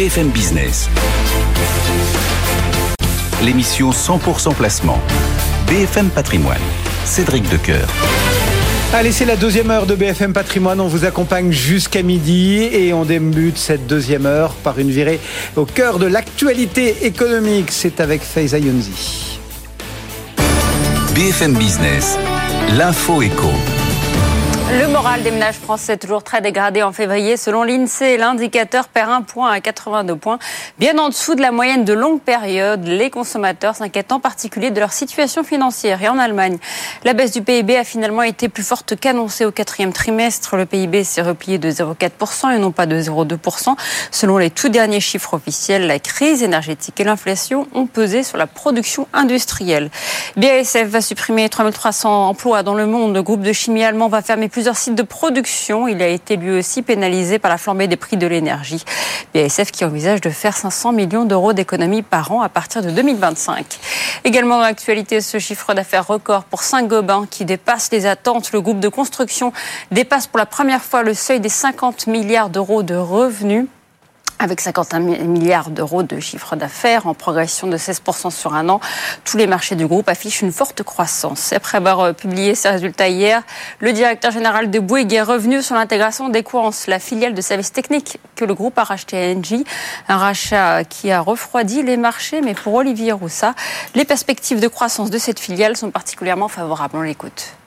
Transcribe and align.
BFM 0.00 0.30
Business. 0.30 0.88
L'émission 3.44 3.90
100% 3.90 4.54
placement. 4.54 4.98
BFM 5.66 6.08
Patrimoine. 6.08 6.56
Cédric 7.04 7.46
Decoeur. 7.50 7.86
Allez, 8.94 9.12
c'est 9.12 9.26
la 9.26 9.36
deuxième 9.36 9.70
heure 9.70 9.84
de 9.84 9.94
BFM 9.94 10.32
Patrimoine. 10.32 10.80
On 10.80 10.88
vous 10.88 11.04
accompagne 11.04 11.52
jusqu'à 11.52 12.02
midi 12.02 12.62
et 12.62 12.94
on 12.94 13.04
débute 13.04 13.58
cette 13.58 13.86
deuxième 13.86 14.24
heure 14.24 14.54
par 14.54 14.78
une 14.78 14.88
virée 14.88 15.20
au 15.54 15.66
cœur 15.66 15.98
de 15.98 16.06
l'actualité 16.06 17.04
économique. 17.04 17.70
C'est 17.70 18.00
avec 18.00 18.22
Faiza 18.22 18.56
Younzi. 18.56 19.38
BFM 21.14 21.58
Business. 21.58 22.16
L'info 22.70 23.20
éco. 23.20 23.50
Le 24.78 24.86
moral 24.86 25.24
des 25.24 25.32
ménages 25.32 25.56
français 25.56 25.94
est 25.94 25.96
toujours 25.96 26.22
très 26.22 26.40
dégradé 26.40 26.84
en 26.84 26.92
février. 26.92 27.36
Selon 27.36 27.64
l'INSEE, 27.64 28.16
l'indicateur 28.16 28.86
perd 28.86 29.10
un 29.10 29.22
point 29.22 29.50
à 29.50 29.60
82 29.60 30.14
points, 30.14 30.38
bien 30.78 30.96
en 30.98 31.08
dessous 31.08 31.34
de 31.34 31.40
la 31.40 31.50
moyenne 31.50 31.84
de 31.84 31.92
longue 31.92 32.20
période. 32.20 32.86
Les 32.86 33.10
consommateurs 33.10 33.74
s'inquiètent 33.74 34.12
en 34.12 34.20
particulier 34.20 34.70
de 34.70 34.78
leur 34.78 34.92
situation 34.92 35.42
financière. 35.42 36.00
Et 36.04 36.08
en 36.08 36.18
Allemagne, 36.18 36.58
la 37.02 37.14
baisse 37.14 37.32
du 37.32 37.42
PIB 37.42 37.78
a 37.78 37.82
finalement 37.82 38.22
été 38.22 38.48
plus 38.48 38.62
forte 38.62 38.94
qu'annoncée 38.94 39.44
au 39.44 39.50
quatrième 39.50 39.92
trimestre. 39.92 40.54
Le 40.56 40.66
PIB 40.66 41.02
s'est 41.02 41.22
replié 41.22 41.58
de 41.58 41.68
0,4% 41.68 42.54
et 42.54 42.58
non 42.58 42.70
pas 42.70 42.86
de 42.86 42.94
0,2%. 42.94 43.74
Selon 44.12 44.38
les 44.38 44.50
tout 44.50 44.68
derniers 44.68 45.00
chiffres 45.00 45.34
officiels, 45.34 45.88
la 45.88 45.98
crise 45.98 46.44
énergétique 46.44 47.00
et 47.00 47.04
l'inflation 47.04 47.66
ont 47.74 47.86
pesé 47.86 48.22
sur 48.22 48.38
la 48.38 48.46
production 48.46 49.08
industrielle. 49.14 49.90
BASF 50.36 50.84
va 50.84 51.00
supprimer 51.00 51.48
3300 51.48 52.28
emplois 52.28 52.62
dans 52.62 52.74
le 52.74 52.86
monde. 52.86 53.14
Le 53.14 53.22
groupe 53.24 53.42
de 53.42 53.52
chimie 53.52 53.82
allemand 53.82 54.08
va 54.08 54.22
fermer 54.22 54.48
plus 54.48 54.59
plusieurs 54.60 54.76
sites 54.76 54.94
de 54.94 55.02
production. 55.02 55.88
Il 55.88 56.02
a 56.02 56.08
été 56.08 56.36
lui 56.36 56.50
aussi 56.50 56.82
pénalisé 56.82 57.38
par 57.38 57.50
la 57.50 57.56
flambée 57.56 57.88
des 57.88 57.96
prix 57.96 58.18
de 58.18 58.26
l'énergie. 58.26 58.84
BASF 59.32 59.70
qui 59.70 59.86
envisage 59.86 60.20
de 60.20 60.28
faire 60.28 60.54
500 60.54 60.92
millions 60.92 61.24
d'euros 61.24 61.54
d'économies 61.54 62.02
par 62.02 62.30
an 62.30 62.42
à 62.42 62.50
partir 62.50 62.82
de 62.82 62.90
2025. 62.90 63.64
Également 64.24 64.56
dans 64.56 64.64
l'actualité, 64.64 65.22
ce 65.22 65.38
chiffre 65.38 65.72
d'affaires 65.72 66.06
record 66.06 66.44
pour 66.44 66.62
Saint-Gobain 66.62 67.26
qui 67.30 67.46
dépasse 67.46 67.90
les 67.90 68.04
attentes. 68.04 68.52
Le 68.52 68.60
groupe 68.60 68.80
de 68.80 68.88
construction 68.88 69.54
dépasse 69.92 70.26
pour 70.26 70.36
la 70.36 70.44
première 70.44 70.82
fois 70.82 71.02
le 71.04 71.14
seuil 71.14 71.40
des 71.40 71.48
50 71.48 72.06
milliards 72.06 72.50
d'euros 72.50 72.82
de 72.82 72.94
revenus 72.94 73.64
avec 74.40 74.60
51 74.60 75.00
milliards 75.00 75.70
d'euros 75.70 76.02
de 76.02 76.18
chiffre 76.18 76.56
d'affaires 76.56 77.06
en 77.06 77.14
progression 77.14 77.66
de 77.66 77.76
16% 77.76 78.30
sur 78.30 78.54
un 78.54 78.68
an. 78.70 78.80
Tous 79.24 79.36
les 79.36 79.46
marchés 79.46 79.76
du 79.76 79.86
groupe 79.86 80.08
affichent 80.08 80.40
une 80.40 80.50
forte 80.50 80.82
croissance. 80.82 81.52
Après 81.52 81.76
avoir 81.76 82.00
euh, 82.00 82.12
publié 82.14 82.54
ses 82.54 82.70
résultats 82.70 83.08
hier, 83.08 83.42
le 83.80 83.92
directeur 83.92 84.30
général 84.30 84.70
de 84.70 84.78
Bouygues 84.78 85.12
est 85.12 85.22
revenu 85.22 85.62
sur 85.62 85.74
l'intégration 85.74 86.30
d'Equance, 86.30 86.86
la 86.86 86.98
filiale 86.98 87.34
de 87.34 87.40
services 87.42 87.72
techniques 87.72 88.18
que 88.34 88.46
le 88.46 88.54
groupe 88.54 88.78
a 88.78 88.84
racheté 88.84 89.18
à 89.18 89.36
Engie. 89.36 89.64
Un 90.08 90.16
rachat 90.16 90.84
qui 90.84 91.10
a 91.10 91.20
refroidi 91.20 91.82
les 91.82 91.98
marchés, 91.98 92.40
mais 92.40 92.54
pour 92.54 92.74
Olivier 92.74 93.12
Roussat, 93.12 93.54
les 93.94 94.06
perspectives 94.06 94.60
de 94.60 94.68
croissance 94.68 95.10
de 95.10 95.18
cette 95.18 95.38
filiale 95.38 95.76
sont 95.76 95.90
particulièrement 95.90 96.48
favorables. 96.48 96.96
On 96.96 97.02
l'écoute. 97.02 97.59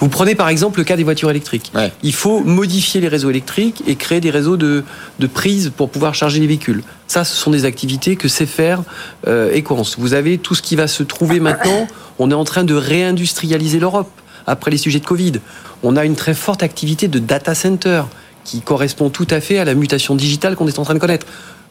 Vous 0.00 0.08
prenez 0.08 0.34
par 0.34 0.48
exemple 0.48 0.78
le 0.78 0.84
cas 0.84 0.96
des 0.96 1.04
voitures 1.04 1.30
électriques. 1.30 1.72
Il 2.02 2.12
faut 2.12 2.40
modifier 2.40 3.00
les 3.00 3.08
réseaux 3.08 3.30
électriques 3.30 3.82
et 3.86 3.96
créer 3.96 4.20
des 4.20 4.30
réseaux 4.30 4.56
de, 4.56 4.84
de 5.18 5.26
prise 5.26 5.72
pour 5.74 5.90
pouvoir 5.90 6.14
charger 6.14 6.40
les 6.40 6.46
véhicules. 6.46 6.82
Ça, 7.06 7.24
ce 7.24 7.34
sont 7.34 7.50
des 7.50 7.64
activités 7.64 8.16
que 8.16 8.28
sait 8.28 8.46
faire 8.46 8.82
euh, 9.26 9.52
Equance. 9.52 9.96
Vous 9.98 10.14
avez 10.14 10.38
tout 10.38 10.54
ce 10.54 10.62
qui 10.62 10.76
va 10.76 10.88
se 10.88 11.02
trouver 11.02 11.40
maintenant. 11.40 11.86
On 12.18 12.30
est 12.30 12.34
en 12.34 12.44
train 12.44 12.64
de 12.64 12.74
réindustrialiser 12.74 13.78
l'Europe 13.78 14.10
après 14.46 14.70
les 14.70 14.78
sujets 14.78 15.00
de 15.00 15.06
Covid. 15.06 15.34
On 15.82 15.96
a 15.96 16.04
une 16.04 16.16
très 16.16 16.34
forte 16.34 16.62
activité 16.62 17.08
de 17.08 17.18
data 17.18 17.54
center 17.54 18.02
qui 18.44 18.60
correspond 18.60 19.10
tout 19.10 19.26
à 19.30 19.40
fait 19.40 19.58
à 19.58 19.64
la 19.64 19.74
mutation 19.74 20.14
digitale 20.14 20.54
qu'on 20.56 20.68
est 20.68 20.78
en 20.78 20.84
train 20.84 20.94
de 20.94 20.98
connaître. 20.98 21.26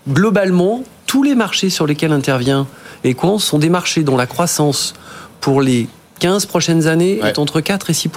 Globalement, 0.09 0.83
tous 1.05 1.23
les 1.23 1.35
marchés 1.35 1.69
sur 1.69 1.85
lesquels 1.85 2.11
intervient 2.11 2.67
Equance 3.03 3.43
sont 3.43 3.59
des 3.59 3.69
marchés 3.69 4.03
dont 4.03 4.17
la 4.17 4.25
croissance 4.25 4.93
pour 5.39 5.61
les 5.61 5.87
15 6.23 6.45
prochaines 6.45 6.87
années 6.87 7.19
est 7.21 7.37
entre 7.37 7.59
4 7.59 7.89
et 7.89 7.93
6 7.93 8.09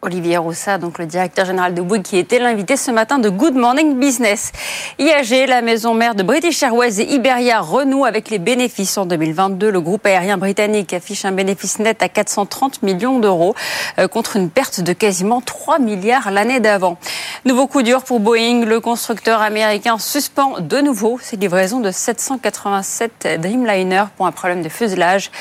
Olivier 0.00 0.36
Roussat, 0.36 0.78
donc 0.78 0.98
le 0.98 1.06
directeur 1.06 1.44
général 1.44 1.74
de 1.74 1.82
Bouygues, 1.82 2.04
qui 2.04 2.18
était 2.18 2.38
l'invité 2.38 2.76
ce 2.76 2.92
matin 2.92 3.18
de 3.18 3.28
Good 3.28 3.56
Morning 3.56 3.98
Business. 3.98 4.52
IAG, 5.00 5.48
la 5.48 5.60
maison 5.60 5.92
mère 5.92 6.14
de 6.14 6.22
British 6.22 6.62
Airways 6.62 7.00
et 7.00 7.14
Iberia, 7.14 7.60
renoue 7.60 8.04
avec 8.04 8.30
les 8.30 8.38
bénéfices 8.38 8.96
en 8.96 9.06
2022. 9.06 9.70
Le 9.70 9.80
groupe 9.80 10.06
aérien 10.06 10.38
britannique 10.38 10.92
affiche 10.94 11.24
un 11.24 11.32
bénéfice 11.32 11.80
net 11.80 12.00
à 12.00 12.08
430 12.08 12.84
millions 12.84 13.18
d'euros 13.18 13.56
euh, 13.98 14.06
contre 14.06 14.36
une 14.36 14.50
perte 14.50 14.80
de 14.80 14.92
quasiment 14.92 15.40
3 15.40 15.80
milliards 15.80 16.30
l'année 16.30 16.60
d'avant. 16.60 16.96
Nouveau 17.44 17.66
coup 17.66 17.82
dur 17.82 18.04
pour 18.04 18.20
Boeing. 18.20 18.66
Le 18.66 18.78
constructeur 18.78 19.42
américain 19.42 19.98
suspend 19.98 20.60
de 20.60 20.78
nouveau 20.78 21.18
ses 21.20 21.36
livraisons 21.36 21.80
de 21.80 21.90
787 21.90 23.40
Dreamliner 23.40 24.04
pour 24.16 24.28
un 24.28 24.32
problème 24.32 24.62
de 24.62 24.68
fuselage. 24.68 25.32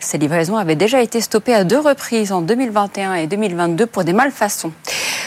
Ces 0.00 0.16
livraisons 0.16 0.56
avaient 0.56 0.76
déjà 0.76 1.02
été 1.02 1.20
stoppées 1.20 1.54
à 1.54 1.64
deux 1.64 1.80
reprises 1.80 2.32
en 2.32 2.40
2021 2.40 3.14
et 3.14 3.26
2022 3.26 3.84
pour 3.84 3.97
des 4.04 4.12
malfaçons. 4.12 4.72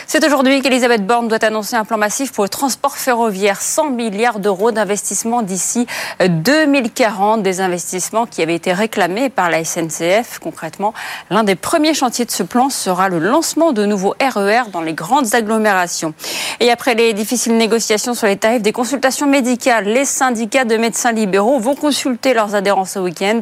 C'est 0.08 0.26
aujourd'hui 0.26 0.62
qu'Elisabeth 0.62 1.08
Borne 1.08 1.30
doit 1.30 1.44
annoncer 1.46 1.78
un 1.78 1.86
plan 1.86 1.98
massif 1.98 2.34
pour 2.34 2.44
le 2.44 2.50
transport 2.50 2.98
ferroviaire. 2.98 3.62
100 3.62 3.92
milliards 3.92 4.40
d'euros 4.40 4.72
d'investissement 4.72 5.42
d'ici 5.42 5.88
2040. 6.20 7.42
Des 7.44 7.62
investissements 7.62 8.26
qui 8.26 8.42
avaient 8.42 8.56
été 8.56 8.74
réclamés 8.74 9.30
par 9.30 9.50
la 9.50 9.64
SNCF. 9.64 10.40
Concrètement, 10.40 10.94
l'un 11.30 11.46
des 11.46 11.56
premiers 11.56 11.94
chantiers 11.94 12.26
de 12.26 12.32
ce 12.32 12.44
plan 12.44 12.70
sera 12.70 13.08
le 13.08 13.20
lancement 13.20 13.72
de 13.72 13.86
nouveaux 13.86 14.14
RER 14.20 14.64
e 14.68 14.72
dans 14.72 14.82
les 14.82 14.94
grandes 14.94 15.34
agglomérations. 15.34 16.14
Et 16.60 16.72
après 16.72 16.94
les 16.94 17.14
difficiles 17.14 17.56
négociations 17.56 18.14
sur 18.14 18.28
les 18.28 18.36
tarifs 18.36 18.62
des 18.62 18.74
consultations 18.74 19.28
médicales, 19.28 19.86
les 19.86 20.04
syndicats 20.04 20.66
de 20.66 20.76
médecins 20.76 21.14
libéraux 21.14 21.60
vont 21.60 21.76
consulter 21.76 22.34
leurs 22.34 22.54
adhérents 22.54 22.84
ce 22.84 23.00
week-end. 23.00 23.40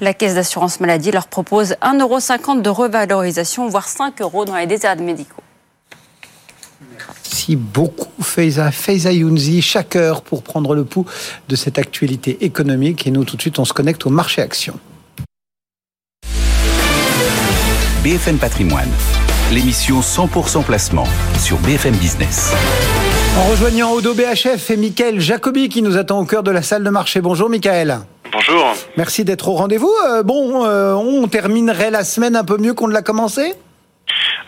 La 0.00 0.12
caisse 0.12 0.34
d'assurance 0.34 0.80
maladie 0.80 1.12
leur 1.12 1.28
propose 1.28 1.76
1,50€ 1.82 2.62
de 2.62 2.68
revalorisation, 2.68 3.68
voire 3.68 3.86
5 3.86 4.20
euros 4.22 4.44
dans 4.44 4.56
les 4.60 4.66
déserts 4.66 4.96
médicaux. 4.96 5.42
Merci 6.92 7.56
beaucoup 7.56 8.22
Faiza, 8.22 8.70
Faiza 8.70 9.12
Younzi, 9.12 9.60
chaque 9.62 9.96
heure 9.96 10.22
pour 10.22 10.42
prendre 10.42 10.74
le 10.74 10.84
pouls 10.84 11.06
de 11.48 11.56
cette 11.56 11.78
actualité 11.78 12.44
économique. 12.44 13.06
Et 13.06 13.10
nous, 13.10 13.24
tout 13.24 13.36
de 13.36 13.40
suite, 13.40 13.58
on 13.58 13.64
se 13.64 13.72
connecte 13.72 14.06
au 14.06 14.10
marché 14.10 14.40
action. 14.42 14.78
BFM 18.02 18.38
Patrimoine, 18.38 18.88
l'émission 19.52 20.00
100% 20.00 20.64
placement 20.64 21.06
sur 21.38 21.58
BFM 21.58 21.94
Business. 21.96 22.52
En 23.38 23.50
rejoignant 23.50 23.92
Odo 23.92 24.14
BHF 24.14 24.70
et 24.70 24.76
Michael 24.76 25.20
Jacobi 25.20 25.68
qui 25.68 25.82
nous 25.82 25.96
attend 25.96 26.18
au 26.18 26.24
cœur 26.24 26.42
de 26.42 26.50
la 26.50 26.62
salle 26.62 26.82
de 26.82 26.90
marché. 26.90 27.20
Bonjour 27.20 27.50
Michael. 27.50 28.00
Bonjour. 28.32 28.74
Merci 28.96 29.24
d'être 29.24 29.48
au 29.48 29.54
rendez-vous. 29.54 29.92
Euh, 30.08 30.22
bon, 30.22 30.64
euh, 30.64 30.94
on 30.94 31.28
terminerait 31.28 31.90
la 31.90 32.04
semaine 32.04 32.36
un 32.36 32.44
peu 32.44 32.56
mieux 32.56 32.74
qu'on 32.74 32.88
ne 32.88 32.92
l'a 32.92 33.02
commencé? 33.02 33.54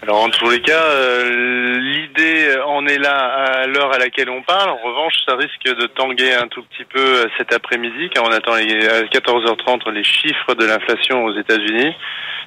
Alors 0.02 0.24
en 0.24 0.30
tous 0.30 0.50
les 0.50 0.60
cas, 0.60 0.82
euh, 0.82 1.78
l'idée 1.78 2.56
en 2.66 2.84
est 2.86 2.98
là 2.98 3.18
à 3.62 3.66
l'heure 3.68 3.92
à 3.92 3.98
laquelle 3.98 4.30
on 4.30 4.42
parle. 4.42 4.70
En 4.70 4.82
revanche, 4.82 5.14
ça 5.24 5.36
risque 5.36 5.62
de 5.64 5.86
tanguer 5.86 6.34
un 6.34 6.48
tout 6.48 6.64
petit 6.64 6.84
peu 6.84 7.24
cet 7.38 7.52
après-midi 7.52 8.10
car 8.10 8.24
on 8.24 8.32
attend 8.32 8.56
les, 8.56 8.88
à 8.88 9.02
14h30 9.02 9.88
les 9.92 10.02
chiffres 10.02 10.54
de 10.54 10.66
l'inflation 10.66 11.24
aux 11.24 11.38
États-Unis. 11.38 11.94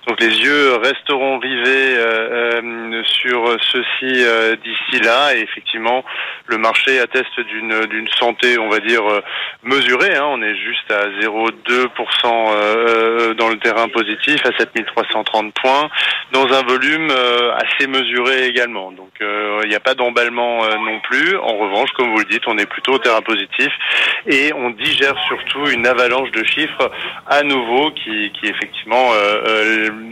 Donc 0.08 0.22
les 0.22 0.40
yeux 0.40 0.76
resteront 0.76 1.40
rivés 1.40 1.98
euh, 1.98 2.62
euh 2.62 3.02
sur 3.06 3.58
ceci 3.62 4.24
euh, 4.24 4.56
d'ici 4.56 5.02
là 5.04 5.36
et 5.36 5.42
effectivement 5.42 6.06
le 6.46 6.58
marché 6.58 7.00
atteste 7.00 7.40
d'une 7.40 7.86
d'une 7.88 8.08
santé 8.20 8.60
on 8.60 8.70
va 8.70 8.80
dire 8.80 9.04
euh, 9.10 9.22
mesurée. 9.64 10.16
Hein. 10.16 10.28
On 10.28 10.42
est 10.42 10.56
juste 10.56 10.90
à 10.92 11.10
0,2% 11.22 13.36
dans 13.36 13.50
le 13.50 13.58
terrain 13.58 13.90
positif 13.90 14.42
à 14.46 14.52
7330 14.58 15.54
points 15.54 15.90
dans 16.32 16.48
un 16.54 16.64
volume 16.64 17.12
assez 17.56 17.88
mesuré 17.88 18.48
également. 18.48 18.92
Donc 18.92 19.12
il 19.20 19.70
n'y 19.70 19.76
a 19.76 19.80
pas 19.80 19.94
d'emballement 19.96 20.68
non 20.78 21.00
plus. 21.02 21.38
En 21.38 21.58
revanche, 21.58 21.92
comme 21.92 22.12
vous 22.12 22.20
le 22.20 22.26
dites, 22.26 22.44
on 22.48 22.58
est 22.58 22.66
plutôt 22.66 22.94
au 22.94 23.00
terrain 23.00 23.22
positif 23.22 23.70
et 24.28 24.52
on 24.54 24.72
digère 24.72 25.16
surtout 25.28 25.68
une 25.68 25.86
avalanche 25.88 26.32
de 26.32 26.44
chiffres 26.44 26.92
à 27.28 27.44
nouveau 27.44 27.92
qui, 27.92 28.32
qui 28.40 28.48
effectivement 28.48 29.12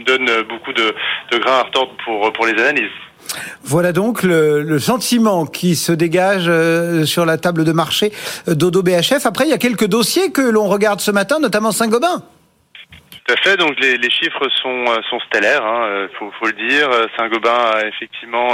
donne 0.06 0.28
beaucoup 0.48 0.72
de, 0.72 0.94
grains 1.38 1.58
à 1.58 1.62
retordre 1.62 1.92
pour, 2.04 2.46
les 2.46 2.60
analyses. 2.60 2.90
Voilà 3.62 3.92
donc 3.92 4.22
le, 4.22 4.78
sentiment 4.78 5.46
qui 5.46 5.76
se 5.76 5.92
dégage 5.92 6.44
euh, 6.46 7.04
sur 7.04 7.24
la 7.24 7.38
table 7.38 7.64
de 7.64 7.72
marché 7.72 8.12
d'Odo 8.46 8.82
BHF. 8.82 9.24
Après, 9.24 9.44
il 9.44 9.50
y 9.50 9.54
a 9.54 9.58
quelques 9.58 9.86
dossiers 9.86 10.30
que 10.30 10.42
l'on 10.42 10.68
regarde 10.68 11.00
ce 11.00 11.10
matin, 11.10 11.38
notamment 11.38 11.72
Saint-Gobain. 11.72 12.22
Tout 13.26 13.32
à 13.32 13.36
fait. 13.38 13.56
Donc 13.56 13.80
les, 13.80 13.96
les 13.96 14.10
chiffres 14.10 14.46
sont, 14.62 14.84
euh, 14.86 15.00
sont 15.08 15.18
stellaires, 15.20 15.64
hein, 15.64 15.86
euh, 15.86 16.08
faut, 16.18 16.30
faut 16.38 16.46
le 16.46 16.52
dire. 16.52 16.90
Saint-Gobain 17.16 17.56
a 17.74 17.86
effectivement 17.86 18.48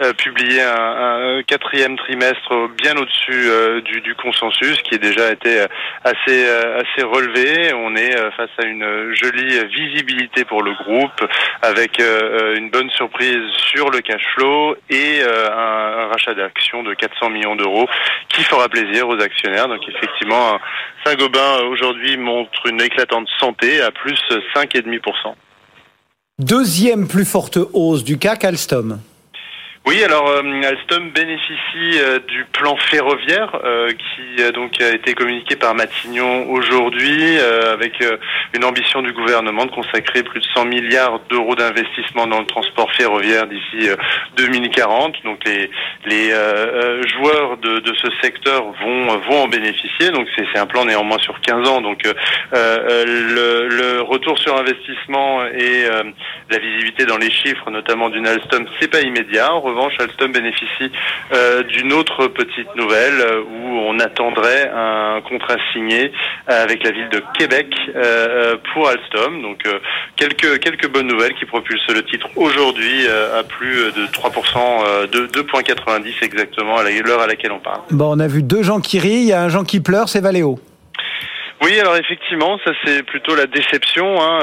euh, 0.00 0.12
publié 0.14 0.60
un, 0.60 1.38
un, 1.38 1.42
quatrième 1.44 1.96
trimestre 1.96 2.68
bien 2.76 2.96
au-dessus 2.96 3.48
du, 3.84 4.00
du, 4.00 4.14
consensus, 4.16 4.82
qui 4.82 4.96
a 4.96 4.98
déjà 4.98 5.30
été 5.30 5.64
assez 6.02 6.48
assez 6.48 7.02
relevé. 7.02 7.72
On 7.74 7.94
est 7.94 8.12
face 8.36 8.50
à 8.58 8.64
une 8.64 9.14
jolie 9.14 9.64
visibilité 9.66 10.44
pour 10.44 10.62
le 10.62 10.72
groupe, 10.72 11.24
avec 11.62 12.00
une 12.00 12.70
bonne 12.70 12.90
surprise 12.90 13.42
sur 13.72 13.90
le 13.90 14.00
cash 14.00 14.22
flow 14.34 14.76
et 14.90 15.22
un, 15.22 15.98
un 16.02 16.06
rachat 16.08 16.34
d'actions 16.34 16.82
de 16.82 16.94
400 16.94 17.30
millions 17.30 17.56
d'euros, 17.56 17.88
qui 18.28 18.42
fera 18.42 18.68
plaisir 18.68 19.08
aux 19.08 19.20
actionnaires. 19.20 19.68
Donc 19.68 19.82
effectivement, 19.88 20.58
Saint-Gobain 21.08 21.64
aujourd'hui 21.70 22.18
montre 22.18 22.66
une 22.66 22.82
éclatante 22.82 23.28
santé 23.40 23.80
à 23.80 23.90
plus 23.90 24.18
5,5%. 24.54 25.34
Deuxième 26.38 27.08
plus 27.08 27.24
forte 27.24 27.58
hausse 27.72 28.04
du 28.04 28.18
CAC, 28.18 28.44
Alstom. 28.44 29.00
Oui, 29.86 30.02
alors 30.04 30.28
euh, 30.28 30.42
Alstom 30.64 31.10
bénéficie 31.12 31.98
euh, 31.98 32.18
du 32.26 32.44
plan 32.52 32.76
ferroviaire 32.76 33.58
euh, 33.64 33.90
qui 33.92 34.52
donc 34.52 34.80
a 34.80 34.90
été 34.90 35.14
communiqué 35.14 35.56
par 35.56 35.74
Matignon 35.74 36.50
aujourd'hui 36.50 37.38
avec 37.38 38.02
une 38.54 38.64
ambition 38.64 39.02
du 39.02 39.12
gouvernement 39.12 39.66
de 39.66 39.70
consacrer 39.70 40.22
plus 40.22 40.40
de 40.40 40.46
100 40.54 40.66
milliards 40.66 41.20
d'euros 41.30 41.54
d'investissement 41.54 42.26
dans 42.26 42.40
le 42.40 42.46
transport 42.46 42.90
ferroviaire 42.92 43.46
d'ici 43.46 43.88
2040. 44.36 45.16
Donc 45.24 45.40
les 45.44 45.70
les 46.06 46.30
joueurs 47.08 47.56
de, 47.58 47.80
de, 47.80 47.94
ce 47.94 48.08
secteur 48.22 48.64
vont 48.82 49.18
vont 49.18 49.42
en 49.42 49.48
bénéficier. 49.48 50.10
Donc 50.10 50.28
c'est 50.36 50.58
un 50.58 50.66
plan 50.66 50.84
néanmoins 50.84 51.18
sur 51.18 51.40
15 51.40 51.68
ans. 51.68 51.80
Donc 51.80 52.02
le, 52.52 53.68
le, 53.68 54.02
retour 54.02 54.38
sur 54.38 54.56
investissement 54.56 55.44
et 55.46 55.84
la 56.50 56.58
visibilité 56.58 57.04
dans 57.06 57.18
les 57.18 57.30
chiffres, 57.30 57.70
notamment 57.70 58.08
d'une 58.08 58.26
Alstom, 58.26 58.66
c'est 58.80 58.90
pas 58.90 59.00
immédiat 59.00 59.52
Alstom 59.98 60.32
bénéficie 60.32 60.90
euh, 61.32 61.62
d'une 61.62 61.92
autre 61.92 62.26
petite 62.28 62.74
nouvelle 62.76 63.20
euh, 63.20 63.42
où 63.42 63.78
on 63.86 63.98
attendrait 64.00 64.70
un 64.74 65.20
contrat 65.22 65.56
signé 65.72 66.12
euh, 66.50 66.62
avec 66.62 66.82
la 66.84 66.90
ville 66.90 67.08
de 67.10 67.22
Québec 67.38 67.74
pour 68.72 68.88
Alstom. 68.88 69.42
Donc 69.42 69.62
quelques 70.16 70.60
quelques 70.60 70.88
bonnes 70.88 71.06
nouvelles 71.06 71.34
qui 71.34 71.44
propulsent 71.44 71.88
le 71.88 72.02
titre 72.04 72.28
aujourd'hui 72.36 73.06
à 73.08 73.42
plus 73.42 73.92
de 73.92 74.06
3%, 74.06 75.08
de 75.10 75.26
2,90 75.26 76.14
exactement 76.22 76.78
à 76.78 76.82
l'heure 76.84 77.20
à 77.20 77.26
laquelle 77.26 77.52
on 77.52 77.60
parle. 77.60 77.80
Bon, 77.90 78.16
on 78.16 78.20
a 78.20 78.26
vu 78.26 78.42
deux 78.42 78.62
gens 78.62 78.80
qui 78.80 78.98
rient, 78.98 79.22
il 79.22 79.28
y 79.28 79.32
a 79.32 79.42
un 79.42 79.48
gens 79.48 79.64
qui 79.64 79.80
pleure, 79.80 80.08
c'est 80.08 80.20
Valéo. 80.20 80.58
Oui, 81.62 81.78
alors 81.80 81.96
effectivement, 81.96 82.58
ça 82.64 82.70
c'est 82.84 83.02
plutôt 83.02 83.34
la 83.34 83.46
déception. 83.46 84.20
Hein. 84.20 84.38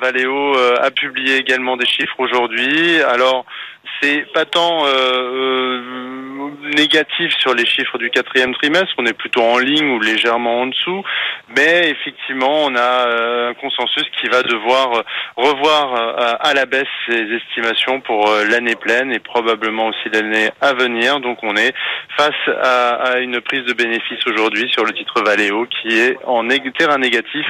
Valeo 0.00 0.56
a 0.80 0.90
publié 0.90 1.36
également 1.36 1.76
des 1.76 1.86
chiffres 1.86 2.18
aujourd'hui. 2.18 3.02
Alors 3.02 3.44
c'est 4.00 4.24
pas 4.32 4.44
tant 4.44 4.86
euh, 4.86 4.88
euh, 4.88 6.50
négatif 6.76 7.32
sur 7.38 7.54
les 7.54 7.66
chiffres 7.66 7.98
du 7.98 8.10
quatrième 8.10 8.54
trimestre, 8.54 8.94
on 8.98 9.06
est 9.06 9.12
plutôt 9.12 9.42
en 9.42 9.58
ligne 9.58 9.90
ou 9.90 10.00
légèrement 10.00 10.60
en 10.60 10.66
dessous, 10.66 11.02
mais 11.56 11.90
effectivement 11.90 12.64
on 12.64 12.76
a 12.76 13.08
euh, 13.08 13.50
un 13.50 13.54
consensus 13.54 14.04
qui 14.20 14.28
va 14.28 14.42
devoir 14.42 15.04
revoir 15.36 16.38
à 16.40 16.54
la 16.54 16.66
baisse 16.66 16.86
ses 17.08 17.22
estimations 17.34 18.00
pour 18.00 18.30
l'année 18.48 18.76
pleine 18.76 19.12
et 19.12 19.18
probablement 19.18 19.88
aussi 19.88 20.08
l'année 20.12 20.50
à 20.60 20.74
venir. 20.74 21.20
Donc 21.20 21.38
on 21.42 21.56
est 21.56 21.74
face 22.16 22.48
à, 22.62 23.18
une 23.18 23.40
prise 23.40 23.64
de 23.64 23.72
bénéfice 23.72 24.24
aujourd'hui 24.26 24.70
sur 24.70 24.84
le 24.84 24.92
titre 24.92 25.22
Valeo 25.24 25.66
qui 25.66 25.98
est 25.98 26.16
en 26.26 26.46
terrain 26.78 26.98
négatif 26.98 27.46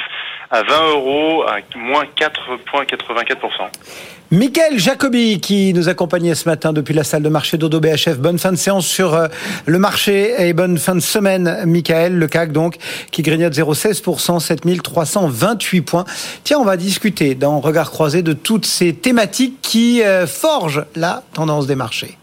à 0.50 0.62
20 0.62 0.88
euros 0.90 1.44
à 1.44 1.58
moins 1.76 2.04
4,84%. 2.04 4.19
Michael 4.32 4.79
Jacobi 4.79 5.41
qui 5.41 5.75
nous 5.75 5.88
accompagnait 5.88 6.37
ce 6.37 6.49
matin 6.49 6.73
depuis 6.73 6.94
la 6.94 7.03
salle 7.03 7.25
de 7.25 7.29
marché 7.29 7.59
d'Odo 7.59 7.81
BHF. 7.81 8.17
Bonne 8.19 8.38
fin 8.38 8.53
de 8.53 8.56
séance 8.56 8.87
sur 8.87 9.15
euh, 9.15 9.27
le 9.67 9.81
marché 9.81 10.35
et 10.38 10.53
bonne 10.53 10.79
fin 10.79 10.94
de 10.94 11.00
semaine, 11.00 11.65
Michael. 11.67 12.17
Le 12.17 12.29
CAC 12.29 12.53
donc 12.53 12.77
qui 13.11 13.23
grignote 13.23 13.53
0,16%, 13.53 14.38
7328 14.38 15.81
points. 15.81 16.05
Tiens, 16.44 16.59
on 16.61 16.65
va 16.65 16.77
discuter 16.77 17.35
dans 17.35 17.59
Regard 17.59 17.91
croisé 17.91 18.23
de 18.23 18.32
toutes 18.32 18.67
ces 18.67 18.94
thématiques 18.94 19.59
qui 19.62 20.05
euh, 20.05 20.29
forgent 20.29 20.85
la 20.94 21.25
tendance 21.33 21.67
des 21.67 21.75
marchés. 21.75 22.17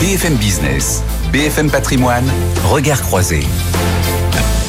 BFM 0.00 0.34
Business, 0.34 1.04
BFM 1.32 1.70
Patrimoine, 1.70 2.28
Regard 2.64 3.02
croisé. 3.02 3.40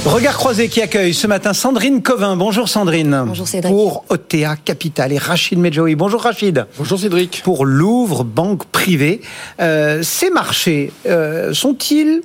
Regard 0.05 0.37
croisé 0.37 0.69
qui 0.69 0.81
accueille 0.81 1.13
ce 1.13 1.27
matin 1.27 1.53
Sandrine 1.53 2.01
Covin. 2.01 2.37
Bonjour 2.37 2.69
Sandrine. 2.69 3.23
Bonjour 3.27 3.47
Cédric. 3.47 3.73
Pour 3.73 4.05
OTA 4.09 4.55
Capital 4.55 5.11
et 5.11 5.17
Rachid 5.17 5.59
Medjoui. 5.59 5.95
Bonjour 5.95 6.21
Rachid. 6.21 6.65
Bonjour 6.77 6.99
Cédric. 6.99 7.41
Pour 7.43 7.65
Louvre 7.65 8.23
Banque 8.23 8.65
Privée. 8.65 9.21
Euh, 9.59 10.01
ces 10.03 10.29
marchés 10.29 10.91
euh, 11.05 11.53
sont-ils, 11.53 12.21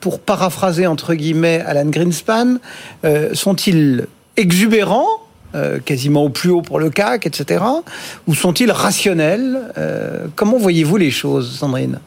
pour 0.00 0.18
paraphraser 0.18 0.86
entre 0.86 1.14
guillemets 1.14 1.62
Alan 1.64 1.86
Greenspan, 1.86 2.56
euh, 3.04 3.34
sont-ils 3.34 4.06
exubérants 4.36 5.08
quasiment 5.84 6.24
au 6.24 6.30
plus 6.30 6.50
haut 6.50 6.62
pour 6.62 6.80
le 6.80 6.90
CAC, 6.90 7.28
etc. 7.28 7.62
Ou 8.26 8.34
sont-ils 8.34 8.72
rationnels 8.72 9.72
Comment 10.34 10.58
voyez-vous 10.58 10.96
les 10.96 11.12
choses, 11.12 11.56
Sandrine? 11.56 12.00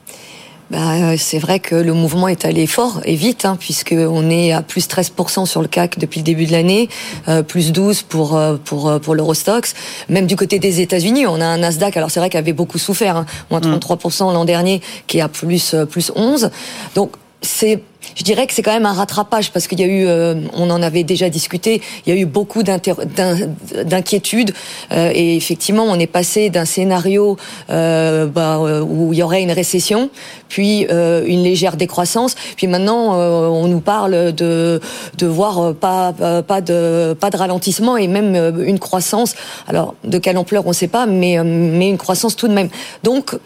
Bah, 0.70 1.18
c'est 1.18 1.40
vrai 1.40 1.60
que 1.60 1.76
le 1.76 1.94
mouvement 1.94 2.28
est 2.28 2.44
allé 2.44 2.68
fort 2.68 3.00
et 3.06 3.16
vite, 3.16 3.46
hein, 3.46 3.58
puisqu'on 3.60 4.30
est 4.30 4.52
à 4.52 4.62
plus 4.62 4.88
13% 4.88 5.46
sur 5.46 5.62
le 5.62 5.68
CAC 5.68 5.98
depuis 5.98 6.20
le 6.20 6.26
début 6.26 6.46
de 6.46 6.52
l'année, 6.52 6.90
euh, 7.28 7.42
plus 7.42 7.72
12 7.72 8.02
pour 8.02 8.36
euh, 8.36 8.58
pour 8.58 8.90
euh, 8.90 9.00
pour 9.00 9.16
l'Eurostox. 9.16 9.74
Même 10.10 10.28
du 10.28 10.36
côté 10.36 10.60
des 10.60 10.82
États-Unis, 10.82 11.26
on 11.26 11.40
a 11.40 11.46
un 11.46 11.60
Nasdaq. 11.60 11.96
Alors 11.96 12.12
c'est 12.12 12.20
vrai 12.20 12.30
qu'il 12.30 12.40
avait 12.40 12.54
beaucoup 12.54 12.78
souffert, 12.78 13.16
hein, 13.16 13.26
moins 13.50 13.62
33% 13.62 14.34
l'an 14.34 14.46
dernier, 14.46 14.82
qui 15.08 15.20
est 15.20 15.22
à 15.22 15.30
plus 15.30 15.76
plus 15.90 16.12
11. 16.16 16.52
Donc 16.96 17.12
c'est 17.42 17.82
je 18.18 18.24
dirais 18.24 18.48
que 18.48 18.54
c'est 18.54 18.64
quand 18.64 18.74
même 18.74 18.88
un 18.88 18.94
rattrapage 18.94 19.52
parce 19.52 19.68
qu'il 19.68 19.80
y 19.80 19.84
a 19.84 19.88
eu, 19.88 20.08
euh, 20.08 20.34
on 20.54 20.70
en 20.72 20.82
avait 20.82 21.04
déjà 21.04 21.30
discuté, 21.30 21.82
il 22.06 22.14
y 22.14 22.18
a 22.18 22.20
eu 22.20 22.26
beaucoup 22.26 22.64
d'inquiétudes 22.64 24.54
euh, 24.92 25.12
et 25.14 25.38
effectivement 25.38 25.84
on 25.84 26.00
est 26.00 26.08
passé 26.08 26.50
d'un 26.50 26.66
scénario 26.66 27.38
euh, 27.70 28.26
bah, 28.26 28.60
où 28.82 29.14
il 29.14 29.20
y 29.20 29.24
aurait 29.24 29.44
une 29.44 29.52
récession, 29.52 30.10
puis 30.50 30.82
une 30.82 31.44
légère 31.44 31.78
décroissance, 31.78 32.36
puis 32.56 32.66
maintenant 32.68 33.16
on 33.18 33.68
nous 33.68 33.82
parle 33.82 34.34
de 34.34 34.82
de 35.18 35.28
voir 35.28 35.76
pas 35.76 36.14
pas 36.48 36.62
de 36.62 37.16
pas 37.20 37.30
de 37.30 37.38
ralentissement 37.38 37.98
et 37.98 38.08
même 38.08 38.36
une 38.66 38.80
croissance. 38.80 39.36
Alors 39.68 39.94
de 40.04 40.18
quelle 40.18 40.38
ampleur 40.38 40.66
on 40.66 40.70
ne 40.70 40.74
sait 40.74 40.88
pas, 40.88 41.06
mais 41.06 41.44
mais 41.44 41.90
une 41.90 41.98
croissance 41.98 42.36
tout 42.36 42.48
de 42.48 42.54
même. 42.54 42.70
Donc 43.04 43.38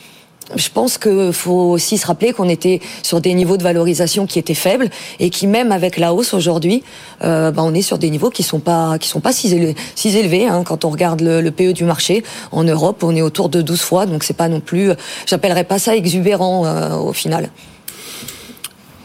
je 0.55 0.69
pense 0.69 0.97
qu'il 0.97 1.33
faut 1.33 1.71
aussi 1.71 1.97
se 1.97 2.05
rappeler 2.05 2.33
qu'on 2.33 2.49
était 2.49 2.81
sur 3.03 3.21
des 3.21 3.33
niveaux 3.33 3.57
de 3.57 3.63
valorisation 3.63 4.25
qui 4.25 4.39
étaient 4.39 4.53
faibles 4.53 4.89
et 5.19 5.29
qui 5.29 5.47
même 5.47 5.71
avec 5.71 5.97
la 5.97 6.13
hausse 6.13 6.33
aujourd'hui, 6.33 6.83
euh, 7.23 7.51
bah, 7.51 7.63
on 7.63 7.73
est 7.73 7.81
sur 7.81 7.97
des 7.97 8.09
niveaux 8.09 8.29
qui 8.29 8.43
sont 8.43 8.59
pas 8.59 8.97
qui 8.97 9.07
sont 9.07 9.19
pas 9.19 9.33
si 9.33 9.53
élevés. 9.53 9.75
Si 9.95 10.15
élevés 10.17 10.47
hein. 10.47 10.63
Quand 10.65 10.85
on 10.85 10.89
regarde 10.89 11.21
le, 11.21 11.51
PE 11.51 11.73
du 11.73 11.83
marché 11.83 12.23
en 12.51 12.63
Europe, 12.63 13.03
on 13.03 13.15
est 13.15 13.21
autour 13.21 13.49
de 13.49 13.61
12 13.61 13.81
fois, 13.81 14.05
donc 14.05 14.23
c'est 14.23 14.37
pas 14.37 14.47
non 14.47 14.59
plus, 14.59 14.91
j'appellerais 15.25 15.63
pas 15.65 15.79
ça 15.79 15.95
exubérant 15.95 16.65
euh, 16.65 16.95
au 16.95 17.13
final. 17.13 17.49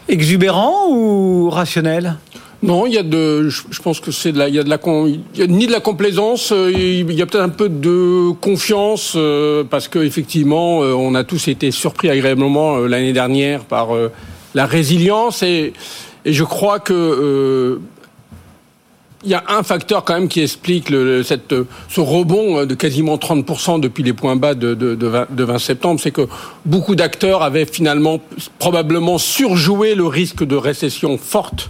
Exubérant 0.07 0.87
ou 0.89 1.49
rationnel? 1.49 2.15
Non, 2.63 2.87
il 2.87 2.93
y 2.93 2.97
a 2.97 3.03
de, 3.03 3.49
je 3.49 3.81
pense 3.83 3.99
que 3.99 4.11
c'est 4.11 4.31
de 4.31 4.39
la, 4.39 4.49
il 4.49 4.55
y 4.55 4.59
a 4.59 4.63
de 4.63 4.69
la, 4.69 4.79
il 4.85 5.21
y 5.35 5.47
ni 5.47 5.67
de 5.67 5.71
la 5.71 5.79
complaisance, 5.79 6.51
euh, 6.51 6.71
il 6.71 7.11
y 7.13 7.21
a 7.21 7.27
peut-être 7.27 7.43
un 7.43 7.49
peu 7.49 7.69
de 7.69 8.31
confiance 8.41 9.13
euh, 9.15 9.63
parce 9.63 9.87
que 9.87 9.99
effectivement, 9.99 10.81
euh, 10.81 10.93
on 10.93 11.13
a 11.13 11.23
tous 11.23 11.49
été 11.49 11.69
surpris 11.69 12.09
agréablement 12.09 12.77
l'année 12.79 13.13
dernière 13.13 13.63
par 13.63 13.89
la 14.55 14.65
résilience 14.65 15.43
et, 15.43 15.73
je 16.25 16.43
crois 16.43 16.79
que 16.79 17.79
il 19.23 19.31
y 19.31 19.33
a 19.33 19.43
un 19.47 19.63
facteur 19.63 20.03
quand 20.03 20.15
même 20.15 20.27
qui 20.27 20.41
explique 20.41 20.89
le, 20.89 21.23
ce 21.23 21.99
rebond 22.01 22.65
de 22.65 22.75
quasiment 22.75 23.15
30% 23.15 23.79
depuis 23.79 24.03
les 24.03 24.11
points 24.13 24.35
bas 24.35 24.53
de, 24.53 24.73
de, 24.73 24.95
de 24.95 25.07
20, 25.07 25.27
de 25.31 25.43
20 25.43 25.59
septembre, 25.59 26.01
c'est 26.01 26.11
que 26.11 26.27
beaucoup 26.65 26.95
d'acteurs 26.95 27.43
avaient 27.43 27.65
finalement 27.65 28.19
probablement 28.59 29.17
surjoué 29.17 29.95
le 29.95 30.05
risque 30.05 30.43
de 30.43 30.55
récession 30.57 31.17
forte 31.17 31.69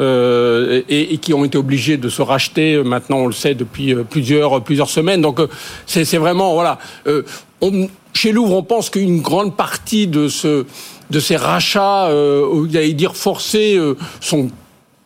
euh, 0.00 0.82
et, 0.88 1.14
et, 1.14 1.18
qui 1.18 1.32
ont 1.34 1.44
été 1.44 1.56
obligés 1.56 1.96
de 1.96 2.08
se 2.08 2.20
racheter. 2.20 2.82
Maintenant, 2.82 3.18
on 3.18 3.26
le 3.26 3.32
sait 3.32 3.54
depuis 3.54 3.94
euh, 3.94 4.02
plusieurs 4.02 4.62
plusieurs 4.62 4.90
semaines. 4.90 5.20
Donc, 5.20 5.38
euh, 5.38 5.46
c'est 5.86 6.16
vraiment 6.16 6.54
voilà. 6.54 6.78
Euh, 7.06 7.22
on, 7.60 7.88
chez 8.12 8.32
Louvre, 8.32 8.56
on 8.56 8.62
pense 8.62 8.90
qu'une 8.90 9.20
grande 9.20 9.56
partie 9.56 10.06
de 10.06 10.28
ce 10.28 10.66
de 11.10 11.20
ces 11.20 11.36
rachats, 11.36 12.08
euh, 12.08 12.66
dire 12.66 13.14
forcés, 13.14 13.78
sont 14.20 14.48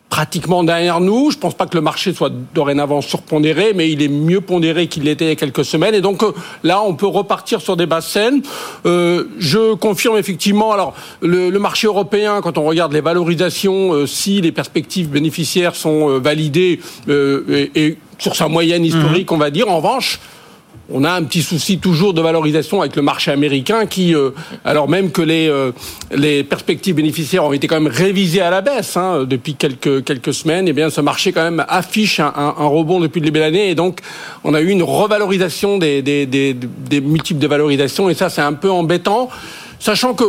pratiquement 0.09 0.63
derrière 0.63 0.99
nous. 0.99 1.31
Je 1.31 1.37
pense 1.37 1.53
pas 1.53 1.67
que 1.67 1.75
le 1.75 1.81
marché 1.81 2.13
soit 2.13 2.31
dorénavant 2.53 3.01
surpondéré, 3.01 3.73
mais 3.75 3.89
il 3.91 4.01
est 4.01 4.09
mieux 4.09 4.41
pondéré 4.41 4.87
qu'il 4.87 5.03
l'était 5.03 5.25
il 5.25 5.29
y 5.29 5.31
a 5.31 5.35
quelques 5.35 5.63
semaines. 5.63 5.93
Et 5.93 6.01
donc 6.01 6.23
euh, 6.23 6.31
là, 6.63 6.81
on 6.81 6.95
peut 6.95 7.07
repartir 7.07 7.61
sur 7.61 7.77
des 7.77 7.85
basses 7.85 8.09
scènes. 8.09 8.41
Euh, 8.85 9.25
je 9.37 9.75
confirme 9.75 10.17
effectivement. 10.17 10.73
Alors, 10.73 10.95
le, 11.21 11.49
le, 11.49 11.59
marché 11.59 11.87
européen, 11.87 12.41
quand 12.41 12.57
on 12.57 12.63
regarde 12.63 12.91
les 12.93 13.01
valorisations, 13.01 13.93
euh, 13.93 14.07
si 14.07 14.41
les 14.41 14.51
perspectives 14.51 15.09
bénéficiaires 15.09 15.75
sont 15.75 16.09
euh, 16.09 16.19
validées 16.19 16.79
et, 17.07 17.71
et, 17.75 17.97
sur 18.17 18.35
sa 18.35 18.47
moyenne 18.47 18.83
historique, 18.83 19.31
mmh. 19.31 19.33
on 19.33 19.37
va 19.37 19.49
dire. 19.49 19.69
En 19.69 19.77
revanche, 19.77 20.19
on 20.91 21.03
a 21.03 21.11
un 21.11 21.23
petit 21.23 21.41
souci 21.41 21.77
toujours 21.77 22.13
de 22.13 22.21
valorisation 22.21 22.81
avec 22.81 22.95
le 22.95 23.01
marché 23.01 23.31
américain 23.31 23.85
qui, 23.85 24.15
euh, 24.15 24.31
alors 24.65 24.89
même 24.89 25.11
que 25.11 25.21
les, 25.21 25.47
euh, 25.47 25.71
les 26.11 26.43
perspectives 26.43 26.95
bénéficiaires 26.95 27.45
ont 27.45 27.53
été 27.53 27.67
quand 27.67 27.79
même 27.79 27.91
révisées 27.91 28.41
à 28.41 28.49
la 28.49 28.61
baisse 28.61 28.97
hein, 28.97 29.25
depuis 29.25 29.55
quelques, 29.55 30.03
quelques 30.03 30.33
semaines, 30.33 30.67
et 30.67 30.71
eh 30.71 30.73
bien 30.73 30.89
ce 30.89 31.01
marché 31.01 31.31
quand 31.31 31.43
même 31.43 31.63
affiche 31.67 32.19
un, 32.19 32.33
un, 32.35 32.67
rebond 32.67 32.99
depuis 32.99 33.19
le 33.19 33.25
début 33.25 33.39
de 33.39 33.43
l'année. 33.43 33.69
Et 33.69 33.75
donc 33.75 33.99
on 34.43 34.53
a 34.53 34.61
eu 34.61 34.69
une 34.69 34.83
revalorisation 34.83 35.77
des, 35.77 36.01
des, 36.01 36.25
des, 36.25 36.53
des 36.53 37.01
multiples 37.01 37.39
de 37.39 37.47
valorisation. 37.47 38.09
Et 38.09 38.13
ça 38.13 38.29
c'est 38.29 38.41
un 38.41 38.53
peu 38.53 38.71
embêtant, 38.71 39.29
sachant 39.79 40.13
que 40.13 40.23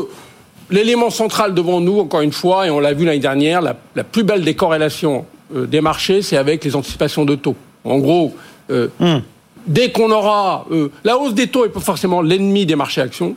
l'élément 0.71 1.11
central 1.11 1.55
devant 1.55 1.81
nous, 1.81 2.00
encore 2.00 2.21
une 2.21 2.33
fois, 2.33 2.67
et 2.67 2.71
on 2.71 2.81
l'a 2.81 2.93
vu 2.93 3.05
l'année 3.05 3.19
dernière, 3.19 3.62
la, 3.62 3.76
la, 3.97 4.05
plus 4.05 4.25
belle 4.25 4.45
des 4.45 4.55
corrélations 4.55 5.25
euh, 5.55 5.67
des 5.67 5.81
marchés, 5.81 6.23
c'est 6.23 6.37
avec 6.37 6.64
les 6.64 6.76
anticipations 6.76 7.25
de 7.25 7.35
taux. 7.35 7.57
En 7.85 7.99
gros, 7.99 8.35
euh, 8.71 8.88
mmh 9.00 9.19
dès 9.67 9.90
qu'on 9.90 10.11
aura 10.11 10.67
euh, 10.71 10.90
la 11.05 11.19
hausse 11.19 11.35
des 11.35 11.47
taux 11.49 11.64
est 11.64 11.71
pas 11.71 11.81
forcément 11.81 12.23
l'ennemi 12.23 12.67
des 12.67 12.76
marchés 12.76 13.00
actions, 13.00 13.35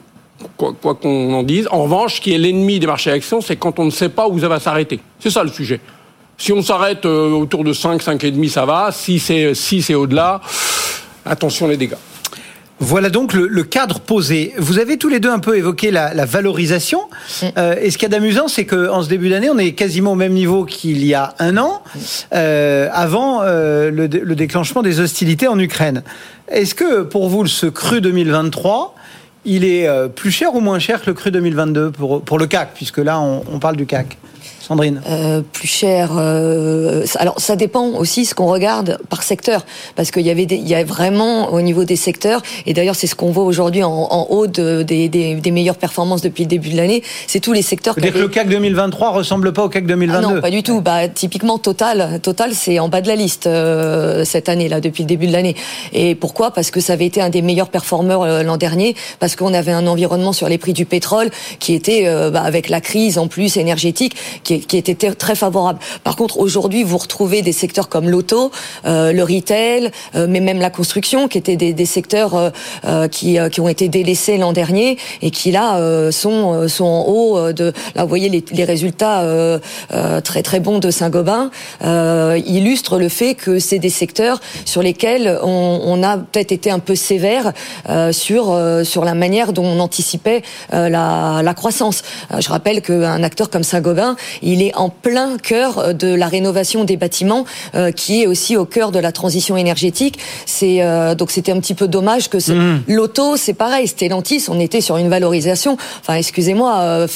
quoi 0.58 0.74
qu'on 0.82 0.94
qu 0.96 1.08
en 1.08 1.44
dise. 1.44 1.68
En 1.72 1.84
revanche, 1.84 2.22
qui 2.22 2.34
est 2.34 2.38
l'ennemi 2.38 2.80
des 2.80 2.88
marchés 2.88 3.12
actions, 3.12 3.42
c'est 3.42 3.56
quand 3.56 3.80
on 3.80 3.86
ne 3.86 3.92
sait 3.92 4.10
pas 4.10 4.28
où 4.28 4.40
ça 4.40 4.48
va 4.48 4.60
s'arrêter. 4.60 5.00
C'est 5.20 5.30
ça 5.30 5.44
le 5.44 5.50
sujet. 5.50 5.80
Si 6.38 6.52
on 6.52 6.62
s'arrête 6.62 7.06
euh, 7.06 7.32
autour 7.32 7.64
de 7.64 7.74
5, 7.74 8.02
5,5, 8.02 8.50
ça 8.50 8.66
va. 8.66 8.92
Si 8.92 9.20
c'est 9.20 9.54
si 9.54 9.82
c'est 9.82 9.96
au-delà, 9.96 10.42
attention 11.26 11.68
les 11.68 11.78
dégâts. 11.78 11.96
Voilà 12.84 13.10
donc 13.10 13.32
le, 13.32 13.48
le, 13.48 13.64
cadre 13.64 14.02
posé. 14.02 14.54
Vous 14.58 14.78
avez 14.78 14.98
tous 14.98 15.08
les 15.08 15.22
deux 15.22 15.30
un 15.30 15.40
peu 15.40 15.58
évoqué 15.58 15.90
la, 15.90 16.14
la 16.14 16.26
valorisation. 16.26 17.00
Euh, 17.58 17.76
et 17.82 17.90
ce 17.90 17.98
qu'il 17.98 18.10
y 18.10 18.14
a 18.14 18.18
d'amusant, 18.18 18.50
c'est 18.50 18.66
qu'en 18.66 19.02
ce 19.02 19.08
début 19.08 19.30
d'année, 19.30 19.50
on 19.50 19.58
est 19.58 19.72
quasiment 19.72 20.12
au 20.12 20.16
même 20.16 20.34
niveau 20.34 20.66
qu'il 20.66 21.06
y 21.06 21.14
a 21.14 21.34
un 21.40 21.56
an, 21.56 21.82
euh, 22.34 22.90
avant 22.92 23.42
euh, 23.42 23.90
le, 23.90 24.08
le, 24.08 24.36
déclenchement 24.36 24.82
des 24.82 25.00
hostilités 25.00 25.48
en 25.48 25.58
Ukraine. 25.60 26.04
Est-ce 26.50 26.76
que 26.76 27.04
pour 27.04 27.30
vous, 27.30 27.48
ce 27.48 27.68
cru 27.68 28.02
2023, 28.02 28.96
il 29.46 29.64
est 29.64 29.88
plus 30.10 30.32
cher 30.32 30.54
ou 30.54 30.60
moins 30.60 30.80
cher 30.80 31.02
que 31.02 31.08
le 31.08 31.14
cru 31.14 31.32
2022 31.32 31.92
pour, 31.92 32.22
pour 32.22 32.38
le 32.38 32.48
CAC, 32.48 32.74
puisque 32.74 32.98
là, 32.98 33.22
on, 33.22 33.46
on 33.50 33.60
parle 33.60 33.78
du 33.78 33.86
CAC 33.86 34.18
Sandrine 34.74 35.02
euh, 35.08 35.42
Plus 35.54 35.68
cher. 35.68 36.12
Euh, 36.18 37.06
alors, 37.18 37.40
ça 37.40 37.56
dépend 37.56 37.90
aussi 37.90 38.26
ce 38.26 38.34
qu'on 38.34 38.48
regarde 38.48 38.98
par 39.10 39.24
secteur, 39.24 39.66
parce 39.96 40.12
qu'il 40.12 40.24
y 40.24 40.32
avait, 40.32 40.46
des, 40.46 40.56
il 40.56 40.68
y 40.68 40.76
a 40.76 40.84
vraiment 40.84 41.54
au 41.54 41.62
niveau 41.62 41.84
des 41.84 41.96
secteurs, 41.96 42.42
et 42.66 42.74
d'ailleurs 42.74 42.96
c'est 42.96 43.08
ce 43.08 43.16
qu'on 43.16 43.32
voit 43.32 43.44
aujourd'hui 43.44 43.84
en, 43.84 43.92
en, 43.92 44.28
haut 44.30 44.48
de, 44.48 44.82
des, 44.82 45.10
des, 45.10 45.36
des, 45.36 45.52
meilleures 45.52 45.78
performances 45.78 46.22
depuis 46.22 46.44
le 46.44 46.50
début 46.50 46.70
de 46.70 46.78
l'année. 46.78 47.04
C'est 47.28 47.40
tous 47.40 47.54
les 47.54 47.62
secteurs. 47.62 47.96
Dire 47.96 48.14
que 48.14 48.18
le 48.18 48.28
CAC 48.28 48.50
2023 48.50 49.12
ressemble 49.12 49.54
pas 49.54 49.64
au 49.64 49.70
CAC 49.70 49.86
2022 49.86 50.18
ah 50.18 50.34
Non, 50.34 50.42
pas 50.42 50.50
du 50.50 50.64
tout. 50.64 50.82
Bah, 50.82 51.08
typiquement 51.08 51.58
Total, 51.58 52.20
Total, 52.22 52.54
c'est 52.54 52.80
en 52.80 52.90
bas 52.90 53.02
de 53.02 53.08
la 53.08 53.16
liste 53.16 53.48
euh, 53.48 54.26
cette 54.26 54.50
année 54.50 54.70
là, 54.70 54.82
depuis 54.82 55.04
le 55.04 55.08
début 55.08 55.28
de 55.28 55.34
l'année. 55.34 55.56
Et 55.92 56.16
pourquoi? 56.16 56.52
Parce 56.52 56.72
que 56.72 56.80
ça 56.80 56.94
avait 56.94 57.06
été 57.06 57.22
un 57.22 57.30
des 57.30 57.42
meilleurs 57.42 57.70
performeurs 57.70 58.24
euh, 58.24 58.44
l'an 58.44 58.58
dernier, 58.58 58.96
parce 59.20 59.36
qu'on 59.36 59.54
avait 59.54 59.72
un 59.72 59.86
environnement 59.88 60.34
sur 60.34 60.50
les 60.50 60.58
prix 60.58 60.74
du 60.74 60.86
pétrole 60.86 61.30
qui 61.60 61.74
était, 61.74 62.08
euh, 62.08 62.32
bah, 62.32 62.42
avec 62.42 62.70
la 62.70 62.82
crise 62.82 63.18
en 63.18 63.28
plus 63.28 63.58
énergétique, 63.58 64.16
qui 64.44 64.63
qui, 64.68 64.78
était 64.78 65.14
très 65.14 65.36
favorable. 65.36 65.80
Par 66.04 66.16
contre, 66.16 66.40
aujourd'hui, 66.40 66.84
vous 66.84 66.98
retrouvez 66.98 67.42
des 67.42 67.52
secteurs 67.52 67.90
comme 67.90 68.10
l'auto, 68.10 68.52
euh, 68.86 69.12
le 69.12 69.24
retail, 69.24 69.92
euh, 70.16 70.28
mais 70.30 70.40
même 70.40 70.60
la 70.60 70.70
construction, 70.70 71.28
qui 71.28 71.38
étaient 71.38 71.56
des, 71.56 71.74
des 71.74 71.86
secteurs 71.86 72.36
euh, 72.36 72.50
euh 72.86 73.08
qui, 73.08 73.40
euh, 73.40 73.50
qui 73.50 73.62
ont 73.62 73.68
été 73.68 73.90
délaissés 73.90 74.38
l'an 74.38 74.54
dernier 74.54 74.98
et 75.22 75.32
qui 75.32 75.52
là 75.52 75.78
euh, 75.78 76.12
sont 76.12 76.68
sont 76.68 76.86
en 76.86 77.06
haut 77.08 77.52
de. 77.52 77.74
Là, 77.96 78.04
vous 78.04 78.10
voyez 78.10 78.30
les, 78.30 78.44
les 78.52 78.64
résultats 78.64 79.26
très 80.24 80.44
très 80.44 80.60
bons 80.60 80.80
de 80.80 80.92
Saint-Gobain 80.92 81.52
illustrent 81.82 82.98
le 82.98 83.10
fait 83.10 83.36
que 83.36 83.60
c'est 83.60 83.80
des 83.80 83.90
secteurs 83.90 84.40
sur 84.66 84.82
lesquels 84.82 85.40
on, 85.44 85.82
on 85.84 86.04
a 86.04 86.18
peut-être 86.18 86.52
été 86.52 86.72
un 86.72 86.80
peu 86.80 86.96
sévère 86.96 87.54
sur 88.12 88.58
sur 88.84 89.06
la 89.06 89.14
manière 89.14 89.54
dont 89.54 89.66
on 89.66 89.80
anticipait 89.80 90.42
la, 90.72 91.42
la 91.44 91.54
croissance. 91.54 92.04
je 92.38 92.50
rappelle 92.50 92.82
qu'un 92.82 93.24
acteur 93.24 93.50
comme 93.50 93.64
Saint-Gobain, 93.64 94.16
il 94.44 94.62
est 94.62 94.76
en 94.76 94.90
plein 94.90 95.38
cœur 95.38 95.94
de 95.94 96.14
la 96.14 96.28
rénovation 96.28 96.84
des 96.84 96.98
bâtiments, 96.98 97.46
euh, 97.76 97.92
qui 97.92 98.22
est 98.22 98.28
aussi 98.28 98.58
au 98.58 98.66
cœur 98.66 98.92
de 98.92 99.00
la 99.00 99.12
transition 99.12 99.58
énergétique. 99.58 100.20
C'est 100.46 100.82
euh, 100.82 101.16
donc 101.16 101.32
c'était 101.32 101.52
un 101.52 101.60
petit 101.60 101.74
peu 101.74 101.88
dommage 101.88 102.30
que 102.30 102.38
mmh. 102.38 102.84
l'auto, 102.88 103.38
c'est 103.38 103.54
pareil, 103.54 103.88
Stellantis, 103.88 104.46
on 104.50 104.60
était 104.60 104.82
sur 104.82 104.98
une 104.98 105.10
valorisation. 105.10 105.78
Enfin, 106.02 106.16
excusez-moi, 106.16 106.80
euh, 106.80 107.08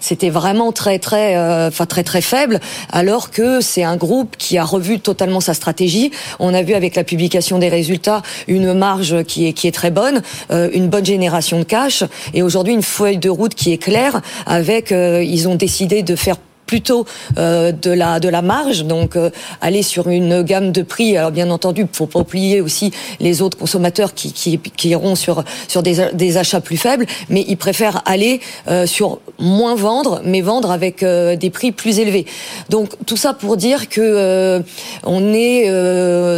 c'était 0.00 0.30
vraiment 0.30 0.72
très 0.72 0.98
très, 0.98 1.36
euh, 1.36 1.68
enfin 1.68 1.86
très 1.86 2.02
très 2.02 2.20
faible, 2.20 2.60
alors 2.92 3.30
que 3.30 3.60
c'est 3.60 3.82
un 3.84 3.96
groupe 3.96 4.36
qui 4.36 4.58
a 4.58 4.64
revu 4.64 5.00
totalement 5.00 5.40
sa 5.40 5.54
stratégie. 5.54 6.10
On 6.38 6.54
a 6.54 6.62
vu 6.62 6.74
avec 6.74 6.96
la 6.96 7.04
publication 7.04 7.58
des 7.58 7.68
résultats 7.68 8.22
une 8.48 8.72
marge 8.74 9.24
qui 9.24 9.46
est 9.46 9.52
qui 9.52 9.68
est 9.68 9.72
très 9.72 9.90
bonne, 9.90 10.22
euh, 10.50 10.68
une 10.72 10.88
bonne 10.88 11.04
génération 11.04 11.58
de 11.58 11.64
cash, 11.64 12.04
et 12.34 12.42
aujourd'hui 12.42 12.74
une 12.74 12.82
feuille 12.82 13.18
de 13.18 13.30
route 13.30 13.54
qui 13.54 13.72
est 13.72 13.78
claire. 13.78 14.20
Avec, 14.46 14.90
ils 14.90 15.48
ont 15.48 15.54
décidé 15.54 16.02
de 16.02 16.16
faire 16.16 16.36
plutôt 16.66 17.06
euh, 17.38 17.72
de 17.72 17.90
la 17.90 18.20
de 18.20 18.28
la 18.28 18.42
marge, 18.42 18.84
donc 18.84 19.16
euh, 19.16 19.30
aller 19.60 19.82
sur 19.82 20.08
une 20.08 20.42
gamme 20.42 20.72
de 20.72 20.82
prix. 20.82 21.16
Alors 21.16 21.30
bien 21.30 21.50
entendu, 21.50 21.86
faut 21.92 22.06
pas 22.06 22.20
oublier 22.20 22.60
aussi 22.60 22.92
les 23.20 23.42
autres 23.42 23.56
consommateurs 23.56 24.14
qui 24.14 24.32
qui, 24.32 24.58
qui 24.58 24.88
iront 24.90 25.14
sur 25.14 25.44
sur 25.68 25.82
des, 25.82 26.08
des 26.12 26.36
achats 26.36 26.60
plus 26.60 26.76
faibles, 26.76 27.06
mais 27.28 27.44
ils 27.48 27.56
préfèrent 27.56 28.02
aller 28.04 28.40
euh, 28.68 28.86
sur 28.86 29.20
moins 29.38 29.76
vendre, 29.76 30.20
mais 30.24 30.40
vendre 30.40 30.70
avec 30.70 31.04
des 31.04 31.50
prix 31.50 31.72
plus 31.72 31.98
élevés. 31.98 32.26
Donc 32.68 32.90
tout 33.06 33.16
ça 33.16 33.34
pour 33.34 33.56
dire 33.56 33.88
que 33.88 34.00
euh, 34.00 34.60
on 35.04 35.32
est 35.32 35.70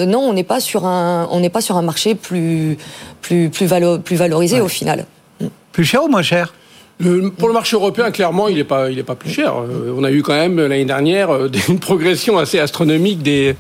non, 0.07 0.21
on 0.21 0.33
n'est 0.33 0.45
pas 0.45 0.61
sur 0.61 0.85
un 0.87 1.29
on 1.31 1.41
n'est 1.41 1.51
pas 1.51 1.61
sur 1.61 1.77
un 1.77 1.83
marché 1.83 2.15
plus 2.15 2.77
plus 3.23 3.49
plus, 3.51 3.67
valo, 3.67 3.99
plus 3.99 4.17
valorisé 4.17 4.57
ouais. 4.57 4.63
au 4.63 4.69
final. 4.69 5.07
Plus 5.73 5.85
cher 5.85 6.05
ou 6.05 6.09
moins 6.09 6.23
cher? 6.23 6.55
Le, 7.01 7.31
pour 7.31 7.49
le 7.49 7.55
marché 7.55 7.77
européen, 7.77 8.11
clairement, 8.11 8.49
il 8.49 8.57
n'est 8.57 8.65
pas, 8.65 8.91
il 8.91 8.99
est 8.99 9.05
pas 9.05 9.15
plus 9.15 9.31
cher. 9.31 9.55
Euh, 9.57 9.95
on 9.97 10.05
a 10.05 10.11
eu 10.11 10.23
quand 10.23 10.35
même 10.35 10.59
l'année 10.59 10.85
dernière 10.85 11.31
euh, 11.31 11.49
une 11.69 11.79
progression 11.79 12.39
assez 12.39 12.59
astronomique 12.59 13.23
des, 13.23 13.55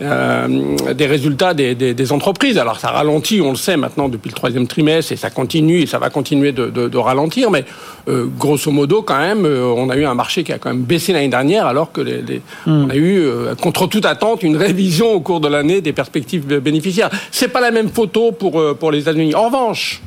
euh, 0.00 0.76
des 0.94 1.06
résultats 1.06 1.54
des, 1.54 1.74
des, 1.74 1.94
des, 1.94 2.12
entreprises. 2.12 2.58
Alors 2.58 2.78
ça 2.78 2.90
ralentit, 2.90 3.40
on 3.40 3.50
le 3.50 3.56
sait 3.56 3.76
maintenant 3.76 4.08
depuis 4.08 4.28
le 4.28 4.34
troisième 4.34 4.66
trimestre, 4.66 5.12
et 5.12 5.16
ça 5.16 5.30
continue, 5.30 5.80
et 5.80 5.86
ça 5.86 5.98
va 5.98 6.08
continuer 6.10 6.52
de, 6.52 6.66
de, 6.66 6.88
de 6.88 6.98
ralentir. 6.98 7.50
Mais 7.50 7.64
euh, 8.08 8.26
grosso 8.38 8.70
modo, 8.70 9.02
quand 9.02 9.18
même, 9.18 9.44
euh, 9.44 9.64
on 9.64 9.90
a 9.90 9.96
eu 9.96 10.04
un 10.04 10.14
marché 10.14 10.44
qui 10.44 10.52
a 10.52 10.58
quand 10.58 10.70
même 10.70 10.82
baissé 10.82 11.12
l'année 11.12 11.28
dernière, 11.28 11.66
alors 11.66 11.90
que 11.90 12.00
les, 12.00 12.22
les 12.22 12.42
mm. 12.66 12.84
on 12.84 12.90
a 12.90 12.94
eu, 12.94 13.18
euh, 13.18 13.54
contre 13.56 13.86
toute 13.88 14.06
attente, 14.06 14.42
une 14.42 14.56
révision 14.56 15.12
au 15.12 15.20
cours 15.20 15.40
de 15.40 15.48
l'année 15.48 15.80
des 15.80 15.92
perspectives 15.92 16.46
bénéficiaires. 16.46 17.10
C'est 17.32 17.48
pas 17.48 17.60
la 17.60 17.70
même 17.70 17.88
photo 17.88 18.32
pour 18.32 18.62
pour 18.76 18.92
les 18.92 19.00
États-Unis. 19.00 19.34
En 19.34 19.46
revanche 19.46 20.00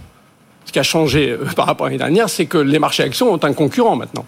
ce 0.72 0.74
qui 0.74 0.80
a 0.80 0.84
changé 0.84 1.32
euh, 1.32 1.46
par 1.56 1.66
rapport 1.66 1.88
à 1.88 1.90
l'année 1.90 1.98
dernière, 1.98 2.30
c'est 2.30 2.46
que 2.46 2.58
les 2.58 2.80
marchés 2.80 3.04
actions 3.04 3.34
ont 3.34 3.44
un 3.44 3.52
concurrent 3.52 3.98
maintenant. 3.98 4.26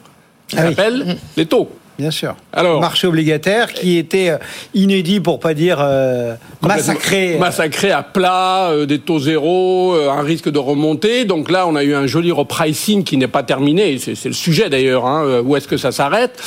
Ça 0.50 0.58
ah 0.60 0.70
s'appelle 0.70 1.04
oui. 1.08 1.16
les 1.38 1.46
taux. 1.46 1.70
Bien 1.98 2.12
sûr. 2.12 2.36
Alors, 2.52 2.82
marché 2.82 3.08
obligataire 3.08 3.72
qui 3.72 3.98
était 3.98 4.30
euh, 4.30 4.38
inédit 4.74 5.20
pour 5.20 5.40
pas 5.40 5.54
dire 5.54 5.78
euh, 5.80 6.36
massacré. 6.62 7.38
Massacré 7.38 7.92
à 7.92 8.04
plat, 8.04 8.72
euh, 8.72 8.86
des 8.86 9.00
taux 9.00 9.20
zéro, 9.20 9.94
euh, 9.94 10.10
un 10.10 10.24
risque 10.24 10.50
de 10.50 10.60
remontée. 10.60 11.24
Donc 11.24 11.50
là, 11.50 11.66
on 11.66 11.76
a 11.76 11.84
eu 11.84 11.94
un 11.94 12.08
joli 12.08 12.32
repricing 12.32 13.06
qui 13.06 13.16
n'est 13.16 13.28
pas 13.28 13.44
terminé. 13.44 14.00
C'est 14.00 14.26
le 14.26 14.34
sujet 14.34 14.70
d'ailleurs. 14.70 15.06
Hein, 15.06 15.42
où 15.46 15.56
est-ce 15.56 15.68
que 15.68 15.78
ça 15.78 15.94
s'arrête 15.94 16.42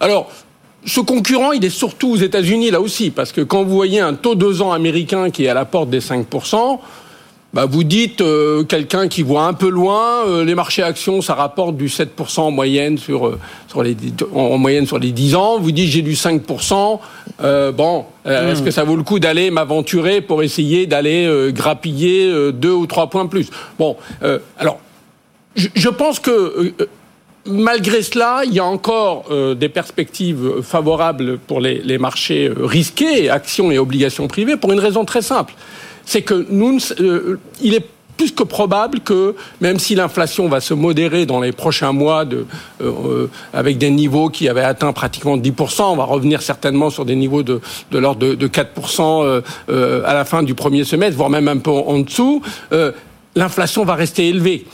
Alors, 0.00 0.30
ce 0.84 1.00
concurrent, 1.00 1.52
il 1.52 1.64
est 1.64 1.70
surtout 1.70 2.10
aux 2.10 2.16
États-Unis 2.16 2.70
là 2.70 2.80
aussi, 2.80 3.10
parce 3.10 3.32
que 3.32 3.40
quand 3.40 3.62
vous 3.62 3.74
voyez 3.74 4.00
un 4.00 4.14
taux 4.14 4.34
2 4.34 4.60
ans 4.60 4.72
américain 4.72 5.30
qui 5.30 5.44
est 5.44 5.48
à 5.48 5.54
la 5.54 5.64
porte 5.64 5.88
des 5.88 6.00
5 6.00 6.26
bah, 7.54 7.66
vous 7.66 7.84
dites 7.84 8.20
euh, 8.20 8.64
quelqu'un 8.64 9.06
qui 9.06 9.22
voit 9.22 9.44
un 9.44 9.52
peu 9.52 9.68
loin, 9.68 10.26
euh, 10.26 10.44
les 10.44 10.56
marchés 10.56 10.82
actions, 10.82 11.22
ça 11.22 11.34
rapporte 11.34 11.76
du 11.76 11.86
7% 11.86 12.40
en 12.40 12.50
moyenne 12.50 12.98
sur, 12.98 13.28
euh, 13.28 13.38
sur 13.68 13.84
les 13.84 13.96
en 14.34 14.58
moyenne 14.58 14.86
sur 14.86 14.98
les 14.98 15.12
10 15.12 15.36
ans. 15.36 15.60
Vous 15.60 15.70
dites 15.70 15.88
j'ai 15.88 16.02
du 16.02 16.14
5%. 16.14 16.98
Euh, 17.42 17.70
bon, 17.70 18.06
mmh. 18.24 18.30
est-ce 18.30 18.62
que 18.62 18.72
ça 18.72 18.82
vaut 18.82 18.96
le 18.96 19.04
coup 19.04 19.20
d'aller 19.20 19.52
m'aventurer 19.52 20.20
pour 20.20 20.42
essayer 20.42 20.88
d'aller 20.88 21.26
euh, 21.26 21.52
grappiller 21.52 22.28
euh, 22.28 22.50
deux 22.50 22.72
ou 22.72 22.86
trois 22.86 23.08
points 23.08 23.26
plus? 23.26 23.48
Bon, 23.78 23.96
alors 24.58 24.80
je, 25.54 25.68
je, 25.76 25.88
pense 25.88 26.18
que 26.18 26.74
malgré 27.46 28.02
cela, 28.02 28.42
il 28.44 28.52
y 28.52 28.58
a 28.58 28.64
encore 28.64 29.26
des 29.54 29.68
perspectives 29.68 30.60
favorables 30.62 31.38
pour 31.38 31.60
les, 31.60 31.80
les 31.82 31.98
marchés 31.98 32.50
risqués, 32.56 33.30
actions 33.30 33.70
et 33.70 33.78
obligations 33.78 34.26
privées, 34.26 34.56
pour 34.56 34.72
une 34.72 34.80
raison 34.80 35.04
très 35.04 35.22
simple 35.22 35.54
c'est 36.06 36.22
que 36.22 36.46
nous, 36.50 36.78
euh, 37.00 37.38
il 37.60 37.74
est 37.74 37.86
plus 38.16 38.32
que 38.32 38.42
probable 38.42 39.00
que, 39.00 39.34
même 39.60 39.78
si 39.78 39.94
l'inflation 39.94 40.48
va 40.48 40.60
se 40.60 40.74
modérer 40.74 41.26
dans 41.26 41.40
les 41.40 41.52
prochains 41.52 41.92
mois 41.92 42.24
euh, 42.24 42.44
euh, 42.80 43.30
avec 43.52 43.78
des 43.78 43.90
niveaux 43.90 44.28
qui 44.28 44.48
avaient 44.48 44.62
atteint 44.62 44.92
pratiquement 44.92 45.36
10%, 45.36 45.82
on 45.82 45.96
va 45.96 46.04
revenir 46.04 46.42
certainement 46.42 46.90
sur 46.90 47.04
des 47.04 47.16
niveaux 47.16 47.42
de, 47.42 47.60
de 47.90 47.98
l'ordre 47.98 48.20
de, 48.20 48.34
de 48.34 48.48
4% 48.48 49.42
euh, 49.68 50.02
à 50.04 50.14
la 50.14 50.24
fin 50.24 50.42
du 50.42 50.54
premier 50.54 50.84
semestre, 50.84 51.16
voire 51.16 51.30
même 51.30 51.48
un 51.48 51.58
peu 51.58 51.70
en 51.70 52.00
dessous, 52.00 52.42
l'inflation 53.34 53.84
va 53.84 53.94
rester 53.94 54.28
élevée. 54.28 54.64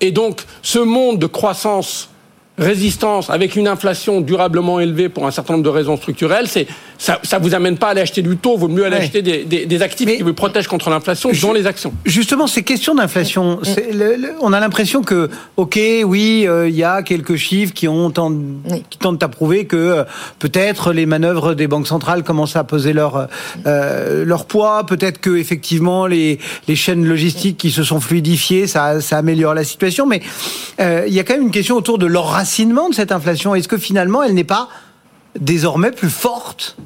Et 0.00 0.10
donc, 0.10 0.42
ce 0.62 0.78
monde 0.78 1.18
de 1.18 1.26
croissance 1.26 2.10
résistance 2.58 3.30
avec 3.30 3.56
une 3.56 3.66
inflation 3.66 4.20
durablement 4.20 4.78
élevée 4.78 5.08
pour 5.08 5.26
un 5.26 5.30
certain 5.30 5.54
nombre 5.54 5.64
de 5.64 5.70
raisons 5.70 5.96
structurelles, 5.96 6.48
c'est 6.48 6.66
ça, 6.98 7.18
ça 7.22 7.38
vous 7.38 7.54
amène 7.54 7.78
pas 7.78 7.88
à 7.88 7.90
aller 7.90 8.02
acheter 8.02 8.22
du 8.22 8.36
taux, 8.36 8.56
vaut 8.56 8.68
mieux 8.68 8.84
aller 8.84 8.96
acheter 8.96 9.22
des, 9.22 9.44
des, 9.44 9.66
des 9.66 9.82
actifs 9.82 10.06
qui 10.06 10.22
vous 10.22 10.34
protègent 10.34 10.68
contre 10.68 10.90
l'inflation, 10.90 11.30
dont 11.40 11.52
les 11.52 11.66
actions. 11.66 11.92
Justement, 12.04 12.46
ces 12.46 12.62
questions 12.62 12.94
d'inflation, 12.94 13.58
on 14.40 14.52
a 14.52 14.60
l'impression 14.60 15.02
que, 15.02 15.30
ok, 15.56 15.80
oui, 16.04 16.44
euh, 16.46 16.68
il 16.68 16.76
y 16.76 16.84
a 16.84 17.02
quelques 17.02 17.36
chiffres 17.36 17.72
qui 17.72 17.88
ont 17.88 18.12
qui 18.90 18.98
tentent 18.98 19.22
à 19.22 19.28
prouver 19.28 19.64
que 19.64 19.76
euh, 19.76 20.04
peut-être 20.38 20.92
les 20.92 21.06
manœuvres 21.06 21.54
des 21.54 21.66
banques 21.66 21.88
centrales 21.88 22.22
commencent 22.22 22.56
à 22.56 22.64
peser 22.64 22.92
leur 22.92 23.28
euh, 23.66 24.24
leur 24.24 24.44
poids, 24.44 24.84
peut-être 24.86 25.20
que 25.20 25.36
effectivement 25.36 26.06
les 26.06 26.38
les 26.68 26.76
chaînes 26.76 27.06
logistiques 27.06 27.56
qui 27.56 27.70
se 27.70 27.82
sont 27.82 28.00
fluidifiées, 28.00 28.66
ça, 28.66 29.00
ça 29.00 29.18
améliore 29.18 29.54
la 29.54 29.64
situation, 29.64 30.06
mais 30.06 30.20
il 30.78 31.14
y 31.14 31.20
a 31.20 31.24
quand 31.24 31.34
même 31.34 31.44
une 31.44 31.50
question 31.50 31.76
autour 31.76 31.98
de 31.98 32.06
leur 32.06 32.34
de 32.88 32.94
cette 32.94 33.12
inflation 33.12 33.54
Est-ce 33.54 33.68
que 33.68 33.78
finalement, 33.78 34.22
elle 34.22 34.34
n'est 34.34 34.44
pas 34.44 34.68
désormais 35.38 35.90
plus 35.90 36.10
forte 36.10 36.76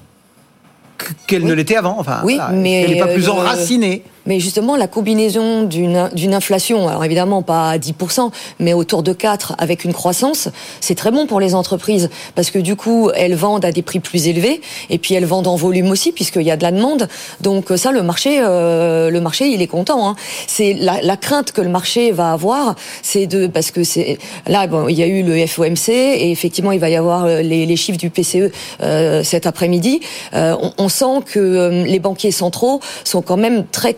qu'elle 1.27 1.45
ne 1.45 1.53
l'était 1.53 1.77
avant? 1.77 1.97
Enfin, 1.99 2.21
oui, 2.25 2.39
mais 2.53 2.83
elle 2.83 2.91
n'est 2.93 3.01
pas 3.01 3.09
plus 3.09 3.29
enracinée? 3.29 4.03
Mais 4.27 4.41
justement, 4.41 4.77
la 4.77 4.89
combinaison 4.89 5.63
d'une 5.65 6.35
inflation, 6.35 6.89
alors 6.89 7.05
évidemment 7.05 7.43
pas 7.43 7.71
à 7.71 7.79
10%, 7.79 8.31
mais 8.61 8.73
autour 8.73 9.03
de 9.03 9.13
4 9.13 9.55
avec 9.59 9.85
une 9.85 9.93
croissance, 9.93 10.49
c'est 10.81 10.95
très 10.95 11.11
bon 11.11 11.27
pour 11.27 11.41
les 11.41 11.55
entreprises 11.55 12.11
parce 12.35 12.51
que 12.51 12.59
du 12.59 12.77
coup, 12.77 13.11
elles 13.15 13.35
vendent 13.35 13.65
à 13.65 13.73
des 13.73 13.83
prix 13.83 14.01
plus 14.01 14.29
élevés 14.29 14.61
et 14.91 14.99
puis 14.99 15.15
elles 15.15 15.25
vendent 15.25 15.47
en 15.47 15.57
volume 15.57 15.91
aussi 15.91 16.13
puisqu'il 16.13 16.43
y 16.43 16.51
a 16.51 16.57
de 16.57 16.63
la 16.63 16.73
demande. 16.73 17.09
Donc 17.41 17.67
ça, 17.77 17.93
le 17.93 18.03
marché, 18.03 18.39
euh, 18.41 19.11
le 19.11 19.21
marché, 19.21 19.49
il 19.49 19.63
est 19.63 19.67
content. 19.67 20.09
Hein. 20.09 20.17
C'est 20.47 20.75
la, 20.75 21.01
la, 21.03 21.17
crainte 21.17 21.53
que 21.53 21.61
le 21.61 21.69
marché 21.69 22.13
va 22.13 22.33
avoir, 22.33 22.75
c'est 23.03 23.27
de 23.27 23.47
parce 23.47 23.71
que 23.71 23.85
c'est 23.85 24.19
là, 24.47 24.67
bon, 24.67 24.89
il 24.89 24.99
y 24.99 25.03
a 25.03 25.07
eu 25.07 25.23
le 25.23 25.47
FOMC 25.47 25.89
et 25.89 26.31
effectivement, 26.31 26.73
il 26.73 26.81
va 26.81 26.91
y 26.91 26.97
avoir 26.97 27.25
euh, 27.25 27.43
les, 27.43 27.67
les 27.67 27.77
chiffres 27.77 27.99
du 27.99 28.11
PCE 28.11 28.51
euh, 28.83 29.23
cet 29.23 29.47
après-midi. 29.47 30.01
Euh, 30.35 30.57
on, 30.61 30.73
on, 30.79 30.89
sent 30.89 31.23
que 31.27 31.39
euh, 31.39 31.85
les 31.85 31.99
banquiers 31.99 32.31
centraux 32.31 32.81
sont 33.05 33.23
quand 33.23 33.37
même 33.37 33.67
très 33.67 33.95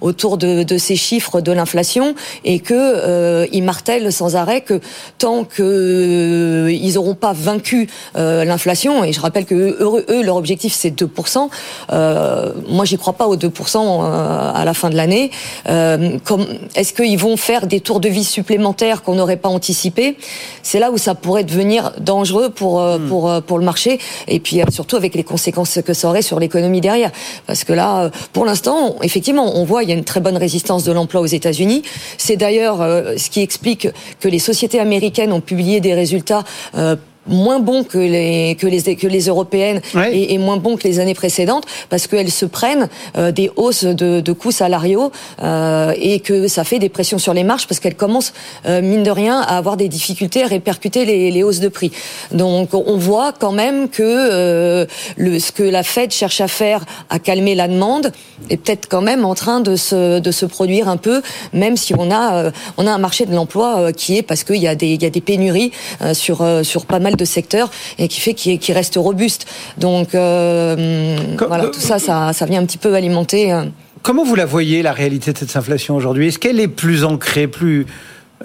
autour 0.00 0.38
de, 0.38 0.62
de 0.62 0.78
ces 0.78 0.96
chiffres 0.96 1.40
de 1.40 1.52
l'inflation 1.52 2.14
et 2.44 2.60
que 2.60 2.74
euh, 2.74 3.46
ils 3.52 3.62
martèlent 3.62 4.12
sans 4.12 4.36
arrêt 4.36 4.60
que 4.60 4.80
tant 5.18 5.44
que 5.44 5.62
euh, 5.62 6.72
ils 6.72 6.94
n'auront 6.94 7.14
pas 7.14 7.32
vaincu 7.32 7.88
euh, 8.16 8.44
l'inflation 8.44 9.04
et 9.04 9.12
je 9.12 9.20
rappelle 9.20 9.44
que 9.44 9.54
eux, 9.54 10.04
eux 10.08 10.22
leur 10.22 10.36
objectif 10.36 10.74
c'est 10.74 10.90
2%. 10.90 11.48
Euh, 11.92 12.52
moi 12.68 12.84
j'y 12.84 12.98
crois 12.98 13.14
pas 13.14 13.26
aux 13.26 13.36
2% 13.36 13.76
euh, 13.76 14.52
à 14.54 14.64
la 14.64 14.74
fin 14.74 14.90
de 14.90 14.96
l'année. 14.96 15.30
Est-ce 15.66 16.92
qu'ils 16.92 17.18
vont 17.18 17.36
faire 17.36 17.66
des 17.66 17.80
tours 17.80 18.00
de 18.00 18.08
vie 18.08 18.24
supplémentaires 18.24 19.02
qu'on 19.02 19.14
n'aurait 19.14 19.36
pas 19.36 19.48
anticipé? 19.48 20.16
C'est 20.62 20.78
là 20.78 20.90
où 20.90 20.98
ça 20.98 21.14
pourrait 21.14 21.44
devenir 21.44 21.92
dangereux 21.98 22.50
pour 22.50 22.80
hmm. 22.80 23.08
pour 23.08 23.42
pour 23.42 23.58
le 23.58 23.64
marché 23.64 23.98
et 24.26 24.40
puis 24.40 24.60
surtout 24.70 24.96
avec 24.96 25.14
les 25.14 25.24
conséquences 25.24 25.78
que 25.84 25.94
ça 25.94 26.08
aurait 26.08 26.22
sur 26.22 26.38
l'économie 26.40 26.80
derrière. 26.80 27.10
Parce 27.46 27.64
que 27.64 27.72
là, 27.72 28.10
pour 28.32 28.44
l'instant, 28.44 28.96
effectivement, 29.08 29.56
on 29.56 29.64
voit 29.64 29.82
il 29.82 29.88
y 29.88 29.92
a 29.92 29.94
une 29.94 30.04
très 30.04 30.20
bonne 30.20 30.36
résistance 30.36 30.84
de 30.84 30.92
l'emploi 30.92 31.22
aux 31.22 31.26
États-Unis. 31.26 31.82
C'est 32.18 32.36
d'ailleurs 32.36 32.82
euh, 32.82 33.16
ce 33.16 33.30
qui 33.30 33.40
explique 33.40 33.88
que 34.20 34.28
les 34.28 34.38
sociétés 34.38 34.80
américaines 34.80 35.32
ont 35.32 35.40
publié 35.40 35.80
des 35.80 35.94
résultats 35.94 36.44
euh, 36.74 36.94
moins 37.28 37.60
bon 37.60 37.84
que 37.84 37.98
les 37.98 38.56
que 38.58 38.66
les 38.66 38.96
que 38.96 39.06
les 39.06 39.26
européennes 39.26 39.80
et, 40.12 40.34
et, 40.34 40.38
moins 40.38 40.56
bon 40.56 40.76
que 40.76 40.84
les 40.84 41.00
années 41.00 41.14
précédentes 41.14 41.64
parce 41.90 42.06
qu'elles 42.06 42.30
se 42.30 42.46
prennent 42.46 42.88
euh, 43.16 43.32
des 43.32 43.50
hausses 43.56 43.84
de, 43.84 44.20
de 44.20 44.32
coûts 44.32 44.50
salariaux 44.50 45.12
euh, 45.42 45.92
et 45.96 46.20
que 46.20 46.48
ça 46.48 46.64
fait 46.64 46.78
des 46.78 46.88
pressions 46.88 47.18
sur 47.18 47.34
les 47.34 47.44
marges 47.44 47.66
parce 47.66 47.80
qu'elles 47.80 47.94
commencent 47.94 48.32
euh, 48.66 48.80
mine 48.82 49.02
de 49.02 49.10
rien 49.10 49.40
à 49.40 49.56
avoir 49.56 49.76
des 49.76 49.88
difficultés 49.88 50.42
à 50.42 50.46
répercuter 50.46 51.04
les, 51.04 51.30
les, 51.30 51.42
hausses 51.42 51.60
de 51.60 51.68
prix. 51.68 51.92
Donc 52.32 52.74
on 52.74 52.96
voit 52.96 53.32
quand 53.32 53.52
même 53.52 53.88
que 53.88 54.02
euh, 54.02 54.86
le 55.16 55.38
ce 55.38 55.52
que 55.52 55.62
la 55.62 55.82
Fed 55.82 56.10
cherche 56.10 56.40
à 56.40 56.48
faire 56.48 56.84
à 57.10 57.18
calmer 57.18 57.54
la 57.54 57.68
demande 57.68 58.12
est 58.50 58.56
peut-être 58.56 58.88
quand 58.88 59.02
même 59.02 59.24
en 59.24 59.34
train 59.34 59.60
de 59.60 59.76
se 59.76 60.18
de 60.18 60.30
se 60.30 60.46
produire 60.46 60.88
un 60.88 60.96
peu 60.96 61.22
même 61.52 61.76
si 61.76 61.94
on 61.96 62.10
a 62.10 62.34
euh, 62.34 62.50
on 62.76 62.86
a 62.86 62.92
un 62.92 62.98
marché 62.98 63.26
de 63.26 63.34
l'emploi 63.34 63.92
qui 63.92 64.18
est 64.18 64.22
parce 64.22 64.44
qu'il 64.44 64.56
y 64.56 64.68
a 64.68 64.74
des 64.74 64.88
il 64.88 65.02
y 65.02 65.06
a 65.06 65.10
des 65.10 65.20
pénuries 65.20 65.72
sur 66.12 66.44
sur 66.62 66.86
pas 66.86 66.98
mal 66.98 67.16
de 67.18 67.24
secteur 67.24 67.70
et 67.98 68.08
qui 68.08 68.20
fait 68.20 68.34
qu'il 68.34 68.74
reste 68.74 68.96
robuste. 68.96 69.46
Donc 69.76 70.14
euh, 70.14 71.16
voilà, 71.46 71.66
tout 71.66 71.80
ça, 71.80 71.98
ça, 71.98 72.32
ça 72.32 72.46
vient 72.46 72.62
un 72.62 72.66
petit 72.66 72.78
peu 72.78 72.94
alimenter. 72.94 73.52
Euh. 73.52 73.64
Comment 74.02 74.24
vous 74.24 74.36
la 74.36 74.46
voyez 74.46 74.82
la 74.82 74.92
réalité 74.92 75.32
de 75.32 75.38
cette 75.38 75.56
inflation 75.56 75.96
aujourd'hui? 75.96 76.28
Est-ce 76.28 76.38
qu'elle 76.38 76.60
est 76.60 76.68
plus 76.68 77.04
ancrée, 77.04 77.48
plus 77.48 77.86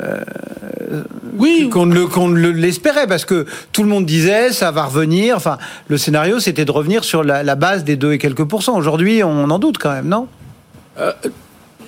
euh, 0.01 0.21
oui, 1.38 1.69
qu'on 1.71 1.86
ne 1.86 2.49
l'espérait? 2.49 3.07
Parce 3.07 3.25
que 3.25 3.45
tout 3.71 3.83
le 3.83 3.89
monde 3.89 4.05
disait 4.05 4.51
ça 4.51 4.71
va 4.71 4.86
revenir. 4.86 5.38
Enfin, 5.38 5.57
le 5.88 5.97
scénario 5.97 6.39
c'était 6.39 6.65
de 6.65 6.71
revenir 6.71 7.03
sur 7.03 7.23
la, 7.23 7.43
la, 7.43 7.55
base 7.55 7.83
des 7.83 7.95
2 7.95 8.13
et 8.13 8.17
quelques 8.17 8.43
pourcents. 8.43 8.75
Aujourd'hui, 8.75 9.23
on 9.23 9.49
en 9.49 9.59
doute 9.59 9.77
quand 9.77 9.91
même, 9.91 10.07
non? 10.07 10.27
Euh, 10.99 11.12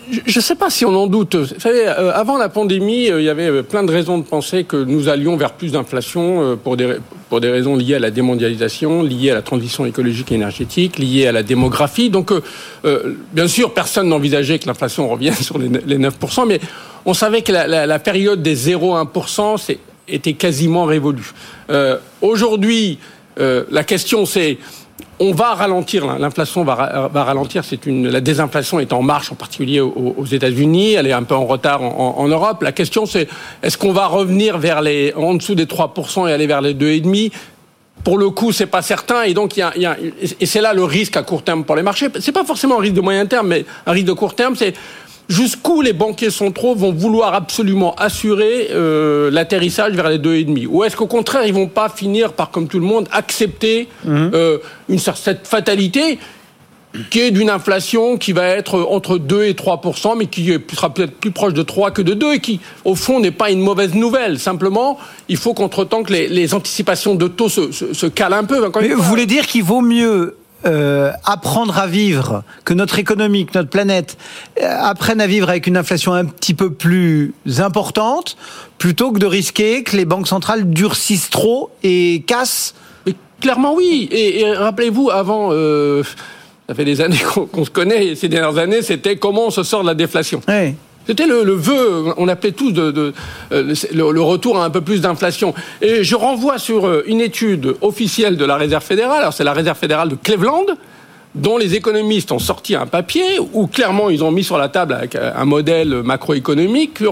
je 0.09 0.39
ne 0.39 0.43
sais 0.43 0.55
pas 0.55 0.69
si 0.69 0.85
on 0.85 0.95
en 0.95 1.07
doute. 1.07 1.35
Vous 1.35 1.59
savez, 1.59 1.87
euh, 1.87 2.11
avant 2.13 2.37
la 2.37 2.49
pandémie, 2.49 3.09
euh, 3.09 3.21
il 3.21 3.25
y 3.25 3.29
avait 3.29 3.47
euh, 3.49 3.63
plein 3.63 3.83
de 3.83 3.91
raisons 3.91 4.17
de 4.17 4.23
penser 4.23 4.63
que 4.63 4.77
nous 4.77 5.09
allions 5.09 5.37
vers 5.37 5.53
plus 5.53 5.71
d'inflation 5.71 6.57
pour 6.63 6.77
des, 6.77 6.97
pour 7.29 7.41
des 7.41 7.49
raisons 7.49 7.75
liées 7.75 7.95
à 7.95 7.99
la 7.99 8.11
démondialisation, 8.11 9.03
liées 9.03 9.31
à 9.31 9.35
la 9.35 9.41
transition 9.41 9.85
écologique 9.85 10.31
et 10.31 10.35
énergétique, 10.35 10.99
liées 10.99 11.27
à 11.27 11.31
la 11.31 11.43
démographie. 11.43 12.09
Donc, 12.09 12.31
bien 13.33 13.47
sûr, 13.47 13.73
personne 13.73 14.09
n'envisageait 14.09 14.59
que 14.59 14.67
l'inflation 14.67 15.09
revienne 15.09 15.35
sur 15.35 15.57
les, 15.57 15.69
9%, 15.69 16.47
mais 16.47 16.59
on 17.05 17.13
savait 17.13 17.41
que 17.41 17.51
la, 17.51 17.67
la, 17.67 17.85
la 17.85 17.99
période 17.99 18.41
des 18.41 18.55
0,1% 18.55 19.77
était 20.07 20.33
quasiment 20.33 20.85
révolue. 20.85 21.31
Aujourd'hui, 22.21 22.99
la 23.37 23.83
question 23.83 24.25
c'est 24.25 24.57
on 25.19 25.31
va 25.31 25.53
ralentir, 25.53 26.17
l'inflation 26.17 26.63
va, 26.63 27.09
ralentir. 27.13 27.63
La 27.85 28.21
désinflation 28.21 28.79
est 28.79 28.91
en 28.91 29.01
marche, 29.01 29.31
en 29.31 29.35
particulier 29.35 29.79
aux, 29.79 30.25
États-Unis. 30.25 30.93
Elle 30.93 31.07
est 31.07 31.13
un 31.13 31.23
peu 31.23 31.35
en 31.35 31.45
retard 31.45 31.81
en, 31.81 32.27
Europe. 32.27 32.61
La 32.61 32.71
question, 32.71 33.05
c'est 33.05 33.27
est-ce 33.63 33.77
qu'on 33.77 33.93
va 33.93 34.07
revenir 34.07 34.57
vers 34.57 34.81
en 35.15 35.35
dessous 35.35 35.55
des 35.55 35.65
3% 35.65 36.27
et 36.27 36.33
aller 36.33 36.47
vers 36.47 36.61
les 36.61 36.73
2,5 36.73 37.31
pour 38.03 38.19
le 38.19 38.29
coup, 38.29 38.51
c'est 38.51 38.67
pas 38.67 38.83
certain, 38.83 39.23
et 39.23 39.33
donc 39.33 39.59
c'est 40.43 40.61
là 40.61 40.73
le 40.73 40.83
risque 40.83 41.17
à 41.17 41.23
court 41.23 41.41
terme 41.41 41.63
pour 41.63 41.75
les 41.75 41.81
marchés. 41.81 42.07
C'est 42.19 42.33
pas 42.33 42.43
forcément 42.43 42.77
un 42.77 42.81
risque 42.81 42.93
de 42.93 43.01
moyen 43.01 43.25
terme, 43.25 43.47
mais 43.47 43.65
un 43.87 43.93
risque 43.93 44.05
de 44.05 44.13
court 44.13 44.35
terme, 44.35 44.55
c'est 44.55 44.75
jusqu'où 45.29 45.81
les 45.81 45.93
banquiers 45.93 46.29
centraux 46.29 46.75
vont 46.75 46.93
vouloir 46.93 47.33
absolument 47.33 47.95
assurer 47.95 48.69
euh, 48.71 49.31
l'atterrissage 49.31 49.93
vers 49.93 50.09
les 50.09 50.17
deux 50.17 50.35
et 50.35 50.43
demi? 50.43 50.65
Ou 50.65 50.83
est-ce 50.83 50.95
qu'au 50.95 51.07
contraire, 51.07 51.45
ils 51.45 51.53
vont 51.53 51.67
pas 51.67 51.89
finir 51.89 52.33
par, 52.33 52.51
comme 52.51 52.67
tout 52.67 52.79
le 52.79 52.85
monde, 52.85 53.07
accepter 53.11 53.87
mmh. 54.03 54.29
euh, 54.33 54.57
une, 54.89 54.99
cette 54.99 55.47
fatalité 55.47 56.19
qui 57.09 57.19
est 57.19 57.31
d'une 57.31 57.49
inflation 57.49 58.17
qui 58.17 58.31
va 58.31 58.47
être 58.47 58.79
entre 58.89 59.17
2 59.17 59.45
et 59.45 59.53
3 59.53 59.81
mais 60.17 60.27
qui 60.27 60.53
sera 60.73 60.93
peut-être 60.93 61.11
plus 61.11 61.31
proche 61.31 61.53
de 61.53 61.61
3 61.61 61.91
que 61.91 62.01
de 62.01 62.13
2 62.13 62.33
et 62.35 62.39
qui, 62.39 62.59
au 62.85 62.95
fond, 62.95 63.19
n'est 63.19 63.31
pas 63.31 63.51
une 63.51 63.59
mauvaise 63.59 63.93
nouvelle? 63.93 64.39
Simplement, 64.39 64.97
il 65.27 65.37
faut 65.37 65.53
qu'entre-temps 65.53 66.03
que 66.03 66.13
les, 66.13 66.27
les, 66.27 66.53
anticipations 66.53 67.15
de 67.15 67.27
taux 67.27 67.49
se, 67.49 67.71
se, 67.71 67.93
se 67.93 68.05
calent 68.05 68.33
un 68.33 68.43
peu. 68.43 68.65
Mais 68.81 68.93
vous 68.93 69.01
voulez 69.01 69.25
dire 69.25 69.45
qu'il 69.45 69.63
vaut 69.63 69.81
mieux 69.81 70.37
euh, 70.65 71.11
apprendre 71.23 71.77
à 71.77 71.87
vivre, 71.87 72.43
que 72.63 72.73
notre 72.73 72.99
économie, 72.99 73.45
que 73.45 73.57
notre 73.57 73.69
planète 73.69 74.17
euh, 74.61 74.67
apprenne 74.81 75.21
à 75.21 75.27
vivre 75.27 75.49
avec 75.49 75.67
une 75.67 75.77
inflation 75.77 76.13
un 76.13 76.25
petit 76.25 76.53
peu 76.53 76.73
plus 76.73 77.33
importante, 77.59 78.37
plutôt 78.77 79.11
que 79.11 79.19
de 79.19 79.25
risquer 79.25 79.83
que 79.83 79.95
les 79.95 80.05
banques 80.05 80.27
centrales 80.27 80.69
durcissent 80.69 81.29
trop 81.29 81.71
et 81.83 82.23
cassent 82.27 82.75
Mais 83.05 83.13
Clairement 83.41 83.75
oui. 83.75 84.07
Et, 84.11 84.41
et 84.41 84.53
rappelez-vous, 84.53 85.09
avant... 85.11 85.49
Euh 85.51 86.03
ça 86.67 86.73
fait 86.73 86.85
des 86.85 87.01
années 87.01 87.19
qu'on 87.51 87.65
se 87.65 87.69
connaît, 87.69 88.07
et 88.07 88.15
ces 88.15 88.27
dernières 88.27 88.57
années, 88.57 88.81
c'était 88.81 89.17
comment 89.17 89.47
on 89.47 89.51
se 89.51 89.63
sort 89.63 89.81
de 89.81 89.87
la 89.87 89.95
déflation. 89.95 90.41
Oui. 90.47 90.73
C'était 91.07 91.27
le, 91.27 91.43
vœu, 91.53 92.13
on 92.17 92.27
appelait 92.27 92.51
tous 92.51 92.73
euh, 92.77 93.11
le, 93.51 94.21
retour 94.21 94.59
à 94.59 94.65
un 94.65 94.69
peu 94.69 94.81
plus 94.81 95.01
d'inflation. 95.01 95.53
Et 95.81 96.03
je 96.03 96.15
renvoie 96.15 96.57
sur 96.57 96.87
euh, 96.87 97.03
une 97.07 97.21
étude 97.21 97.75
officielle 97.81 98.37
de 98.37 98.45
la 98.45 98.55
Réserve 98.55 98.83
fédérale, 98.83 99.21
alors 99.21 99.33
c'est 99.33 99.43
la 99.43 99.53
Réserve 99.53 99.77
fédérale 99.77 100.09
de 100.09 100.15
Cleveland, 100.15 100.65
dont 101.35 101.57
les 101.57 101.75
économistes 101.75 102.31
ont 102.31 102.39
sorti 102.39 102.75
un 102.75 102.85
papier 102.85 103.39
où 103.53 103.67
clairement 103.67 104.09
ils 104.09 104.23
ont 104.23 104.31
mis 104.31 104.43
sur 104.43 104.57
la 104.57 104.69
table 104.69 104.93
avec 104.93 105.15
un 105.15 105.43
modèle 105.43 106.01
macroéconomique 106.01 107.03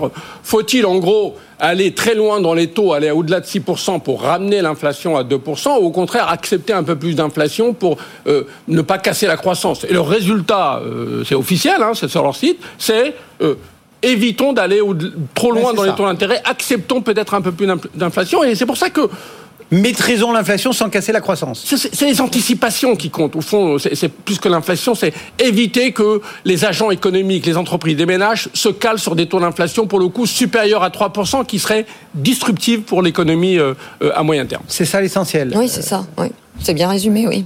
faut-il 0.43 0.85
en 0.85 0.97
gros 0.97 1.35
aller 1.59 1.93
très 1.93 2.13
loin 2.13 2.41
dans 2.41 2.53
les 2.53 2.67
taux, 2.67 2.93
aller 2.93 3.09
au-delà 3.11 3.39
de 3.39 3.45
6% 3.45 4.01
pour 4.01 4.21
ramener 4.21 4.61
l'inflation 4.61 5.15
à 5.15 5.23
2%, 5.23 5.79
ou 5.79 5.85
au 5.85 5.91
contraire 5.91 6.27
accepter 6.27 6.73
un 6.73 6.83
peu 6.83 6.97
plus 6.97 7.15
d'inflation 7.15 7.73
pour 7.73 7.97
euh, 8.27 8.43
ne 8.67 8.81
pas 8.81 8.97
casser 8.97 9.27
la 9.27 9.37
croissance. 9.37 9.85
Et 9.85 9.93
le 9.93 10.01
résultat, 10.01 10.81
euh, 10.83 11.23
c'est 11.25 11.35
officiel, 11.35 11.81
hein, 11.81 11.91
c'est 11.93 12.09
sur 12.09 12.23
leur 12.23 12.35
site, 12.35 12.59
c'est 12.77 13.15
euh, 13.41 13.55
évitons 14.03 14.53
d'aller 14.53 14.79
trop 15.33 15.51
loin 15.51 15.73
dans 15.73 15.83
les 15.83 15.93
taux 15.95 16.05
d'intérêt, 16.05 16.41
acceptons 16.45 17.01
peut-être 17.01 17.33
un 17.33 17.41
peu 17.41 17.51
plus 17.51 17.67
d'inflation. 17.95 18.43
Et 18.43 18.55
c'est 18.55 18.65
pour 18.65 18.77
ça 18.77 18.89
que 18.89 19.09
Maîtrisons 19.73 20.31
l'inflation 20.31 20.71
sans 20.71 20.89
casser 20.89 21.11
la 21.11 21.19
croissance. 21.19 21.65
C'est 21.65 22.05
les 22.05 22.21
anticipations 22.21 22.95
qui 22.95 23.09
comptent. 23.09 23.35
Au 23.35 23.41
fond, 23.41 23.77
c'est 23.79 24.09
plus 24.09 24.37
que 24.37 24.47
l'inflation, 24.47 24.93
c'est 24.93 25.13
éviter 25.39 25.91
que 25.91 26.21
les 26.45 26.63
agents 26.63 26.91
économiques, 26.91 27.47
les 27.47 27.57
entreprises, 27.57 27.97
les 27.97 28.05
ménages 28.05 28.49
se 28.53 28.69
calent 28.69 28.99
sur 28.99 29.15
des 29.15 29.25
taux 29.25 29.39
d'inflation 29.39 29.87
pour 29.87 29.99
le 29.99 30.09
coup 30.09 30.27
supérieurs 30.27 30.83
à 30.83 30.89
3%, 30.89 31.47
qui 31.47 31.57
seraient 31.57 31.87
disruptifs 32.13 32.83
pour 32.83 33.01
l'économie 33.01 33.57
euh, 33.57 33.73
euh, 34.03 34.11
à 34.13 34.21
moyen 34.21 34.45
terme. 34.45 34.63
C'est 34.67 34.85
ça 34.85 35.01
l'essentiel. 35.01 35.51
Oui, 35.55 35.67
c'est 35.67 35.81
ça. 35.81 36.05
Oui. 36.19 36.27
C'est 36.59 36.73
bien 36.73 36.89
résumé, 36.89 37.27
oui. 37.27 37.45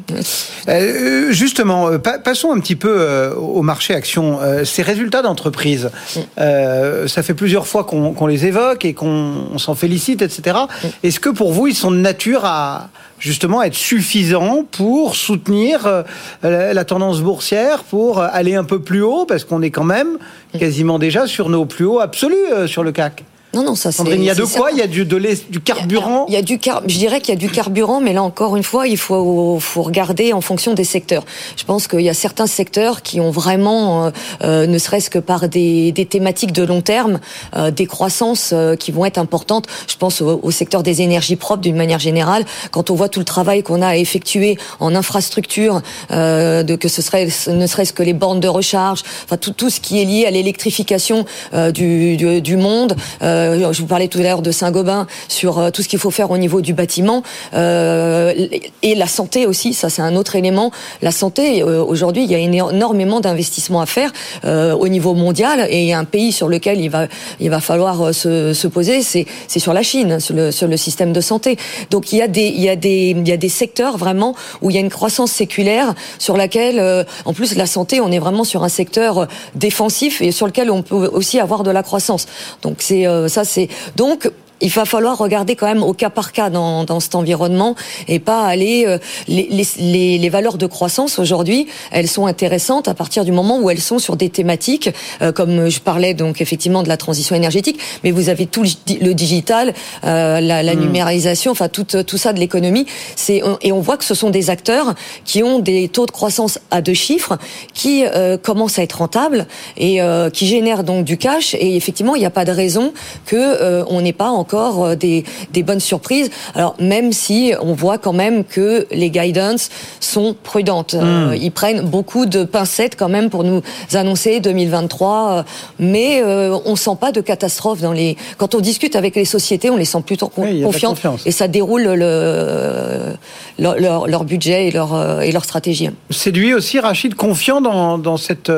Euh, 0.68 1.32
justement, 1.32 1.90
euh, 1.90 1.98
passons 1.98 2.52
un 2.52 2.60
petit 2.60 2.76
peu 2.76 2.94
euh, 3.00 3.34
au 3.34 3.62
marché 3.62 3.94
action. 3.96 4.40
ces 4.64 4.82
résultats 4.82 5.22
d'entreprise, 5.22 5.90
mm. 6.16 7.08
ça 7.08 7.24
fait 7.24 7.34
plusieurs 7.34 7.68
fois 7.68 7.84
qu'on 7.84 8.28
les 8.28 8.46
évoque 8.46 8.86
et 8.86 8.94
qu'on 8.94 9.58
s'en 9.58 9.76
félicite, 9.76 10.22
etc. 10.22 10.58
Mm. 10.58 10.88
Est-ce 11.04 11.20
que 11.20 11.30
pour 11.30 11.52
vous, 11.52 11.68
ils 11.68 11.76
sont 11.76 11.92
de 11.92 11.98
nature 11.98 12.46
à 12.46 12.90
justement 13.20 13.64
être 13.64 13.76
suffisants 13.76 14.64
pour 14.70 15.16
soutenir 15.16 16.04
la 16.44 16.86
tendance 16.86 17.22
boursière, 17.22 17.84
pour 17.84 18.22
aller 18.22 18.56
un 18.56 18.64
peu 18.64 18.80
plus 18.80 19.02
haut, 19.02 19.26
parce 19.26 19.44
qu'on 19.44 19.62
est 19.62 19.72
quand 19.72 19.84
même 19.84 20.18
mm. 20.54 20.60
quasiment 20.60 21.00
déjà 21.00 21.28
sur 21.28 21.50
nos 21.50 21.66
plus 21.66 21.86
hauts 21.86 22.00
absolus 22.00 22.68
sur 22.68 22.84
le 22.84 22.92
CAC 22.92 23.24
non, 23.54 23.64
non, 23.64 23.76
ça 23.76 23.92
c'est. 23.92 24.04
il 24.04 24.24
y 24.24 24.30
a 24.30 24.36
de 24.36 24.44
quoi 24.44 24.72
Il 24.72 24.78
y 24.78 24.82
a 24.82 24.88
du, 24.88 25.06
de 25.06 25.18
du 25.50 25.62
carburant 25.62 26.26
Il 26.28 26.34
y 26.34 26.38
a, 26.38 26.42
du 26.42 26.60
car... 26.60 26.84
Je 26.86 26.98
dirais 26.98 27.22
qu'il 27.22 27.34
y 27.34 27.38
a 27.38 27.40
du 27.40 27.50
carburant, 27.50 28.02
mais 28.02 28.12
là 28.12 28.22
encore 28.22 28.58
une 28.58 28.64
fois, 28.64 28.88
il 28.88 28.98
faut, 28.98 29.58
faut 29.60 29.84
regarder 29.84 30.34
en 30.34 30.42
fonction 30.42 30.74
des 30.74 30.84
secteurs. 30.84 31.24
Je 31.56 31.64
pense 31.64 31.88
qu'il 31.88 32.02
y 32.02 32.10
a 32.10 32.14
certains 32.14 32.46
secteurs 32.46 33.02
qui 33.02 33.22
ont 33.22 33.32
vraiment, 33.32 34.06
euh, 34.06 34.10
euh, 34.44 34.68
ne 34.68 34.78
serait-ce 34.78 35.10
que 35.10 35.20
par 35.20 35.48
des, 35.48 35.94
des, 35.94 36.06
thématiques 36.06 36.52
de 36.52 36.64
long 36.64 36.82
terme, 36.82 37.20
euh, 37.56 37.72
des 37.72 37.86
croissances 37.86 38.54
qui 38.80 38.92
vont 38.92 39.06
être 39.06 39.18
importantes. 39.18 39.66
Je 39.88 39.96
pense 39.96 40.22
au, 40.22 40.52
secteur 40.52 40.84
des 40.84 41.02
énergies 41.02 41.36
propres 41.36 41.62
d'une 41.62 41.76
manière 41.76 42.00
générale. 42.00 42.44
Quand 42.72 42.90
on 42.90 42.96
voit 42.96 43.10
tout 43.10 43.20
le 43.20 43.26
travail 43.26 43.64
qu'on 43.64 43.82
a 43.82 43.88
à 43.88 43.96
effectuer 43.96 44.58
en 44.80 44.94
infrastructure, 44.94 45.82
de 46.10 46.76
que 46.76 46.88
ce 46.88 47.02
serait 47.02 47.28
ne 47.48 47.68
serait-ce 47.68 47.94
que 47.94 48.04
les 48.04 48.14
bornes 48.14 48.40
de 48.40 48.48
recharge, 48.48 49.04
enfin 49.24 49.38
tout, 49.38 49.52
tout 49.52 49.70
ce 49.70 49.80
qui 49.80 50.02
est 50.02 50.06
lié 50.06 50.26
à 50.26 50.32
l'électrification 50.32 51.26
du, 51.74 52.18
du, 52.18 52.42
du, 52.42 52.58
monde. 52.58 52.96
Euh, 53.22 53.37
je 53.72 53.82
vous 53.82 53.88
parlais 53.88 54.08
tout 54.08 54.20
à 54.20 54.24
l'heure 54.24 54.42
de 54.42 54.52
Saint-Gobain 54.52 55.08
sur 55.28 55.60
euh, 55.60 55.70
tout 55.72 55.82
ce 55.82 55.88
qu'il 55.88 56.00
faut 56.00 56.12
faire 56.12 56.32
au 56.32 56.38
niveau 56.38 56.62
du 56.62 56.74
bâtiment 56.74 57.24
euh, 57.54 58.34
et 58.82 58.96
la 58.96 59.08
santé 59.08 59.46
aussi. 59.46 59.74
Ça, 59.74 59.90
c'est 59.90 60.02
un 60.02 60.16
autre 60.16 60.36
élément. 60.36 60.72
La 61.02 61.12
santé, 61.12 61.64
aujourd'hui, 61.64 62.24
il 62.24 62.32
y 62.32 62.36
a 62.36 62.40
énormément 62.40 63.20
d'investissements 63.20 63.82
à 63.82 63.86
faire 63.86 64.12
au 64.44 64.88
niveau 64.88 65.14
mondial 65.14 65.68
et 65.70 65.94
un 65.94 66.06
pays 66.06 66.32
sur 66.32 66.48
lequel 66.48 66.80
il 66.80 66.90
va, 66.90 67.08
il 67.40 67.50
va 67.50 67.60
falloir 67.60 68.14
se, 68.14 68.54
se 68.54 68.68
poser, 68.68 69.02
c'est, 69.02 69.26
c'est 69.48 69.60
sur 69.60 69.74
la 69.74 69.84
Chine, 69.84 70.20
sur 70.20 70.36
le, 70.36 70.52
sur 70.52 70.68
le 70.68 70.78
système 70.78 71.14
de 71.14 71.22
santé. 71.22 71.58
Donc 71.90 72.12
il 72.12 72.20
y 72.20 72.22
a 72.22 72.28
des, 72.28 72.48
il 72.48 72.62
y 72.62 72.70
a 72.70 72.76
des, 72.76 73.16
il 73.18 73.28
y 73.28 73.32
a 73.32 73.38
des 73.38 73.50
secteurs 73.50 73.98
vraiment 73.98 74.36
où 74.62 74.70
il 74.70 74.76
y 74.76 74.78
a 74.78 74.82
une 74.82 74.90
croissance 74.90 75.32
séculaire 75.32 75.94
sur 76.20 76.38
laquelle, 76.38 77.06
en 77.26 77.34
plus, 77.34 77.56
la 77.56 77.66
santé, 77.66 78.02
on 78.02 78.12
est 78.12 78.20
vraiment 78.20 78.44
sur 78.44 78.64
un 78.64 78.70
secteur 78.70 79.28
défensif 79.56 80.22
et 80.22 80.32
sur 80.32 80.48
lequel 80.48 80.72
on 80.72 80.82
peut 80.82 81.10
aussi 81.14 81.40
avoir 81.40 81.64
de 81.64 81.72
la 81.72 81.84
croissance. 81.84 82.26
Donc 82.62 82.78
c'est 82.80 83.06
ça 83.28 83.46
c'est 83.46 83.68
donc 83.96 84.30
il 84.62 84.70
va 84.70 84.86
falloir 84.86 85.18
regarder 85.18 85.56
quand 85.56 85.68
même 85.68 85.84
au 85.84 85.94
cas 85.94 86.10
par 86.10 86.32
cas 86.32 86.50
dans, 86.50 86.84
dans 86.84 87.00
cet 87.00 87.16
environnement 87.16 87.76
et 88.08 88.20
pas 88.20 88.46
aller 88.46 88.86
euh, 88.88 88.98
les, 89.28 89.48
les, 89.80 90.18
les, 90.18 90.30
valeurs 90.30 90.58
de 90.58 90.66
croissance 90.66 91.20
aujourd'hui 91.20 91.68
elles 91.92 92.08
sont 92.08 92.26
intéressantes 92.26 92.88
à 92.88 92.94
partir 92.94 93.24
du 93.24 93.32
moment 93.32 93.60
où 93.60 93.70
elles 93.70 93.82
sont 93.82 94.00
sur 94.00 94.16
des 94.16 94.30
thématiques 94.30 94.90
euh, 95.22 95.32
comme 95.32 95.70
je 95.70 95.80
parlais 95.80 96.14
donc 96.14 96.42
effectivement 96.42 96.84
de 96.84 96.90
la 96.90 96.98
transition 96.98 97.36
énergétique 97.36 97.80
mais 98.04 98.12
vous 98.12 98.30
avez 98.30 98.46
tout 98.46 98.64
le 98.64 99.14
digital 99.14 99.74
euh, 100.04 100.40
la, 100.40 100.64
la 100.64 100.76
hmm. 100.76 100.80
numérisation 100.80 101.52
enfin 101.52 101.70
tout, 101.70 101.86
tout 101.86 102.18
ça 102.18 102.34
de 102.34 102.40
l'économie 102.40 102.86
c'est 103.16 103.42
et 103.62 103.72
on 103.72 103.80
voit 103.80 103.98
que 103.98 104.06
ce 104.06 104.16
sont 104.16 104.30
des 104.30 104.50
acteurs 104.50 104.96
qui 105.26 105.44
ont 105.44 105.60
des 105.60 105.88
taux 105.88 106.06
de 106.06 106.12
croissance 106.12 106.60
à 106.72 106.82
deux 106.82 106.94
chiffres 106.94 107.38
qui 107.74 108.04
commencent 108.42 108.80
à 108.80 108.84
être 108.84 109.00
rentables 109.00 109.48
et 109.78 110.00
qui 110.34 110.48
génèrent 110.48 110.84
donc 110.84 111.06
du 111.06 111.18
cash 111.18 111.56
et 111.56 111.76
effectivement 111.76 112.16
il 112.16 112.20
n'y 112.20 112.26
a 112.26 112.32
pas 112.32 112.46
de 112.46 112.52
raison 112.52 112.94
que 113.26 113.84
on 113.90 114.02
n'ait 114.02 114.14
pas 114.14 114.30
en 114.30 114.44
encore 114.48 114.86
euh, 114.86 114.96
des, 114.96 115.26
des 115.52 115.64
bonnes 115.64 115.82
surprises. 115.82 116.30
Alors 116.56 116.76
même 116.80 117.12
si 117.12 117.54
on 117.62 117.74
voit 117.74 117.98
quand 117.98 118.14
même 118.14 118.46
que 118.46 118.88
les 118.92 119.10
guidance 119.10 119.70
sont 120.00 120.36
prudentes, 120.42 120.94
euh, 120.94 121.32
hmm. 121.32 121.36
ils 121.36 121.52
prennent 121.52 121.82
beaucoup 121.82 122.26
de 122.26 122.46
pincettes 122.46 122.96
quand 122.96 123.10
même 123.10 123.30
pour 123.30 123.44
nous 123.44 123.62
annoncer 123.94 124.40
2023, 124.40 125.32
euh, 125.32 125.44
mais 125.80 126.24
on 126.24 126.76
sent 126.76 126.98
pas 127.00 127.12
de 127.12 127.22
catastrophe 127.22 127.82
dans 127.82 127.92
les. 127.92 128.16
Quand 128.38 128.56
on 128.56 128.62
discute 128.62 128.96
avec 128.96 129.16
les 129.16 129.26
sociétés, 129.26 129.70
on 129.70 129.78
les 129.78 129.86
sent 129.86 130.02
plutôt 130.06 130.30
confiantes 130.30 131.02
et 131.26 131.32
ça 131.32 131.48
déroule 131.48 131.84
le, 131.84 133.14
leur, 133.60 134.08
leur, 134.08 134.24
budget 134.24 134.68
et 134.68 134.72
leur, 134.72 135.22
et 135.22 135.32
leur 135.32 135.44
stratégie. 135.44 135.90
C'est 136.10 136.32
lui 136.32 136.54
aussi, 136.54 136.80
Rachid, 136.80 137.16
confiant 137.16 137.62
dans, 137.62 137.98
dans 137.98 138.18
cette 138.18 138.52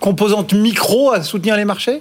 composante 0.00 0.52
micro 0.52 1.12
à 1.12 1.22
soutenir 1.22 1.56
les 1.56 1.64
marchés? 1.64 2.00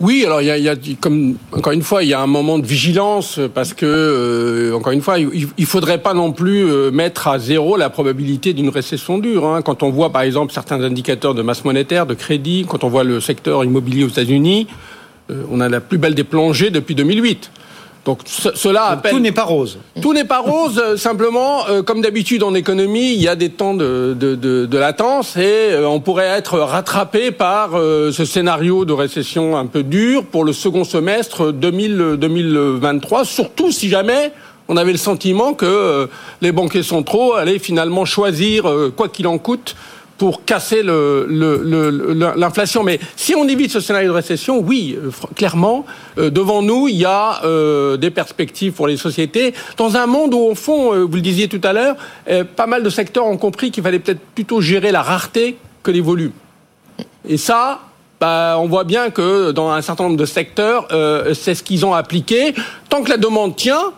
Oui, 0.00 0.24
alors 0.26 0.42
il 0.42 0.48
y 0.48 0.68
a, 0.68 0.74
comme 1.00 1.36
encore 1.52 1.72
une 1.72 1.82
fois, 1.82 2.02
il 2.02 2.08
y 2.08 2.14
a 2.14 2.20
un 2.20 2.26
moment 2.26 2.58
de 2.58 2.66
vigilance 2.66 3.38
parce 3.54 3.74
que 3.74 3.86
euh, 3.86 4.76
encore 4.76 4.92
une 4.92 5.00
fois, 5.00 5.20
il, 5.20 5.46
il 5.56 5.66
faudrait 5.66 5.98
pas 5.98 6.14
non 6.14 6.32
plus 6.32 6.68
euh, 6.68 6.90
mettre 6.90 7.28
à 7.28 7.38
zéro 7.38 7.76
la 7.76 7.90
probabilité 7.90 8.54
d'une 8.54 8.70
récession 8.70 9.18
dure. 9.18 9.46
Hein. 9.46 9.62
Quand 9.62 9.84
on 9.84 9.90
voit 9.90 10.10
par 10.10 10.22
exemple 10.22 10.52
certains 10.52 10.82
indicateurs 10.82 11.32
de 11.34 11.42
masse 11.42 11.64
monétaire, 11.64 12.06
de 12.06 12.14
crédit, 12.14 12.66
quand 12.68 12.82
on 12.82 12.88
voit 12.88 13.04
le 13.04 13.20
secteur 13.20 13.64
immobilier 13.64 14.02
aux 14.02 14.08
États-Unis, 14.08 14.66
euh, 15.30 15.44
on 15.50 15.60
a 15.60 15.68
la 15.68 15.80
plus 15.80 15.98
belle 15.98 16.16
des 16.16 16.24
plongées 16.24 16.70
depuis 16.70 16.96
2008. 16.96 17.52
Donc 18.04 18.20
cela 18.26 18.84
appelle... 18.86 19.12
Tout 19.12 19.20
n'est 19.20 19.32
pas 19.32 19.44
rose. 19.44 19.78
Tout 20.02 20.12
n'est 20.12 20.24
pas 20.24 20.40
rose. 20.40 20.78
Euh, 20.78 20.96
simplement, 20.96 21.66
euh, 21.68 21.82
comme 21.82 22.02
d'habitude 22.02 22.42
en 22.42 22.54
économie, 22.54 23.14
il 23.14 23.20
y 23.20 23.28
a 23.28 23.36
des 23.36 23.48
temps 23.48 23.74
de, 23.74 24.14
de, 24.18 24.34
de, 24.34 24.66
de 24.66 24.78
latence 24.78 25.36
et 25.36 25.70
euh, 25.72 25.88
on 25.88 26.00
pourrait 26.00 26.26
être 26.26 26.58
rattrapé 26.58 27.30
par 27.30 27.70
ce 27.72 28.24
scénario 28.24 28.84
de 28.84 28.92
récession 28.92 29.56
un 29.56 29.66
peu 29.66 29.82
dur 29.82 30.24
pour 30.24 30.44
le 30.44 30.52
second 30.52 30.84
semestre 30.84 31.52
2000, 31.52 32.16
2023, 32.18 33.24
surtout 33.24 33.72
si 33.72 33.88
jamais 33.88 34.32
on 34.68 34.76
avait 34.76 34.92
le 34.92 34.98
sentiment 34.98 35.54
que 35.54 36.08
les 36.40 36.52
banquiers 36.52 36.82
centraux 36.82 37.34
allaient 37.34 37.58
finalement 37.58 38.04
choisir, 38.04 38.64
quoi 38.96 39.08
qu'il 39.08 39.26
en 39.26 39.38
coûte, 39.38 39.76
pour 40.18 40.44
casser 40.44 40.82
l'inflation. 40.82 42.82
Mais 42.82 43.00
si 43.16 43.34
on 43.34 43.46
évite 43.48 43.70
ce 43.70 43.80
scénario 43.80 44.10
de 44.10 44.14
récession, 44.14 44.58
oui, 44.58 44.96
euh, 45.02 45.10
clairement, 45.34 45.84
euh, 46.18 46.30
devant 46.30 46.62
nous, 46.62 46.88
il 46.88 46.96
y 46.96 47.04
a 47.04 47.44
euh, 47.44 47.96
des 47.96 48.10
perspectives 48.10 48.72
pour 48.72 48.86
les 48.86 48.96
sociétés. 48.96 49.54
Dans 49.76 49.96
un 49.96 50.06
monde 50.06 50.34
où, 50.34 50.38
au 50.38 50.54
fond, 50.54 51.06
vous 51.06 51.16
le 51.16 51.20
disiez 51.20 51.48
tout 51.48 51.60
à 51.64 51.72
l'heure, 51.72 51.96
pas 52.56 52.66
mal 52.66 52.82
de 52.82 52.90
secteurs 52.90 53.26
ont 53.26 53.36
compris 53.36 53.70
qu'il 53.70 53.82
fallait 53.82 53.98
peut-être 53.98 54.20
plutôt 54.34 54.60
gérer 54.60 54.92
la 54.92 55.02
rareté 55.02 55.56
que 55.82 55.90
les 55.90 56.00
volumes. 56.00 56.32
Et 57.28 57.36
ça, 57.36 57.80
bah, 58.20 58.56
on 58.58 58.66
voit 58.66 58.84
bien 58.84 59.10
que 59.10 59.50
dans 59.50 59.70
un 59.70 59.82
certain 59.82 60.04
nombre 60.04 60.16
de 60.16 60.24
secteurs, 60.24 60.88
c'est 61.34 61.54
ce 61.54 61.62
qu'ils 61.62 61.84
ont 61.84 61.94
appliqué. 61.94 62.54
Tant 62.88 63.02
que 63.02 63.10
la 63.10 63.16
demande 63.16 63.56
tient, 63.56 63.92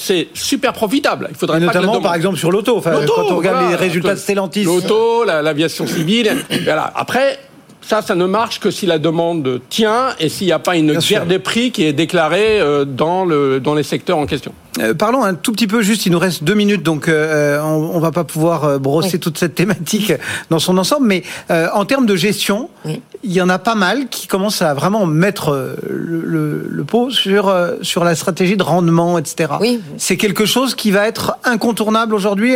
c'est 0.00 0.28
super 0.32 0.72
profitable. 0.72 1.26
Il 1.30 1.36
faudrait 1.36 1.58
notamment, 1.58 2.00
par 2.00 2.14
exemple, 2.14 2.38
sur 2.38 2.50
l'auto. 2.50 2.80
quand 2.80 3.30
on 3.30 3.36
regarde 3.36 3.70
les 3.70 3.76
résultats 3.76 4.14
de 4.14 4.18
Stellantis. 4.20 4.64
L'auto, 4.64 5.24
l'aviation 5.24 5.86
civile. 5.86 6.36
voilà. 6.64 6.92
Après, 6.94 7.38
ça, 7.80 8.02
ça 8.02 8.14
ne 8.14 8.26
marche 8.26 8.60
que 8.60 8.70
si 8.70 8.86
la 8.86 8.98
demande 8.98 9.60
tient 9.70 10.10
et 10.20 10.28
s'il 10.28 10.46
n'y 10.46 10.52
a 10.52 10.58
pas 10.58 10.76
une 10.76 10.98
guerre 10.98 11.26
des 11.26 11.38
prix 11.38 11.72
qui 11.72 11.84
est 11.84 11.92
déclarée 11.92 12.60
euh, 12.60 12.84
dans, 12.84 13.24
le, 13.24 13.60
dans 13.60 13.74
les 13.74 13.82
secteurs 13.82 14.18
en 14.18 14.26
question. 14.26 14.52
Euh, 14.80 14.94
parlons 14.94 15.24
un 15.24 15.34
tout 15.34 15.52
petit 15.52 15.66
peu 15.66 15.82
juste, 15.82 16.06
il 16.06 16.12
nous 16.12 16.18
reste 16.18 16.44
deux 16.44 16.54
minutes, 16.54 16.82
donc 16.82 17.08
euh, 17.08 17.60
on, 17.62 17.96
ne 17.96 18.00
va 18.00 18.12
pas 18.12 18.24
pouvoir 18.24 18.78
brosser 18.78 19.18
toute 19.18 19.38
cette 19.38 19.54
thématique 19.54 20.12
dans 20.50 20.58
son 20.58 20.78
ensemble, 20.78 21.06
mais 21.06 21.22
en 21.50 21.84
termes 21.84 22.06
de 22.06 22.16
gestion, 22.16 22.68
il 22.84 23.32
y 23.32 23.40
en 23.40 23.48
a 23.48 23.58
pas 23.58 23.74
mal 23.74 24.08
qui 24.08 24.26
commencent 24.26 24.62
à 24.62 24.74
vraiment 24.74 25.06
mettre 25.06 25.76
le, 25.88 26.66
le, 26.68 26.84
pot 26.84 27.10
sur, 27.10 27.54
sur 27.82 28.04
la 28.04 28.14
stratégie 28.14 28.56
de 28.56 28.62
rendement, 28.62 29.18
etc. 29.18 29.54
Oui. 29.60 29.80
C'est 29.96 30.16
quelque 30.16 30.46
chose 30.46 30.74
qui 30.74 30.90
va 30.90 31.06
être 31.08 31.36
incontournable 31.44 32.14
aujourd'hui, 32.14 32.54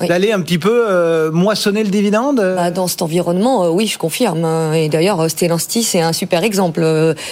d'aller 0.00 0.32
un 0.32 0.40
petit 0.40 0.58
peu 0.58 1.30
moissonner 1.30 1.84
le 1.84 1.90
dividende 1.90 2.36
bah, 2.36 2.70
Dans 2.70 2.86
cet 2.86 3.02
environnement, 3.02 3.70
oui, 3.70 3.86
je 3.86 3.98
confirme. 3.98 4.44
Hein. 4.44 4.72
Et 4.72 4.88
d'ailleurs, 4.88 5.28
Stellantis, 5.30 5.82
c'est 5.82 6.00
un 6.00 6.12
super 6.12 6.44
exemple. 6.44 6.80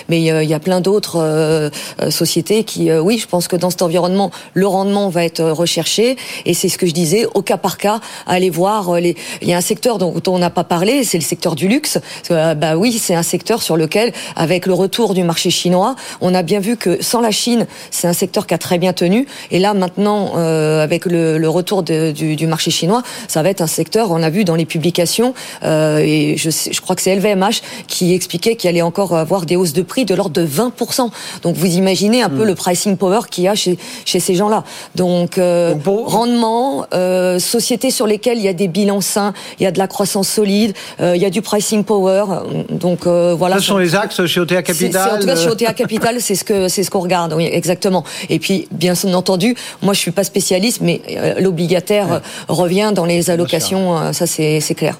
Mais 0.08 0.20
il 0.20 0.48
y 0.48 0.54
a 0.54 0.60
plein 0.60 0.80
d'autres 0.80 1.70
sociétés 2.10 2.64
qui, 2.64 2.92
oui, 2.92 3.18
je 3.18 3.26
pense 3.26 3.48
que 3.48 3.56
dans 3.56 3.70
cet 3.70 3.82
environnement 3.82 4.15
effectivement 4.16 4.30
le 4.54 4.66
rendement 4.66 5.08
va 5.08 5.24
être 5.24 5.42
recherché. 5.42 6.16
Et 6.44 6.54
c'est 6.54 6.68
ce 6.68 6.78
que 6.78 6.86
je 6.86 6.92
disais, 6.92 7.26
au 7.34 7.42
cas 7.42 7.56
par 7.56 7.76
cas, 7.76 8.00
aller 8.26 8.50
voir 8.50 8.94
les. 8.94 9.16
Il 9.42 9.48
y 9.48 9.52
a 9.52 9.56
un 9.56 9.60
secteur 9.62 9.98
dont, 9.98 10.14
on 10.26 10.38
n'a 10.38 10.50
pas 10.50 10.64
parlé, 10.64 11.04
c'est 11.04 11.18
le 11.18 11.24
secteur 11.24 11.54
du 11.54 11.68
luxe. 11.68 11.98
bah 12.30 12.76
oui, 12.76 12.92
c'est 12.92 13.14
un 13.14 13.22
secteur 13.22 13.62
sur 13.62 13.76
lequel, 13.76 14.12
avec 14.34 14.66
le 14.66 14.72
retour 14.72 15.14
du 15.14 15.22
marché 15.22 15.50
chinois, 15.50 15.96
on 16.20 16.34
a 16.34 16.42
bien 16.42 16.60
vu 16.60 16.76
que 16.76 17.02
sans 17.02 17.20
la 17.20 17.30
Chine, 17.30 17.66
c'est 17.90 18.08
un 18.08 18.12
secteur 18.12 18.46
qui 18.46 18.54
a 18.54 18.58
très 18.58 18.78
bien 18.78 18.92
tenu. 18.92 19.26
Et 19.50 19.58
là 19.58 19.74
maintenant, 19.74 20.32
euh, 20.36 20.82
avec 20.82 21.06
le, 21.06 21.38
le 21.38 21.48
retour 21.48 21.82
de, 21.82 22.12
du, 22.12 22.36
du, 22.36 22.46
marché 22.46 22.70
chinois, 22.70 23.02
ça 23.28 23.42
va 23.42 23.50
être 23.50 23.60
un 23.60 23.66
secteur. 23.66 24.10
On 24.10 24.22
a 24.22 24.30
vu 24.30 24.44
dans 24.44 24.54
les 24.54 24.66
publications, 24.66 25.34
euh, 25.62 25.98
et 25.98 26.36
je, 26.36 26.50
je 26.50 26.80
crois 26.80 26.96
que 26.96 27.02
c'est 27.02 27.14
LVMH 27.14 27.60
qui 27.86 28.14
expliquait 28.14 28.56
qu'il 28.56 28.70
allait 28.70 28.82
encore 28.82 29.14
avoir 29.16 29.44
des 29.46 29.56
hausses 29.56 29.72
de 29.72 29.82
prix 29.82 30.04
de 30.04 30.14
l'ordre 30.14 30.40
de 30.40 30.46
20%. 30.46 31.10
Donc 31.42 31.56
vous 31.56 31.76
imaginez 31.76 32.22
un 32.22 32.30
peu 32.30 32.44
hmm. 32.44 32.48
le 32.48 32.54
pricing 32.54 32.96
power 32.96 33.20
qu'il 33.30 33.44
y 33.44 33.48
a 33.48 33.54
chez, 33.56 33.76
chez 34.06 34.20
ces 34.20 34.34
gens-là. 34.34 34.64
Donc, 34.94 35.36
euh, 35.36 35.74
rendement, 35.84 36.86
euh, 36.94 37.38
sociétés 37.38 37.90
sur 37.90 38.06
lesquelles 38.06 38.38
il 38.38 38.44
y 38.44 38.48
a 38.48 38.52
des 38.52 38.68
bilans 38.68 39.00
sains, 39.02 39.34
il 39.58 39.64
y 39.64 39.66
a 39.66 39.72
de 39.72 39.78
la 39.78 39.88
croissance 39.88 40.28
solide, 40.28 40.72
euh, 41.00 41.14
il 41.16 41.20
y 41.20 41.26
a 41.26 41.30
du 41.30 41.42
pricing 41.42 41.84
power. 41.84 42.24
Donc 42.70 43.06
euh, 43.06 43.34
voilà. 43.36 43.56
Ce 43.56 43.62
sont 43.62 43.78
les 43.78 43.94
axes 43.94 44.24
chez 44.26 44.40
OTA 44.40 44.62
Capital. 44.62 45.16
En 45.16 45.20
tout 45.20 45.26
cas 45.26 45.36
chez 45.36 45.48
OTA 45.48 45.74
Capital, 45.74 46.20
c'est 46.20 46.34
ce 46.34 46.44
que 46.44 46.68
c'est 46.68 46.82
ce 46.82 46.90
qu'on 46.90 47.00
regarde. 47.00 47.34
Oui, 47.34 47.48
exactement. 47.50 48.04
Et 48.30 48.38
puis 48.38 48.68
bien 48.70 48.94
entendu, 49.12 49.56
moi 49.82 49.92
je 49.92 49.98
suis 49.98 50.12
pas 50.12 50.24
spécialiste, 50.24 50.80
mais 50.80 51.02
l'obligataire 51.40 52.20
revient 52.48 52.92
dans 52.94 53.04
les 53.04 53.30
allocations. 53.30 54.12
Ça 54.12 54.26
c'est 54.26 54.74
clair. 54.76 54.98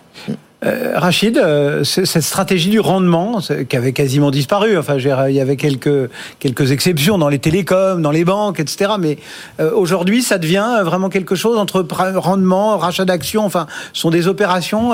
Euh, 0.64 0.92
Rachid, 0.96 1.36
euh, 1.36 1.84
cette 1.84 2.22
stratégie 2.22 2.70
du 2.70 2.80
rendement, 2.80 3.40
qui 3.68 3.76
avait 3.76 3.92
quasiment 3.92 4.30
disparu, 4.30 4.78
enfin, 4.78 4.96
il 4.96 5.34
y 5.34 5.40
avait 5.40 5.56
quelques, 5.56 6.10
quelques 6.38 6.72
exceptions 6.72 7.18
dans 7.18 7.28
les 7.28 7.38
télécoms, 7.38 8.00
dans 8.00 8.10
les 8.10 8.24
banques, 8.24 8.58
etc. 8.58 8.92
Mais 8.98 9.18
euh, 9.60 9.70
aujourd'hui, 9.72 10.22
ça 10.22 10.38
devient 10.38 10.80
vraiment 10.82 11.10
quelque 11.10 11.34
chose 11.34 11.58
entre 11.58 11.84
rendement, 12.16 12.78
rachat 12.78 13.04
d'actions, 13.04 13.44
enfin, 13.44 13.66
sont 13.92 14.08
des 14.08 14.28
opérations. 14.28 14.92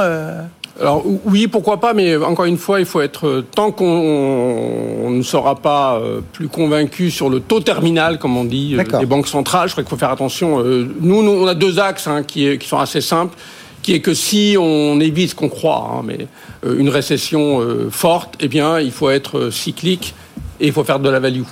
Alors 0.81 1.05
oui, 1.27 1.47
pourquoi 1.47 1.79
pas, 1.79 1.93
mais 1.93 2.17
encore 2.17 2.47
une 2.47 2.57
fois, 2.57 2.81
il 2.81 2.87
faut 2.87 3.01
être 3.01 3.45
tant 3.55 3.71
qu'on 3.71 5.11
ne 5.11 5.23
sera 5.23 5.55
pas 5.55 6.01
plus 6.33 6.49
convaincu 6.49 7.11
sur 7.11 7.29
le 7.31 7.39
taux 7.39 7.61
terminal, 7.61 8.19
comme 8.19 8.37
on 8.37 8.45
dit, 8.45 8.77
des 8.99 9.07
banques 9.07 9.29
centrales. 9.29 9.69
Je 9.69 9.75
crois 9.75 9.85
qu'il 9.85 9.91
faut 9.91 9.97
faire 9.97 10.11
attention. 10.11 10.61
Nous, 11.01 11.15
on 11.15 11.47
a 11.47 11.55
deux 11.55 11.79
axes 11.79 12.09
hein, 12.09 12.25
qui, 12.25 12.59
qui 12.59 12.67
sont 12.67 12.79
assez 12.79 13.01
simples 13.01 13.37
qui 13.83 13.95
est 13.95 14.01
que 14.01 14.15
si 14.15 14.57
on 14.59 15.01
évite 15.01 15.31
ce 15.31 15.35
qu'on 15.35 15.49
croit, 15.49 15.91
hein, 15.93 16.03
mais 16.05 16.27
euh, 16.65 16.79
une 16.79 16.89
récession 16.89 17.61
euh, 17.61 17.89
forte, 17.91 18.37
eh 18.41 18.49
bien, 18.49 18.81
il 18.81 18.93
faut 18.93 19.11
être 19.11 19.39
euh, 19.39 19.51
cyclique 19.51 20.15
et 20.61 20.69
il 20.69 20.73
faut 20.73 20.85
faire 20.85 21.01
de 21.01 21.11
la 21.11 21.21
value. 21.21 21.43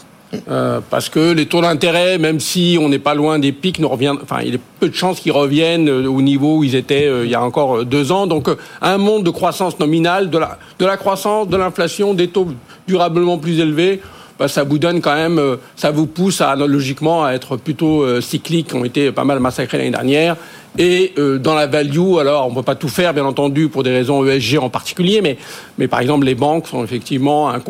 parce 0.90 1.08
que 1.08 1.32
les 1.32 1.46
taux 1.46 1.60
d'intérêt, 1.60 2.16
même 2.16 2.38
si 2.38 2.78
on 2.80 2.88
n'est 2.88 3.00
pas 3.00 3.14
loin 3.14 3.40
des 3.40 3.50
pics, 3.50 3.80
ne 3.80 3.86
revient, 3.86 4.14
enfin, 4.22 4.38
il 4.42 4.52
y 4.52 4.56
a 4.56 4.60
peu 4.78 4.88
de 4.88 4.94
chances 4.94 5.18
qu'ils 5.18 5.32
reviennent 5.32 5.90
au 5.90 6.22
niveau 6.22 6.58
où 6.58 6.64
ils 6.64 6.76
étaient 6.76 7.10
il 7.24 7.28
y 7.28 7.34
a 7.34 7.42
encore 7.42 7.84
deux 7.84 8.12
ans. 8.12 8.28
Donc, 8.28 8.48
un 8.80 8.96
monde 8.96 9.24
de 9.24 9.30
croissance 9.30 9.80
nominale, 9.80 10.30
de 10.30 10.38
la, 10.38 10.58
de 10.78 10.86
la 10.86 10.96
croissance, 10.96 11.48
de 11.48 11.56
l'inflation, 11.56 12.14
des 12.14 12.28
taux 12.28 12.46
durablement 12.86 13.38
plus 13.38 13.58
élevés, 13.58 14.00
bah, 14.38 14.46
ça 14.46 14.62
vous 14.62 14.78
donne 14.78 15.00
quand 15.00 15.16
même, 15.16 15.40
ça 15.74 15.90
vous 15.90 16.06
pousse 16.06 16.40
à, 16.40 16.54
logiquement 16.54 17.24
à 17.24 17.32
être 17.32 17.56
plutôt 17.56 18.20
cyclique, 18.20 18.72
ont 18.72 18.84
été 18.84 19.10
pas 19.10 19.24
mal 19.24 19.40
massacrés 19.40 19.78
l'année 19.78 19.90
dernière. 19.90 20.36
Et 20.78 21.12
euh, 21.18 21.38
dans 21.38 21.54
la 21.54 21.66
value, 21.66 22.18
alors 22.20 22.46
on 22.46 22.50
ne 22.50 22.54
peut 22.54 22.62
pas 22.62 22.76
tout 22.76 22.88
faire, 22.88 23.12
bien 23.12 23.24
entendu, 23.24 23.68
pour 23.68 23.82
des 23.82 23.90
raisons 23.90 24.24
ESG 24.24 24.58
en 24.58 24.68
particulier, 24.68 25.20
mais, 25.20 25.36
mais 25.78 25.88
par 25.88 26.00
exemple, 26.00 26.26
les 26.26 26.34
banques 26.34 26.68
sont 26.68 26.84
effectivement 26.84 27.50
un, 27.50 27.60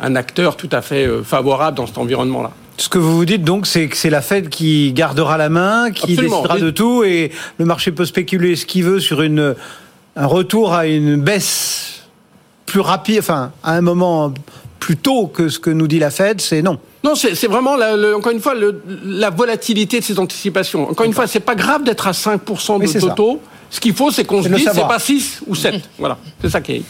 un, 0.00 0.16
acteur 0.16 0.56
tout 0.56 0.68
à 0.72 0.82
fait 0.82 1.06
euh, 1.06 1.22
favorable 1.22 1.76
dans 1.76 1.86
cet 1.86 1.98
environnement-là. 1.98 2.50
Ce 2.78 2.90
que 2.90 2.98
vous 2.98 3.16
vous 3.16 3.24
dites 3.24 3.42
donc, 3.42 3.66
c'est 3.66 3.88
que 3.88 3.96
c'est 3.96 4.10
la 4.10 4.20
Fed 4.20 4.50
qui 4.50 4.92
gardera 4.92 5.38
la 5.38 5.48
main, 5.48 5.90
qui 5.90 6.14
décidera 6.14 6.58
de 6.58 6.70
tout, 6.70 7.04
et 7.04 7.32
le 7.58 7.64
marché 7.64 7.90
peut 7.90 8.04
spéculer 8.04 8.54
ce 8.54 8.66
qu'il 8.66 8.84
veut 8.84 9.00
sur 9.00 9.22
une, 9.22 9.54
un 10.14 10.26
retour 10.26 10.74
à 10.74 10.86
une 10.86 11.16
baisse 11.16 12.02
plus 12.66 12.80
rapide, 12.80 13.20
enfin, 13.20 13.52
à 13.62 13.72
un 13.72 13.80
moment 13.80 14.34
plus 14.78 14.98
tôt 14.98 15.26
que 15.26 15.48
ce 15.48 15.58
que 15.58 15.70
nous 15.70 15.86
dit 15.86 15.98
la 15.98 16.10
Fed, 16.10 16.40
c'est 16.40 16.60
non. 16.60 16.78
Non, 17.06 17.14
c'est 17.14 17.46
vraiment, 17.46 17.76
encore 18.16 18.32
une 18.32 18.40
fois, 18.40 18.54
la 19.04 19.30
volatilité 19.30 20.00
de 20.00 20.04
ces 20.04 20.18
anticipations. 20.18 20.90
Encore 20.90 21.06
une 21.06 21.12
fois, 21.12 21.28
c'est 21.28 21.40
pas 21.40 21.54
grave 21.54 21.84
d'être 21.84 22.08
à 22.08 22.10
5% 22.10 22.80
de 22.80 23.14
taux. 23.14 23.40
Ce 23.70 23.78
qu'il 23.80 23.94
faut, 23.94 24.10
c'est 24.10 24.24
qu'on 24.24 24.42
se 24.42 24.48
dise, 24.48 24.68
c'est 24.74 24.80
pas 24.80 24.98
6 24.98 25.42
ou 25.46 25.54
7. 25.54 25.88
Voilà, 25.98 26.18
c'est 26.40 26.50
ça 26.50 26.60
qui 26.60 26.72
est. 26.72 26.82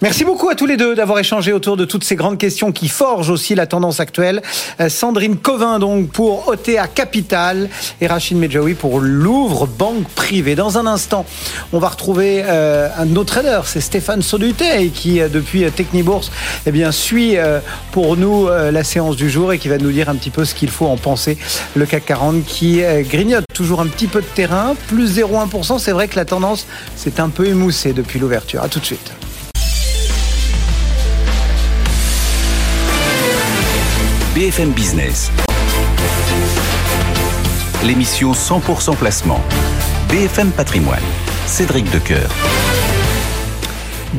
Merci 0.00 0.24
beaucoup 0.24 0.48
à 0.48 0.54
tous 0.54 0.66
les 0.66 0.76
deux 0.76 0.94
d'avoir 0.94 1.18
échangé 1.18 1.52
autour 1.52 1.76
de 1.76 1.84
toutes 1.84 2.04
ces 2.04 2.14
grandes 2.14 2.38
questions 2.38 2.70
qui 2.70 2.86
forgent 2.86 3.30
aussi 3.30 3.56
la 3.56 3.66
tendance 3.66 3.98
actuelle. 3.98 4.42
Euh, 4.80 4.88
Sandrine 4.88 5.36
Covin 5.36 5.80
donc 5.80 6.10
pour 6.10 6.46
OTA 6.46 6.86
Capital 6.86 7.68
et 8.00 8.06
Rachid 8.06 8.36
Medjaoui 8.36 8.74
pour 8.74 9.00
Louvre 9.00 9.66
Banque 9.66 10.06
Privée. 10.14 10.54
Dans 10.54 10.78
un 10.78 10.86
instant, 10.86 11.26
on 11.72 11.80
va 11.80 11.88
retrouver 11.88 12.44
euh, 12.46 12.88
un 12.96 13.16
autre 13.16 13.32
trader, 13.32 13.62
c'est 13.64 13.80
Stéphane 13.80 14.22
Sodutey 14.22 14.90
qui 14.94 15.20
euh, 15.20 15.28
depuis 15.28 15.68
Technibourse 15.72 16.30
eh 16.64 16.70
bien, 16.70 16.92
suit 16.92 17.36
pour 17.90 18.16
nous 18.16 18.48
la 18.48 18.84
séance 18.84 19.16
du 19.16 19.28
jour 19.28 19.52
et 19.52 19.58
qui 19.58 19.68
va 19.68 19.78
nous 19.78 19.90
dire 19.90 20.08
un 20.08 20.14
petit 20.14 20.30
peu 20.30 20.44
ce 20.44 20.54
qu'il 20.54 20.70
faut 20.70 20.86
en 20.86 20.96
penser. 20.96 21.38
Le 21.74 21.86
CAC 21.86 22.06
40 22.06 22.44
qui 22.44 22.82
grignote 23.00 23.44
toujours 23.52 23.80
un 23.80 23.86
petit 23.86 24.06
peu 24.06 24.20
de 24.20 24.26
terrain, 24.26 24.74
plus 24.88 25.18
0,1%. 25.18 25.78
C'est 25.78 25.92
vrai 25.92 26.08
que 26.08 26.16
la 26.16 26.24
tendance 26.24 26.66
s'est 26.96 27.20
un 27.20 27.28
peu 27.28 27.46
émoussée 27.46 27.92
depuis 27.92 28.18
l'ouverture. 28.18 28.62
À 28.62 28.68
tout 28.68 28.80
de 28.80 28.84
suite. 28.84 29.12
BFM 34.38 34.70
Business. 34.70 35.32
L'émission 37.82 38.30
100% 38.30 38.94
placement. 38.94 39.40
BFM 40.08 40.52
Patrimoine. 40.52 41.02
Cédric 41.46 41.90
Decoeur. 41.90 42.30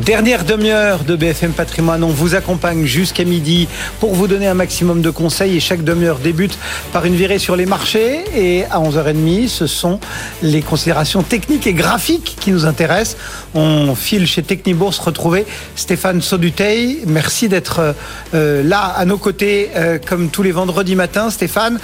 Dernière 0.05 0.45
demi-heure 0.45 1.03
de 1.03 1.15
BFM 1.15 1.51
Patrimoine, 1.51 2.03
on 2.03 2.09
vous 2.09 2.33
accompagne 2.33 2.85
jusqu'à 2.85 3.25
midi 3.25 3.67
pour 3.99 4.13
vous 4.13 4.27
donner 4.27 4.47
un 4.47 4.53
maximum 4.53 5.01
de 5.01 5.09
conseils 5.09 5.57
et 5.57 5.59
chaque 5.59 5.83
demi-heure 5.83 6.19
débute 6.19 6.57
par 6.93 7.05
une 7.05 7.15
virée 7.15 7.37
sur 7.37 7.57
les 7.57 7.65
marchés 7.65 8.23
et 8.33 8.63
à 8.65 8.79
11h30 8.79 9.49
ce 9.49 9.67
sont 9.67 9.99
les 10.41 10.61
considérations 10.61 11.21
techniques 11.21 11.67
et 11.67 11.73
graphiques 11.73 12.37
qui 12.39 12.51
nous 12.51 12.65
intéressent. 12.65 13.17
On 13.53 13.93
file 13.93 14.25
chez 14.25 14.41
Technibourse 14.41 14.99
retrouver 14.99 15.45
Stéphane 15.75 16.21
Sodutey. 16.21 16.99
Merci 17.05 17.49
d'être 17.49 17.93
euh, 18.33 18.63
là 18.63 18.93
à 18.95 19.03
nos 19.05 19.17
côtés 19.17 19.69
euh, 19.75 19.99
comme 20.03 20.29
tous 20.29 20.43
les 20.43 20.51
vendredis 20.51 20.95
matins 20.95 21.29
Stéphane. 21.29 21.77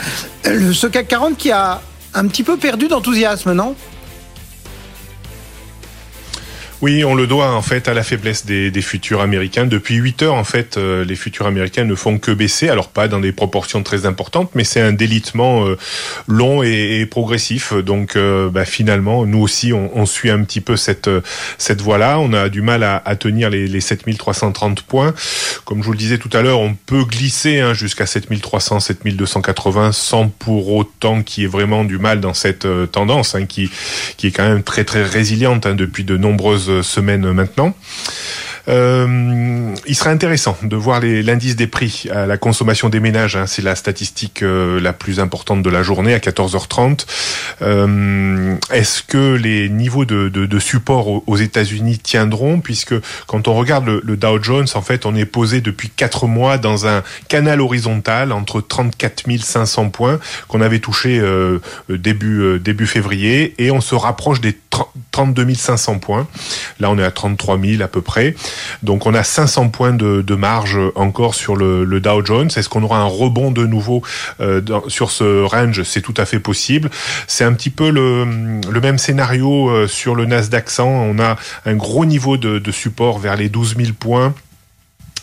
Ce 0.46 0.88
CAC 0.88 1.08
40 1.10 1.38
qui 1.38 1.52
a 1.52 1.82
un 2.14 2.28
petit 2.28 2.44
peu 2.44 2.56
perdu 2.56 2.88
d'enthousiasme, 2.88 3.52
non? 3.52 3.76
Oui, 6.86 7.04
on 7.04 7.16
le 7.16 7.26
doit 7.26 7.52
en 7.52 7.64
fait 7.64 7.88
à 7.88 7.96
la 7.96 8.04
faiblesse 8.04 8.46
des, 8.46 8.82
futurs 8.84 9.20
américains. 9.20 9.66
Depuis 9.66 9.96
8 9.96 10.22
heures, 10.22 10.36
en 10.36 10.44
fait, 10.44 10.78
euh, 10.78 11.04
les 11.04 11.16
futurs 11.16 11.48
américains 11.48 11.84
ne 11.84 11.96
font 11.96 12.20
que 12.20 12.30
baisser. 12.30 12.70
Alors 12.70 12.90
pas 12.90 13.08
dans 13.08 13.20
des 13.20 13.32
proportions 13.32 13.82
très 13.82 14.06
importantes, 14.06 14.52
mais 14.54 14.64
c'est 14.64 14.82
un 14.82 14.94
délitement 14.94 15.66
euh, 15.66 15.80
long 16.28 16.62
et, 16.62 17.08
progressif. 17.10 17.74
Donc 17.74 18.16
euh, 18.16 18.52
bah, 18.52 18.66
finalement, 18.66 19.26
nous 19.26 19.40
aussi, 19.40 19.74
on, 19.74 20.06
suit 20.06 20.30
un 20.30 20.44
petit 20.44 20.62
peu 20.62 20.76
cette 20.78 21.10
voie-là. 21.82 22.20
On 22.20 22.34
a 22.34 22.50
du 22.50 22.62
mal 22.62 22.84
à, 22.84 23.16
tenir 23.16 23.50
les, 23.50 23.68
les 23.68 23.82
7330 23.82 24.84
points. 24.84 25.16
Comme 25.64 25.82
je 25.82 25.88
vous 25.88 25.94
le 25.94 25.98
disais 25.98 26.20
tout 26.20 26.30
à 26.34 26.44
l'heure, 26.44 26.60
on 26.60 26.76
peut 26.76 27.04
glisser 27.04 27.62
hein, 27.62 27.74
jusqu'à 27.74 28.06
7300, 28.06 28.80
7280 28.80 29.92
sans 29.92 30.28
pour 30.28 30.72
autant 30.72 31.24
qu'il 31.24 31.42
y 31.42 31.46
ait 31.48 31.50
vraiment 31.50 31.84
du 31.84 31.98
mal 31.98 32.22
dans 32.22 32.36
cette 32.36 32.68
tendance 32.92 33.34
hein, 33.34 33.48
qui 33.48 33.72
qui 34.18 34.28
est 34.28 34.32
quand 34.32 34.48
même 34.48 34.62
très 34.62 34.84
très 34.84 35.02
résiliente 35.02 35.66
hein, 35.66 35.74
depuis 35.74 36.04
de 36.04 36.16
nombreuses 36.16 36.75
semaines 36.82 37.32
maintenant. 37.32 37.74
Euh, 38.68 39.76
il 39.86 39.96
serait 39.96 40.10
intéressant 40.10 40.58
de 40.64 40.76
voir 40.76 41.02
l'indice 41.02 41.56
des 41.56 41.68
prix 41.68 42.08
à 42.12 42.26
la 42.26 42.38
consommation 42.38 42.90
des 42.90 43.00
ménages. 43.00 43.36
Hein, 43.36 43.46
c'est 43.48 43.62
la 43.62 43.76
statistique 43.76 44.42
euh, 44.42 44.80
la 44.80 44.94
plus 44.94 45.20
importante 45.20 45.62
de 45.62 45.70
la 45.70 45.84
journée 45.84 46.14
à 46.14 46.20
14h30. 46.20 47.06
Euh, 47.62 48.56
Est-ce 48.72 49.04
que 49.04 49.36
les 49.36 49.70
niveaux 49.70 50.06
de, 50.06 50.60
support 50.60 51.28
aux, 51.28 51.38
États-Unis 51.38 52.00
tiendront? 52.00 52.60
Puisque 52.60 52.96
quand 53.28 53.48
on 53.48 53.54
regarde 53.54 53.88
le, 53.88 54.18
Dow 54.18 54.42
Jones, 54.42 54.68
en 54.74 54.82
fait, 54.82 55.06
on 55.06 55.16
est 55.16 55.26
posé 55.26 55.62
depuis 55.62 55.90
quatre 55.90 56.28
mois 56.28 56.58
dans 56.58 56.88
un 56.88 57.04
canal 57.28 57.62
horizontal 57.62 58.32
entre 58.32 58.62
34 58.62 59.26
500 59.42 59.90
points 59.90 60.20
qu'on 60.48 60.62
avait 60.62 60.80
touché 60.80 61.22
début 61.90 62.60
début 62.60 62.88
février 62.88 63.54
et 63.58 63.72
on 63.72 63.82
se 63.82 63.96
rapproche 63.96 64.42
des 64.42 64.58
32 65.16 65.54
500 65.54 66.00
points. 66.00 66.28
Là, 66.82 66.90
on 66.92 66.98
est 66.98 67.04
à 67.04 67.10
33 67.10 67.58
000 67.58 67.82
à 67.82 67.88
peu 67.88 68.02
près. 68.02 68.36
Donc 68.84 69.06
on 69.06 69.14
a 69.14 69.24
500 69.24 69.70
points 69.70 69.94
de, 69.94 70.36
marge 70.36 70.78
encore 70.96 71.36
sur 71.36 71.56
le, 71.56 71.86
Dow 72.02 72.26
Jones. 72.26 72.50
Est-ce 72.54 72.68
qu'on 72.68 72.84
aura 72.84 72.98
un 72.98 73.06
rebond 73.06 73.52
de 73.52 73.66
nouveau 73.66 74.02
euh, 74.42 74.62
sur 74.90 75.12
ce 75.12 75.44
range? 75.46 75.84
C'est 75.84 76.02
tout 76.02 76.14
à 76.18 76.26
fait 76.26 76.42
possible. 76.42 76.90
C'est 77.28 77.46
un 77.46 77.54
petit 77.54 77.70
peu 77.70 77.90
le, 77.90 78.26
même 78.82 78.98
scénario 78.98 79.70
euh, 79.70 79.88
sur 79.88 80.16
le 80.16 80.26
Nasdaq 80.26 80.70
100. 80.70 80.86
On 80.86 81.20
a 81.20 81.38
un 81.66 81.76
gros 81.76 82.04
niveau 82.04 82.36
de, 82.36 82.60
de 82.60 82.72
support 82.74 83.18
vers 83.18 83.38
les 83.38 83.48
12 83.48 83.78
000 83.78 83.92
points 83.98 84.34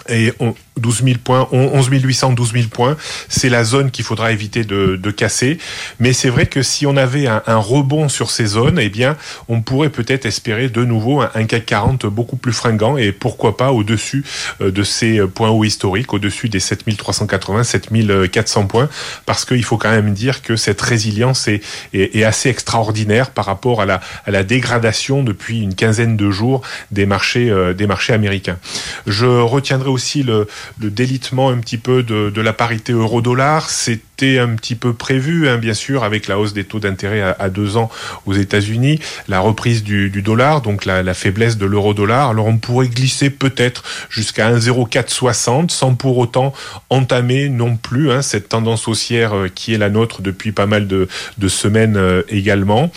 et 0.08 0.32
on, 0.40 0.54
12 0.78 1.04
000 1.04 1.16
points, 1.22 1.48
11 1.52 1.88
800, 1.90 2.32
12 2.32 2.52
000 2.52 2.64
points, 2.68 2.96
c'est 3.28 3.48
la 3.48 3.64
zone 3.64 3.90
qu'il 3.90 4.04
faudra 4.04 4.32
éviter 4.32 4.64
de, 4.64 4.96
de 4.96 5.10
casser. 5.10 5.58
Mais 6.00 6.12
c'est 6.12 6.30
vrai 6.30 6.46
que 6.46 6.62
si 6.62 6.86
on 6.86 6.96
avait 6.96 7.26
un, 7.26 7.42
rebond 7.46 8.08
sur 8.08 8.30
ces 8.30 8.46
zones, 8.46 8.78
eh 8.78 8.88
bien, 8.88 9.16
on 9.48 9.60
pourrait 9.60 9.90
peut-être 9.90 10.26
espérer 10.26 10.68
de 10.68 10.84
nouveau 10.84 11.20
un, 11.20 11.44
CAC 11.44 11.66
40 11.66 12.06
beaucoup 12.06 12.36
plus 12.36 12.52
fringant 12.52 12.96
et 12.96 13.12
pourquoi 13.12 13.56
pas 13.56 13.72
au-dessus 13.72 14.24
euh, 14.60 14.70
de 14.70 14.82
ces 14.82 15.20
points 15.26 15.50
hauts 15.50 15.64
historiques, 15.64 16.12
au-dessus 16.12 16.48
des 16.48 16.60
7380, 16.60 17.64
7400 17.64 18.66
points, 18.66 18.88
parce 19.26 19.44
qu'il 19.44 19.64
faut 19.64 19.76
quand 19.76 19.90
même 19.90 20.12
dire 20.12 20.42
que 20.42 20.56
cette 20.56 20.80
résilience 20.80 21.48
est, 21.48 21.62
est, 21.92 22.16
est, 22.16 22.24
assez 22.24 22.48
extraordinaire 22.48 23.30
par 23.30 23.44
rapport 23.44 23.80
à 23.80 23.86
la, 23.86 24.00
à 24.24 24.30
la 24.30 24.42
dégradation 24.42 25.22
depuis 25.22 25.60
une 25.60 25.74
quinzaine 25.74 26.16
de 26.16 26.30
jours 26.30 26.62
des 26.90 27.06
marchés, 27.06 27.50
euh, 27.50 27.74
des 27.74 27.86
marchés 27.86 28.12
américains. 28.12 28.58
Je 29.06 29.26
retiendrai 29.26 29.90
aussi 29.90 30.22
le, 30.22 30.46
le 30.80 30.90
délitement 30.90 31.50
un 31.50 31.58
petit 31.58 31.78
peu 31.78 32.02
de, 32.02 32.30
de 32.30 32.40
la 32.40 32.52
parité 32.52 32.92
euro-dollar. 32.92 33.70
C'était 33.70 34.38
un 34.38 34.54
petit 34.54 34.74
peu 34.74 34.92
prévu, 34.92 35.48
hein, 35.48 35.58
bien 35.58 35.74
sûr, 35.74 36.04
avec 36.04 36.28
la 36.28 36.38
hausse 36.38 36.52
des 36.52 36.64
taux 36.64 36.78
d'intérêt 36.78 37.34
à, 37.38 37.50
deux 37.50 37.76
ans 37.76 37.90
aux 38.26 38.34
États-Unis, 38.34 39.00
la 39.28 39.40
reprise 39.40 39.82
du, 39.82 40.10
dollar, 40.22 40.62
donc 40.62 40.84
la, 40.84 41.14
faiblesse 41.14 41.58
de 41.58 41.66
l'euro-dollar. 41.66 42.30
Alors 42.30 42.46
on 42.46 42.58
pourrait 42.58 42.88
glisser 42.88 43.30
peut-être 43.30 43.82
jusqu'à 44.08 44.52
1,0460 44.52 45.70
sans 45.70 45.94
pour 45.94 46.18
autant 46.18 46.52
entamer 46.90 47.48
non 47.48 47.76
plus 47.76 48.10
hein, 48.10 48.22
cette 48.22 48.48
tendance 48.48 48.88
haussière 48.88 49.36
euh, 49.36 49.48
qui 49.52 49.74
est 49.74 49.78
la 49.78 49.90
nôtre 49.90 50.22
depuis 50.22 50.52
pas 50.52 50.66
mal 50.66 50.86
de, 50.86 51.08
de 51.38 51.48
semaines 51.48 51.96
euh, 51.96 52.22
également. 52.28 52.90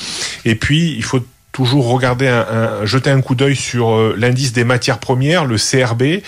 Et 0.46 0.56
puis 0.56 0.94
il 0.96 1.04
faut 1.04 1.22
toujours 1.56 1.88
regarder 1.88 2.28
un, 2.28 2.46
un, 2.82 2.86
jeter 2.86 3.10
un 3.10 3.22
coup 3.22 3.34
d'œil 3.34 3.56
sur 3.56 3.96
euh, 3.96 4.14
l'indice 4.18 4.52
des 4.52 4.66
matières 4.66 5.00
premières, 5.00 5.46
le 5.46 5.56
CRB. 5.56 6.22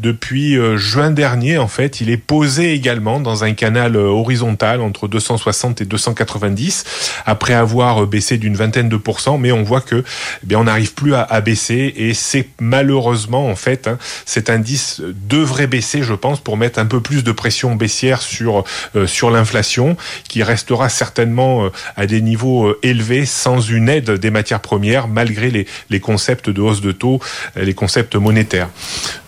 Depuis 0.00 0.58
euh, 0.58 0.76
juin 0.76 1.12
dernier, 1.12 1.56
en 1.56 1.68
fait, 1.68 2.00
il 2.00 2.10
est 2.10 2.16
posé 2.16 2.72
également 2.72 3.20
dans 3.20 3.44
un 3.44 3.52
canal 3.52 3.94
euh, 3.94 4.06
horizontal 4.06 4.80
entre 4.80 5.06
260 5.06 5.82
et 5.82 5.84
290, 5.84 6.84
après 7.26 7.54
avoir 7.54 8.08
baissé 8.08 8.38
d'une 8.38 8.56
vingtaine 8.56 8.88
de 8.88 8.96
pourcents. 8.96 9.38
Mais 9.38 9.52
on 9.52 9.62
voit 9.62 9.82
que, 9.82 10.02
eh 10.42 10.46
bien, 10.46 10.58
on 10.58 10.64
n'arrive 10.64 10.94
plus 10.94 11.14
à, 11.14 11.22
à, 11.22 11.40
baisser 11.40 11.94
et 11.96 12.12
c'est 12.12 12.48
malheureusement 12.58 13.48
en 13.48 13.54
fait 13.54 13.86
hein, 13.86 13.98
cet 14.26 14.50
indice 14.50 15.00
devrait 15.28 15.68
baisser, 15.68 16.02
je 16.02 16.14
pense, 16.14 16.40
pour 16.40 16.56
mettre 16.56 16.80
un 16.80 16.86
peu 16.86 17.00
plus 17.00 17.22
de 17.22 17.30
pression 17.30 17.76
baissière 17.76 18.20
sur 18.20 18.64
sur 19.06 19.30
l'inflation, 19.30 19.96
qui 20.28 20.42
restera 20.42 20.88
certainement 20.88 21.68
à 21.96 22.06
des 22.06 22.20
niveaux 22.20 22.74
élevés 22.82 23.26
sans 23.26 23.60
une 23.60 23.88
aide 23.88 24.10
des 24.10 24.30
matières 24.30 24.58
premières 24.58 24.71
malgré 25.08 25.50
les, 25.90 26.00
concepts 26.00 26.50
de 26.50 26.60
hausse 26.60 26.80
de 26.80 26.92
taux, 26.92 27.20
les 27.56 27.74
concepts 27.74 28.16
monétaires. 28.16 28.68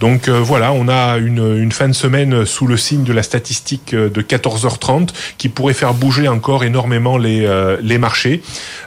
Donc 0.00 0.28
euh, 0.28 0.40
voilà, 0.40 0.72
on 0.72 0.88
a 0.88 1.18
une, 1.18 1.72
fin 1.72 1.88
de 1.88 1.94
semaine 1.94 2.44
sous 2.44 2.66
le 2.66 2.76
signe 2.76 3.04
de 3.04 3.12
la 3.12 3.22
statistique 3.22 3.94
de 3.94 4.22
14h30 4.22 5.08
qui 5.38 5.48
pourrait 5.48 5.74
faire 5.74 5.94
bouger 5.94 6.28
encore 6.28 6.64
énormément 6.64 7.18
les, 7.18 7.46
euh, 7.46 7.76
les 7.80 7.98
marchés. 7.98 8.42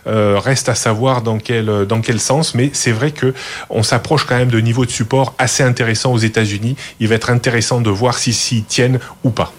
Euh, 0.07 0.39
reste 0.39 0.69
à 0.69 0.75
savoir 0.75 1.21
dans 1.21 1.37
quel, 1.37 1.85
dans 1.87 2.01
quel 2.01 2.19
sens, 2.19 2.55
mais 2.55 2.69
c'est 2.73 2.91
vrai 2.91 3.11
que 3.11 3.33
on 3.69 3.83
s'approche 3.83 4.25
quand 4.25 4.37
même 4.37 4.49
de 4.49 4.59
niveaux 4.59 4.85
de 4.85 4.91
support 4.91 5.33
assez 5.37 5.63
intéressants 5.63 6.13
aux 6.13 6.17
États-Unis. 6.17 6.75
Il 6.99 7.07
va 7.07 7.15
être 7.15 7.29
intéressant 7.29 7.81
de 7.81 7.89
voir 7.89 8.17
s'ils 8.17 8.33
si, 8.33 8.57
si 8.57 8.63
tiennent 8.63 8.99
ou 9.23 9.29
pas. 9.29 9.53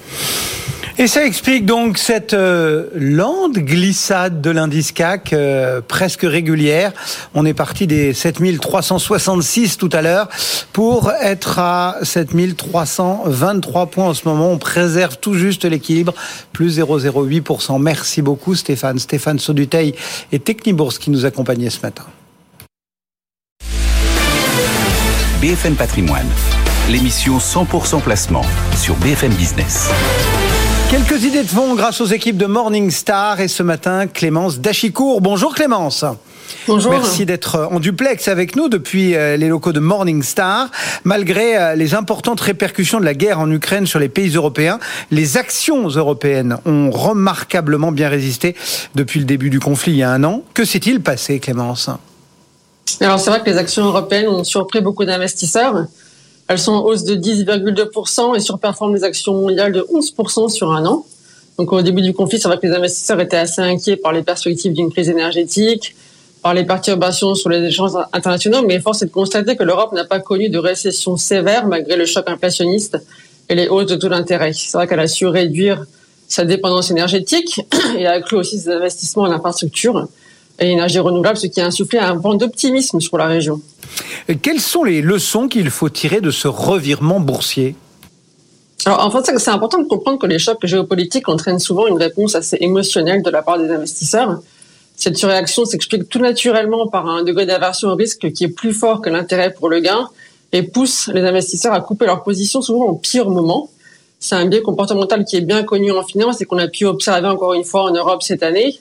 Et 1.00 1.06
ça 1.06 1.24
explique 1.24 1.64
donc 1.64 1.96
cette 1.96 2.34
euh, 2.34 2.88
lente 2.92 3.54
glissade 3.54 4.40
de 4.40 4.50
l'indice 4.50 4.90
CAC 4.90 5.32
euh, 5.32 5.80
presque 5.80 6.22
régulière. 6.22 6.92
On 7.34 7.46
est 7.46 7.54
parti 7.54 7.86
des 7.86 8.12
7366 8.12 9.76
tout 9.76 9.90
à 9.92 10.02
l'heure 10.02 10.28
pour 10.72 11.12
être 11.12 11.60
à 11.60 11.98
7323 12.02 13.86
points 13.86 14.06
en 14.06 14.14
ce 14.14 14.26
moment. 14.26 14.50
On 14.50 14.58
préserve 14.58 15.18
tout 15.18 15.34
juste 15.34 15.64
l'équilibre, 15.64 16.14
plus 16.52 16.80
0,08%. 16.80 17.80
Merci 17.80 18.20
beaucoup 18.20 18.56
Stéphane. 18.56 18.98
Stéphane 18.98 19.38
Sauduteil 19.38 19.94
et 20.32 20.40
Technibourse 20.40 20.98
qui 20.98 21.10
nous 21.10 21.24
accompagnaient 21.24 21.70
ce 21.70 21.80
matin. 21.80 22.06
BFM 25.40 25.76
Patrimoine, 25.76 26.26
l'émission 26.90 27.38
100% 27.38 28.00
placement 28.00 28.42
sur 28.74 28.96
BFM 28.96 29.32
Business. 29.34 29.90
Quelques 30.90 31.22
idées 31.24 31.42
de 31.42 31.48
fond 31.48 31.74
grâce 31.74 32.00
aux 32.00 32.06
équipes 32.06 32.38
de 32.38 32.46
Morningstar 32.46 33.40
et 33.40 33.48
ce 33.48 33.62
matin 33.62 34.06
Clémence 34.06 34.58
Dachicourt. 34.58 35.20
Bonjour 35.20 35.54
Clémence. 35.54 36.06
Bonjour. 36.66 36.92
Merci 36.92 37.26
d'être 37.26 37.68
en 37.70 37.78
duplex 37.78 38.26
avec 38.26 38.56
nous 38.56 38.70
depuis 38.70 39.10
les 39.10 39.48
locaux 39.48 39.72
de 39.72 39.80
Morningstar. 39.80 40.70
Malgré 41.04 41.76
les 41.76 41.94
importantes 41.94 42.40
répercussions 42.40 43.00
de 43.00 43.04
la 43.04 43.12
guerre 43.12 43.38
en 43.38 43.50
Ukraine 43.50 43.86
sur 43.86 43.98
les 43.98 44.08
pays 44.08 44.34
européens, 44.34 44.78
les 45.10 45.36
actions 45.36 45.88
européennes 45.88 46.56
ont 46.64 46.90
remarquablement 46.90 47.92
bien 47.92 48.08
résisté 48.08 48.56
depuis 48.94 49.20
le 49.20 49.26
début 49.26 49.50
du 49.50 49.60
conflit 49.60 49.92
il 49.92 49.98
y 49.98 50.02
a 50.02 50.10
un 50.10 50.24
an. 50.24 50.42
Que 50.54 50.64
s'est-il 50.64 51.02
passé 51.02 51.38
Clémence? 51.38 51.90
Alors 53.02 53.20
c'est 53.20 53.28
vrai 53.28 53.40
que 53.40 53.50
les 53.50 53.58
actions 53.58 53.84
européennes 53.84 54.28
ont 54.28 54.42
surpris 54.42 54.80
beaucoup 54.80 55.04
d'investisseurs. 55.04 55.84
Elles 56.48 56.58
sont 56.58 56.72
en 56.72 56.82
hausse 56.82 57.04
de 57.04 57.14
10,2% 57.14 58.34
et 58.34 58.40
surperforment 58.40 58.94
les 58.94 59.04
actions 59.04 59.34
mondiales 59.34 59.72
de 59.72 59.80
11% 59.80 60.48
sur 60.48 60.72
un 60.72 60.86
an. 60.86 61.04
Donc 61.58 61.72
au 61.72 61.82
début 61.82 62.02
du 62.02 62.14
conflit, 62.14 62.40
c'est 62.40 62.48
vrai 62.48 62.58
que 62.58 62.66
les 62.66 62.72
investisseurs 62.72 63.20
étaient 63.20 63.36
assez 63.36 63.60
inquiets 63.60 63.96
par 63.96 64.12
les 64.12 64.22
perspectives 64.22 64.72
d'une 64.72 64.90
crise 64.90 65.10
énergétique, 65.10 65.94
par 66.42 66.54
les 66.54 66.64
perturbations 66.64 67.34
sur 67.34 67.50
les 67.50 67.62
échanges 67.64 67.92
internationaux, 68.12 68.62
mais 68.62 68.80
force 68.80 69.02
est 69.02 69.06
de 69.06 69.10
constater 69.10 69.56
que 69.56 69.64
l'Europe 69.64 69.92
n'a 69.92 70.04
pas 70.04 70.20
connu 70.20 70.48
de 70.48 70.58
récession 70.58 71.16
sévère 71.16 71.66
malgré 71.66 71.96
le 71.96 72.06
choc 72.06 72.24
inflationniste 72.28 72.96
et 73.48 73.54
les 73.54 73.68
hausses 73.68 73.86
de 73.86 73.96
taux 73.96 74.08
d'intérêt. 74.08 74.52
C'est 74.54 74.78
vrai 74.78 74.86
qu'elle 74.86 75.00
a 75.00 75.08
su 75.08 75.26
réduire 75.26 75.84
sa 76.28 76.44
dépendance 76.44 76.90
énergétique 76.90 77.60
et 77.98 78.06
a 78.06 78.12
accru 78.12 78.36
aussi 78.36 78.58
ses 78.58 78.70
investissements 78.70 79.24
en 79.24 79.32
infrastructure 79.32 80.08
et 80.60 80.70
énergie 80.70 80.98
renouvelable, 80.98 81.36
ce 81.36 81.46
qui 81.46 81.60
a 81.60 81.66
insufflé 81.66 81.98
un 81.98 82.14
vent 82.14 82.34
d'optimisme 82.34 83.00
sur 83.00 83.16
la 83.18 83.26
région. 83.26 83.60
Quelles 84.42 84.60
sont 84.60 84.84
les 84.84 85.00
leçons 85.00 85.48
qu'il 85.48 85.70
faut 85.70 85.88
tirer 85.88 86.20
de 86.20 86.30
ce 86.30 86.48
revirement 86.48 87.20
boursier? 87.20 87.76
Alors, 88.84 89.04
en 89.04 89.10
fait, 89.10 89.38
c'est 89.38 89.50
important 89.50 89.78
de 89.78 89.88
comprendre 89.88 90.18
que 90.18 90.26
les 90.26 90.38
chocs 90.38 90.64
géopolitiques 90.64 91.28
entraînent 91.28 91.58
souvent 91.58 91.86
une 91.86 91.98
réponse 91.98 92.34
assez 92.34 92.56
émotionnelle 92.60 93.22
de 93.22 93.30
la 93.30 93.42
part 93.42 93.58
des 93.58 93.70
investisseurs. 93.70 94.40
Cette 94.96 95.16
surréaction 95.16 95.64
s'explique 95.64 96.08
tout 96.08 96.18
naturellement 96.18 96.88
par 96.88 97.06
un 97.06 97.22
degré 97.22 97.46
d'aversion 97.46 97.90
au 97.90 97.94
risque 97.94 98.32
qui 98.32 98.44
est 98.44 98.48
plus 98.48 98.72
fort 98.72 99.00
que 99.00 99.10
l'intérêt 99.10 99.52
pour 99.52 99.68
le 99.68 99.80
gain 99.80 100.08
et 100.52 100.62
pousse 100.62 101.08
les 101.12 101.22
investisseurs 101.22 101.72
à 101.72 101.80
couper 101.80 102.06
leur 102.06 102.22
position 102.22 102.62
souvent 102.62 102.86
au 102.86 102.94
pire 102.94 103.28
moment. 103.28 103.68
C'est 104.18 104.34
un 104.34 104.46
biais 104.46 104.62
comportemental 104.62 105.24
qui 105.24 105.36
est 105.36 105.40
bien 105.40 105.62
connu 105.62 105.92
en 105.92 106.02
finance 106.02 106.40
et 106.40 106.46
qu'on 106.46 106.58
a 106.58 106.66
pu 106.66 106.84
observer 106.84 107.28
encore 107.28 107.54
une 107.54 107.64
fois 107.64 107.82
en 107.82 107.92
Europe 107.92 108.22
cette 108.22 108.42
année. 108.42 108.78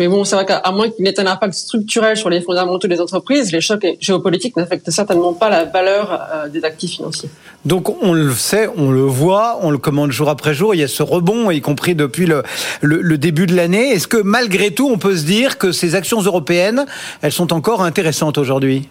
Mais 0.00 0.06
bon, 0.06 0.22
c'est 0.22 0.36
vrai 0.36 0.46
qu'à 0.46 0.62
moins 0.70 0.88
qu'il 0.90 1.04
n'ait 1.04 1.18
un 1.18 1.26
impact 1.26 1.54
structurel 1.54 2.16
sur 2.16 2.30
les 2.30 2.40
fondamentaux 2.40 2.86
des 2.86 3.00
entreprises, 3.00 3.50
les 3.50 3.60
chocs 3.60 3.84
géopolitiques 3.98 4.56
n'affectent 4.56 4.92
certainement 4.92 5.32
pas 5.32 5.48
la 5.48 5.64
valeur 5.64 6.20
euh, 6.32 6.48
des 6.48 6.62
actifs 6.64 6.92
financiers. 6.92 7.28
Donc 7.64 8.00
on 8.00 8.12
le 8.12 8.32
sait, 8.32 8.68
on 8.76 8.92
le 8.92 9.00
voit, 9.00 9.58
on 9.62 9.72
le 9.72 9.78
commande 9.78 10.12
jour 10.12 10.28
après 10.28 10.54
jour, 10.54 10.72
il 10.72 10.78
y 10.80 10.84
a 10.84 10.88
ce 10.88 11.02
rebond, 11.02 11.50
y 11.50 11.60
compris 11.60 11.96
depuis 11.96 12.26
le, 12.26 12.44
le, 12.80 13.02
le 13.02 13.18
début 13.18 13.46
de 13.46 13.56
l'année. 13.56 13.90
Est-ce 13.90 14.06
que 14.06 14.18
malgré 14.18 14.70
tout, 14.70 14.88
on 14.88 14.98
peut 14.98 15.16
se 15.16 15.24
dire 15.24 15.58
que 15.58 15.72
ces 15.72 15.96
actions 15.96 16.20
européennes, 16.20 16.86
elles 17.20 17.32
sont 17.32 17.52
encore 17.52 17.82
intéressantes 17.82 18.38
aujourd'hui? 18.38 18.88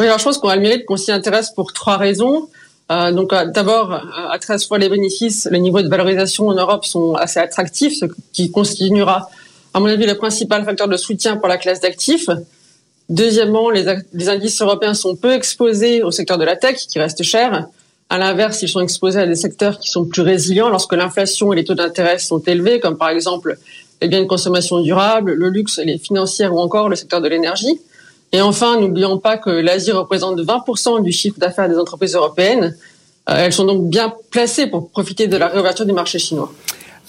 Oui, 0.00 0.06
alors 0.06 0.18
je 0.18 0.24
pense 0.24 0.38
qu'on 0.38 0.48
a 0.48 0.56
le 0.56 0.62
mérite 0.62 0.86
qu'on 0.86 0.96
s'y 0.96 1.12
intéresse 1.12 1.50
pour 1.50 1.72
trois 1.72 1.98
raisons. 1.98 2.48
Euh, 2.90 3.12
donc 3.12 3.32
euh, 3.32 3.46
d'abord, 3.46 3.92
à 3.92 4.36
13 4.40 4.66
fois 4.66 4.78
les 4.78 4.88
bénéfices, 4.88 5.46
les 5.52 5.60
niveaux 5.60 5.82
de 5.82 5.88
valorisation 5.88 6.48
en 6.48 6.54
Europe 6.54 6.84
sont 6.84 7.14
assez 7.14 7.38
attractifs, 7.38 7.94
ce 7.96 8.06
qui 8.32 8.50
continuera 8.50 9.28
à 9.72 9.80
mon 9.80 9.86
avis, 9.86 10.06
le 10.06 10.16
principal 10.16 10.64
facteur 10.64 10.88
de 10.88 10.96
soutien 10.96 11.36
pour 11.36 11.48
la 11.48 11.56
classe 11.56 11.80
d'actifs. 11.80 12.28
Deuxièmement, 13.08 13.70
les, 13.70 13.88
indices 14.28 14.60
européens 14.62 14.94
sont 14.94 15.16
peu 15.16 15.32
exposés 15.32 16.02
au 16.02 16.10
secteur 16.10 16.38
de 16.38 16.44
la 16.44 16.56
tech, 16.56 16.76
qui 16.76 16.98
reste 16.98 17.22
cher. 17.22 17.66
À 18.08 18.18
l'inverse, 18.18 18.62
ils 18.62 18.68
sont 18.68 18.80
exposés 18.80 19.20
à 19.20 19.26
des 19.26 19.36
secteurs 19.36 19.78
qui 19.78 19.90
sont 19.90 20.04
plus 20.04 20.22
résilients 20.22 20.68
lorsque 20.68 20.92
l'inflation 20.92 21.52
et 21.52 21.56
les 21.56 21.64
taux 21.64 21.74
d'intérêt 21.74 22.18
sont 22.18 22.40
élevés, 22.40 22.80
comme 22.80 22.98
par 22.98 23.10
exemple 23.10 23.58
les 24.00 24.08
biens 24.08 24.22
de 24.22 24.26
consommation 24.26 24.80
durable, 24.80 25.32
le 25.32 25.48
luxe, 25.48 25.78
les 25.78 25.98
financières 25.98 26.54
ou 26.54 26.58
encore 26.58 26.88
le 26.88 26.96
secteur 26.96 27.20
de 27.20 27.28
l'énergie. 27.28 27.80
Et 28.32 28.40
enfin, 28.40 28.80
n'oublions 28.80 29.18
pas 29.18 29.36
que 29.36 29.50
l'Asie 29.50 29.92
représente 29.92 30.40
20% 30.40 31.02
du 31.02 31.12
chiffre 31.12 31.38
d'affaires 31.38 31.68
des 31.68 31.78
entreprises 31.78 32.14
européennes. 32.14 32.76
Elles 33.26 33.52
sont 33.52 33.64
donc 33.64 33.88
bien 33.88 34.12
placées 34.30 34.66
pour 34.66 34.88
profiter 34.90 35.26
de 35.26 35.36
la 35.36 35.48
réouverture 35.48 35.84
du 35.84 35.92
marché 35.92 36.18
chinois. 36.18 36.52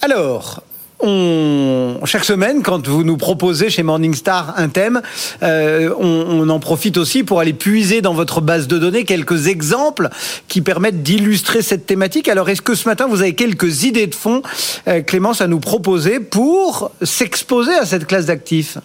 Alors, 0.00 0.62
on, 1.02 2.00
chaque 2.04 2.24
semaine, 2.24 2.62
quand 2.62 2.86
vous 2.86 3.04
nous 3.04 3.16
proposez 3.16 3.70
chez 3.70 3.82
Morningstar 3.82 4.54
un 4.56 4.68
thème, 4.68 5.02
euh, 5.42 5.92
on, 5.98 6.48
en 6.48 6.60
profite 6.60 6.96
aussi 6.96 7.24
pour 7.24 7.40
aller 7.40 7.52
puiser 7.52 8.00
dans 8.00 8.14
votre 8.14 8.40
base 8.40 8.68
de 8.68 8.78
données 8.78 9.04
quelques 9.04 9.48
exemples 9.48 10.08
qui 10.48 10.60
permettent 10.60 11.02
d'illustrer 11.02 11.62
cette 11.62 11.86
thématique. 11.86 12.28
Alors, 12.28 12.48
est-ce 12.48 12.62
que 12.62 12.74
ce 12.74 12.88
matin, 12.88 13.06
vous 13.08 13.20
avez 13.20 13.34
quelques 13.34 13.84
idées 13.84 14.06
de 14.06 14.14
fond, 14.14 14.42
euh, 14.88 15.02
Clémence, 15.02 15.40
à 15.40 15.46
nous 15.46 15.60
proposer 15.60 16.20
pour 16.20 16.90
s'exposer 17.02 17.74
à 17.74 17.84
cette 17.84 18.06
classe 18.06 18.26
d'actifs? 18.26 18.78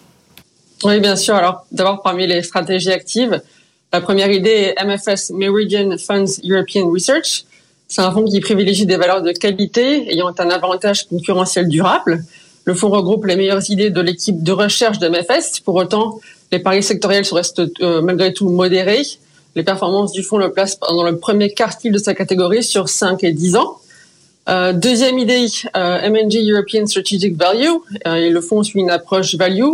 Oui, 0.84 1.00
bien 1.00 1.16
sûr. 1.16 1.34
Alors, 1.34 1.66
d'abord, 1.72 2.02
parmi 2.02 2.26
les 2.26 2.42
stratégies 2.42 2.92
actives, 2.92 3.40
la 3.92 4.00
première 4.00 4.30
idée 4.30 4.74
est 4.76 4.84
MFS 4.84 5.30
Meridian 5.30 5.96
Funds 5.98 6.40
European 6.44 6.90
Research. 6.90 7.44
C'est 7.90 8.02
un 8.02 8.12
fonds 8.12 8.26
qui 8.26 8.38
privilégie 8.40 8.84
des 8.84 8.96
valeurs 8.96 9.22
de 9.22 9.32
qualité 9.32 10.12
ayant 10.12 10.28
un 10.38 10.50
avantage 10.50 11.08
concurrentiel 11.08 11.68
durable. 11.68 12.22
Le 12.64 12.74
fonds 12.74 12.90
regroupe 12.90 13.24
les 13.24 13.34
meilleures 13.34 13.70
idées 13.70 13.88
de 13.88 14.00
l'équipe 14.02 14.42
de 14.42 14.52
recherche 14.52 14.98
de 14.98 15.08
MFS. 15.08 15.60
Pour 15.60 15.74
autant, 15.76 16.20
les 16.52 16.58
paris 16.58 16.82
sectoriels 16.82 17.24
restent 17.32 17.62
euh, 17.80 18.02
malgré 18.02 18.34
tout 18.34 18.50
modérés. 18.50 19.06
Les 19.56 19.62
performances 19.62 20.12
du 20.12 20.22
fonds 20.22 20.36
le 20.36 20.52
placent 20.52 20.78
dans 20.80 21.02
le 21.02 21.16
premier 21.16 21.50
quartile 21.54 21.92
de 21.92 21.98
sa 21.98 22.14
catégorie 22.14 22.62
sur 22.62 22.90
5 22.90 23.24
et 23.24 23.32
10 23.32 23.56
ans. 23.56 23.78
Euh, 24.50 24.74
deuxième 24.74 25.18
idée, 25.18 25.46
euh, 25.74 26.10
MNG 26.10 26.46
European 26.46 26.86
Strategic 26.86 27.36
Value. 27.36 27.68
Euh, 28.06 28.16
et 28.16 28.28
le 28.28 28.40
fonds 28.42 28.62
suit 28.62 28.80
une 28.80 28.90
approche 28.90 29.34
value, 29.34 29.64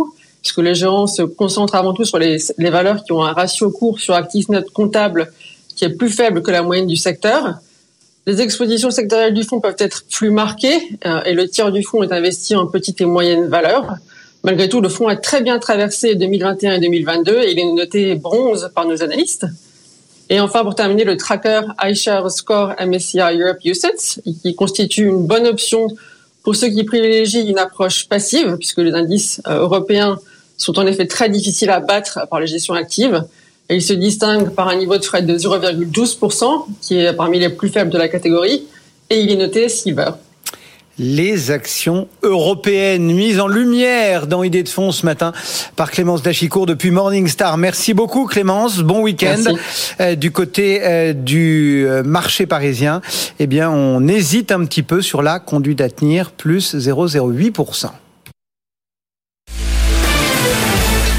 puisque 0.41 0.59
les 0.59 0.73
gérants 0.73 1.07
se 1.07 1.21
concentrent 1.21 1.75
avant 1.75 1.93
tout 1.93 2.05
sur 2.05 2.17
les, 2.17 2.37
les 2.57 2.69
valeurs 2.69 3.03
qui 3.03 3.11
ont 3.11 3.23
un 3.23 3.33
ratio 3.33 3.71
court 3.71 3.99
sur 3.99 4.13
actifs 4.13 4.47
net 4.47 4.69
comptable 4.71 5.33
qui 5.75 5.83
est 5.83 5.89
plus 5.89 6.09
faible 6.09 6.41
que 6.41 6.51
la 6.51 6.61
moyenne 6.61 6.87
du 6.87 6.95
secteur. 6.95 7.55
Les 8.27 8.41
expositions 8.41 8.89
sectorielles 8.89 9.35
du 9.35 9.43
fonds 9.43 9.59
peuvent 9.59 9.75
être 9.77 10.03
plus 10.09 10.31
marquées 10.31 10.79
euh, 11.05 11.21
et 11.25 11.33
le 11.33 11.47
tiers 11.47 11.71
du 11.71 11.83
fonds 11.83 12.01
est 12.01 12.11
investi 12.11 12.55
en 12.55 12.65
petites 12.65 12.99
et 13.01 13.05
moyennes 13.05 13.47
valeurs. 13.47 13.97
Malgré 14.43 14.67
tout, 14.67 14.81
le 14.81 14.89
fonds 14.89 15.07
a 15.07 15.15
très 15.15 15.41
bien 15.41 15.59
traversé 15.59 16.15
2021 16.15 16.73
et 16.73 16.79
2022 16.79 17.43
et 17.43 17.51
il 17.51 17.59
est 17.59 17.71
noté 17.71 18.15
bronze 18.15 18.71
par 18.73 18.85
nos 18.87 19.03
analystes. 19.03 19.45
Et 20.31 20.39
enfin, 20.39 20.63
pour 20.63 20.73
terminer, 20.73 21.03
le 21.03 21.17
tracker 21.17 21.61
iShares 21.83 22.31
Score 22.31 22.73
MSCI 22.83 23.19
Europe 23.19 23.57
UCITS, 23.63 24.21
qui 24.41 24.55
constitue 24.55 25.05
une 25.05 25.27
bonne 25.27 25.45
option 25.45 25.87
pour 26.41 26.55
ceux 26.55 26.69
qui 26.69 26.83
privilégient 26.83 27.47
une 27.47 27.59
approche 27.59 28.07
passive, 28.07 28.57
puisque 28.57 28.79
les 28.79 28.93
indices 28.93 29.39
euh, 29.47 29.59
européens 29.59 30.17
sont 30.57 30.79
en 30.79 30.87
effet 30.87 31.05
très 31.05 31.29
difficiles 31.29 31.69
à 31.69 31.79
battre 31.79 32.27
par 32.29 32.39
les 32.39 32.47
gestions 32.47 32.73
actives. 32.73 33.23
Et 33.69 33.75
il 33.75 33.81
se 33.81 33.93
distingue 33.93 34.49
par 34.49 34.67
un 34.67 34.75
niveau 34.75 34.97
de 34.97 35.03
frais 35.03 35.21
de 35.21 35.37
0,12%, 35.37 36.65
qui 36.81 36.99
est 36.99 37.13
parmi 37.13 37.39
les 37.39 37.49
plus 37.49 37.69
faibles 37.69 37.91
de 37.91 37.97
la 37.97 38.07
catégorie, 38.07 38.65
et 39.09 39.19
il 39.19 39.31
est 39.31 39.37
noté 39.37 39.69
Silver 39.69 40.11
les 40.97 41.51
actions 41.51 42.07
européennes 42.23 43.13
mises 43.13 43.39
en 43.39 43.47
lumière 43.47 44.27
dans 44.27 44.43
Idée 44.43 44.63
de 44.63 44.69
Fonds 44.69 44.91
ce 44.91 45.05
matin 45.05 45.33
par 45.75 45.91
Clémence 45.91 46.21
Dachicourt 46.21 46.65
depuis 46.65 46.91
Morningstar. 46.91 47.57
Merci 47.57 47.93
beaucoup 47.93 48.25
Clémence, 48.25 48.79
bon 48.79 49.01
week-end. 49.01 49.43
Euh, 49.99 50.15
du 50.15 50.31
côté 50.31 50.81
euh, 50.83 51.13
du 51.13 51.85
euh, 51.87 52.03
marché 52.03 52.45
parisien, 52.45 53.01
eh 53.39 53.47
bien 53.47 53.69
on 53.69 54.07
hésite 54.07 54.51
un 54.51 54.63
petit 54.65 54.83
peu 54.83 55.01
sur 55.01 55.21
la 55.21 55.39
conduite 55.39 55.81
à 55.81 55.89
tenir, 55.89 56.31
plus 56.31 56.75
0,08%. 56.75 57.89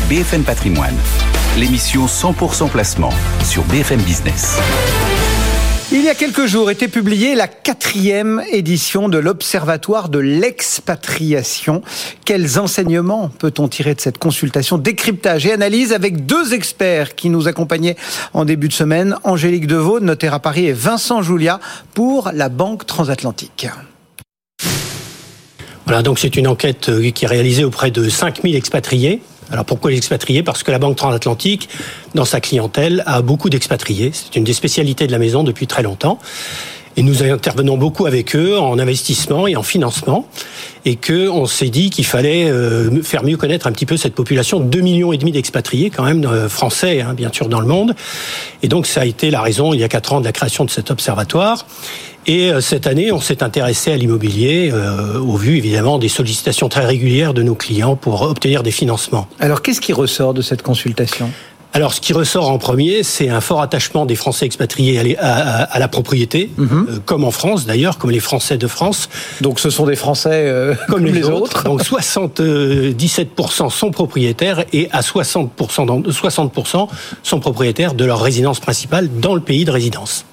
BFM 0.08 0.44
Patrimoine, 0.44 0.94
l'émission 1.56 2.04
100% 2.04 2.68
placement 2.68 3.10
sur 3.42 3.62
BFM 3.64 4.00
Business. 4.02 4.58
Il 5.90 6.02
y 6.02 6.10
a 6.10 6.14
quelques 6.14 6.44
jours 6.44 6.70
était 6.70 6.88
publiée 6.88 7.34
la 7.34 7.48
quatrième 7.48 8.42
édition 8.52 9.08
de 9.08 9.16
l'Observatoire 9.16 10.10
de 10.10 10.18
l'expatriation. 10.18 11.80
Quels 12.26 12.58
enseignements 12.58 13.30
peut-on 13.30 13.68
tirer 13.68 13.94
de 13.94 14.00
cette 14.00 14.18
consultation 14.18 14.76
Décryptage 14.76 15.46
et 15.46 15.52
analyse 15.52 15.94
avec 15.94 16.26
deux 16.26 16.52
experts 16.52 17.14
qui 17.14 17.30
nous 17.30 17.48
accompagnaient 17.48 17.96
en 18.34 18.44
début 18.44 18.68
de 18.68 18.74
semaine, 18.74 19.16
Angélique 19.24 19.66
Deveau, 19.66 19.98
notaire 20.00 20.34
à 20.34 20.40
Paris, 20.40 20.66
et 20.66 20.72
Vincent 20.72 21.22
Julia 21.22 21.58
pour 21.94 22.30
la 22.34 22.50
Banque 22.50 22.84
Transatlantique. 22.84 23.68
Voilà, 25.86 26.02
donc 26.02 26.18
c'est 26.18 26.36
une 26.36 26.48
enquête 26.48 26.88
euh, 26.88 27.10
qui 27.12 27.24
est 27.24 27.28
réalisée 27.28 27.64
auprès 27.64 27.92
de 27.92 28.08
5000 28.08 28.56
expatriés 28.56 29.22
alors 29.50 29.64
pourquoi 29.64 29.90
les 29.90 29.96
expatriés 29.96 30.42
Parce 30.42 30.62
que 30.62 30.70
la 30.70 30.78
Banque 30.78 30.96
transatlantique, 30.96 31.68
dans 32.14 32.24
sa 32.24 32.40
clientèle, 32.40 33.02
a 33.06 33.22
beaucoup 33.22 33.50
d'expatriés. 33.50 34.10
C'est 34.12 34.36
une 34.36 34.44
des 34.44 34.52
spécialités 34.52 35.06
de 35.06 35.12
la 35.12 35.18
maison 35.18 35.44
depuis 35.44 35.66
très 35.66 35.82
longtemps. 35.82 36.18
Et 36.96 37.02
nous 37.02 37.22
intervenons 37.22 37.76
beaucoup 37.76 38.06
avec 38.06 38.34
eux 38.34 38.58
en 38.58 38.78
investissement 38.78 39.46
et 39.46 39.54
en 39.54 39.62
financement, 39.62 40.26
et 40.84 40.96
que 40.96 41.28
on 41.28 41.46
s'est 41.46 41.68
dit 41.68 41.90
qu'il 41.90 42.06
fallait 42.06 42.50
euh, 42.50 43.02
faire 43.02 43.22
mieux 43.22 43.36
connaître 43.36 43.66
un 43.66 43.72
petit 43.72 43.86
peu 43.86 43.96
cette 43.96 44.14
population, 44.14 44.60
2 44.60 44.80
millions 44.80 45.12
et 45.12 45.18
demi 45.18 45.32
d'expatriés 45.32 45.90
quand 45.90 46.04
même 46.04 46.24
euh, 46.24 46.48
français, 46.48 47.02
hein, 47.02 47.14
bien 47.14 47.30
sûr 47.32 47.48
dans 47.48 47.60
le 47.60 47.66
monde. 47.66 47.94
Et 48.62 48.68
donc 48.68 48.86
ça 48.86 49.02
a 49.02 49.04
été 49.04 49.30
la 49.30 49.42
raison 49.42 49.74
il 49.74 49.80
y 49.80 49.84
a 49.84 49.88
quatre 49.88 50.12
ans 50.12 50.20
de 50.20 50.24
la 50.24 50.32
création 50.32 50.64
de 50.64 50.70
cet 50.70 50.90
observatoire. 50.90 51.66
Et 52.26 52.50
euh, 52.50 52.60
cette 52.60 52.86
année, 52.86 53.12
on 53.12 53.20
s'est 53.20 53.42
intéressé 53.42 53.92
à 53.92 53.96
l'immobilier 53.96 54.70
euh, 54.72 55.18
au 55.20 55.36
vu 55.36 55.56
évidemment 55.56 55.98
des 55.98 56.08
sollicitations 56.08 56.68
très 56.68 56.84
régulières 56.84 57.34
de 57.34 57.42
nos 57.42 57.54
clients 57.54 57.94
pour 57.94 58.22
obtenir 58.22 58.62
des 58.62 58.72
financements. 58.72 59.28
Alors 59.38 59.62
qu'est-ce 59.62 59.80
qui 59.80 59.92
ressort 59.92 60.34
de 60.34 60.42
cette 60.42 60.62
consultation? 60.62 61.30
Alors, 61.72 61.92
ce 61.92 62.00
qui 62.00 62.12
ressort 62.14 62.50
en 62.50 62.56
premier, 62.56 63.02
c'est 63.02 63.28
un 63.28 63.42
fort 63.42 63.60
attachement 63.60 64.06
des 64.06 64.14
Français 64.14 64.46
expatriés 64.46 65.18
à, 65.18 65.78
la 65.78 65.88
propriété, 65.88 66.50
mhm. 66.56 66.86
euh, 66.88 66.98
comme 67.04 67.22
en 67.24 67.30
France 67.30 67.66
d'ailleurs, 67.66 67.98
comme 67.98 68.10
les 68.10 68.20
Français 68.20 68.56
de 68.56 68.66
France. 68.66 69.10
Donc, 69.42 69.60
ce 69.60 69.68
sont 69.68 69.84
des 69.84 69.96
Français 69.96 70.50
comme, 70.88 71.04
les, 71.04 71.24
autres. 71.24 71.64
Donc, 71.64 71.82
77% 71.82 73.70
sont 73.70 73.90
propriétaires 73.90 74.64
et 74.72 74.88
à 74.92 75.00
60%, 75.00 75.50
60% 76.08 76.88
sont 77.22 77.40
propriétaires 77.40 77.92
de 77.92 78.06
leur 78.06 78.22
résidence 78.22 78.58
principale 78.58 79.10
dans 79.20 79.34
le 79.34 79.42
pays 79.42 79.66
de 79.66 79.70
résidence. 79.70 80.24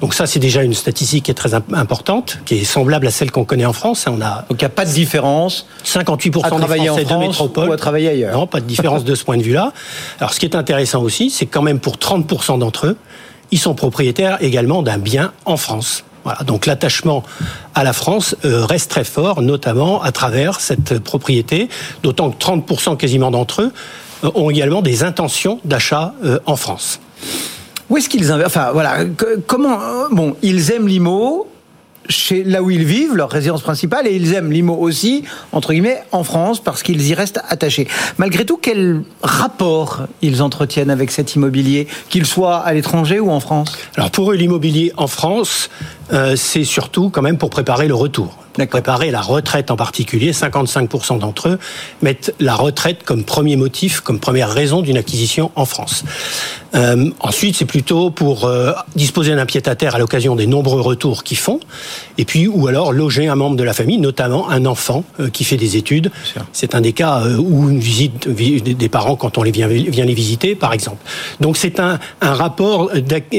Donc 0.00 0.14
ça, 0.14 0.26
c'est 0.26 0.38
déjà 0.38 0.62
une 0.62 0.74
statistique 0.74 1.24
qui 1.24 1.30
est 1.30 1.34
très 1.34 1.54
importante, 1.54 2.38
qui 2.44 2.56
est 2.56 2.64
semblable 2.64 3.06
à 3.06 3.10
celle 3.10 3.30
qu'on 3.30 3.44
connaît 3.44 3.64
en 3.64 3.72
France. 3.72 4.06
On 4.08 4.20
a 4.20 4.44
donc 4.48 4.60
il 4.60 4.64
n'y 4.64 4.66
a 4.66 4.70
pas 4.70 4.84
de 4.84 4.92
différence. 4.92 5.66
58% 5.84 6.44
à 6.44 6.50
travailler 6.50 6.82
des 6.82 6.88
Français 6.88 7.04
en 7.04 7.06
France 7.06 7.20
de 7.22 7.26
métropole 7.28 7.68
ou 7.68 7.72
à 7.72 7.76
travailler 7.76 8.08
ailleurs. 8.08 8.36
Non, 8.36 8.46
pas 8.46 8.60
de 8.60 8.66
différence 8.66 9.04
de 9.04 9.14
ce 9.14 9.24
point 9.24 9.36
de 9.36 9.42
vue-là. 9.42 9.72
Alors 10.20 10.32
ce 10.32 10.40
qui 10.40 10.46
est 10.46 10.54
intéressant 10.54 11.02
aussi, 11.02 11.30
c'est 11.30 11.46
quand 11.46 11.62
même 11.62 11.80
pour 11.80 11.96
30% 11.96 12.58
d'entre 12.58 12.86
eux, 12.88 12.96
ils 13.50 13.58
sont 13.58 13.74
propriétaires 13.74 14.38
également 14.42 14.82
d'un 14.82 14.98
bien 14.98 15.32
en 15.44 15.56
France. 15.56 16.04
Voilà, 16.24 16.40
donc 16.42 16.66
l'attachement 16.66 17.22
à 17.76 17.84
la 17.84 17.92
France 17.92 18.34
euh, 18.44 18.64
reste 18.64 18.90
très 18.90 19.04
fort, 19.04 19.42
notamment 19.42 20.02
à 20.02 20.10
travers 20.10 20.58
cette 20.58 20.98
propriété, 20.98 21.68
d'autant 22.02 22.32
que 22.32 22.44
30% 22.44 22.96
quasiment 22.96 23.30
d'entre 23.30 23.62
eux 23.62 23.72
euh, 24.24 24.30
ont 24.34 24.50
également 24.50 24.82
des 24.82 25.04
intentions 25.04 25.60
d'achat 25.64 26.14
euh, 26.24 26.40
en 26.46 26.56
France. 26.56 26.98
Où 27.88 27.96
est-ce 27.96 28.08
qu'ils 28.08 28.32
Enfin, 28.32 28.70
voilà. 28.72 29.04
Comment 29.46 29.78
Bon, 30.10 30.36
ils 30.42 30.72
aiment 30.72 30.88
l'IMO 30.88 31.46
chez 32.08 32.44
là 32.44 32.62
où 32.62 32.70
ils 32.70 32.84
vivent, 32.84 33.14
leur 33.14 33.30
résidence 33.30 33.62
principale, 33.62 34.06
et 34.06 34.14
ils 34.14 34.32
aiment 34.34 34.52
l'IMO 34.52 34.74
aussi, 34.74 35.24
entre 35.52 35.72
guillemets, 35.72 36.02
en 36.12 36.24
France, 36.24 36.60
parce 36.60 36.82
qu'ils 36.82 37.06
y 37.06 37.14
restent 37.14 37.40
attachés. 37.48 37.88
Malgré 38.18 38.44
tout, 38.44 38.58
quel 38.60 39.02
rapport 39.22 40.06
ils 40.22 40.42
entretiennent 40.42 40.90
avec 40.90 41.10
cet 41.10 41.34
immobilier, 41.34 41.86
qu'il 42.08 42.26
soit 42.26 42.58
à 42.58 42.72
l'étranger 42.72 43.20
ou 43.20 43.30
en 43.30 43.40
France? 43.40 43.76
Alors 43.96 44.10
pour 44.10 44.32
eux, 44.32 44.36
l'immobilier 44.36 44.92
en 44.96 45.06
France, 45.06 45.70
euh, 46.12 46.36
c'est 46.36 46.64
surtout 46.64 47.10
quand 47.10 47.22
même 47.22 47.38
pour 47.38 47.50
préparer 47.50 47.88
le 47.88 47.94
retour 47.94 48.38
préparer 48.64 49.10
la 49.10 49.20
retraite 49.20 49.70
en 49.70 49.76
particulier. 49.76 50.32
55% 50.32 51.18
d'entre 51.18 51.50
eux 51.50 51.58
mettent 52.00 52.34
la 52.40 52.54
retraite 52.54 53.02
comme 53.02 53.24
premier 53.24 53.56
motif, 53.56 54.00
comme 54.00 54.18
première 54.18 54.50
raison 54.50 54.80
d'une 54.80 54.96
acquisition 54.96 55.50
en 55.56 55.66
France. 55.66 56.04
Euh, 56.74 57.10
ensuite, 57.20 57.56
c'est 57.56 57.66
plutôt 57.66 58.10
pour 58.10 58.44
euh, 58.44 58.72
disposer 58.94 59.34
d'un 59.34 59.44
pied-à-terre 59.44 59.94
à 59.94 59.98
l'occasion 59.98 60.36
des 60.36 60.46
nombreux 60.46 60.80
retours 60.80 61.24
qu'ils 61.24 61.36
font, 61.36 61.60
et 62.16 62.24
puis 62.24 62.46
ou 62.46 62.68
alors 62.68 62.92
loger 62.92 63.28
un 63.28 63.34
membre 63.34 63.56
de 63.56 63.64
la 63.64 63.74
famille, 63.74 63.98
notamment 63.98 64.48
un 64.48 64.64
enfant 64.64 65.04
euh, 65.20 65.28
qui 65.28 65.44
fait 65.44 65.56
des 65.56 65.76
études. 65.76 66.10
C'est 66.52 66.74
un 66.74 66.80
des 66.80 66.92
cas 66.92 67.20
euh, 67.20 67.36
où 67.36 67.68
une 67.68 67.80
visite 67.80 68.28
des 68.28 68.88
parents 68.88 69.16
quand 69.16 69.36
on 69.38 69.42
les 69.42 69.50
vient, 69.50 69.68
vient 69.68 70.04
les 70.04 70.14
visiter, 70.14 70.54
par 70.54 70.72
exemple. 70.72 71.02
Donc 71.40 71.56
c'est 71.56 71.80
un, 71.80 71.98
un 72.20 72.34
rapport, 72.34 72.90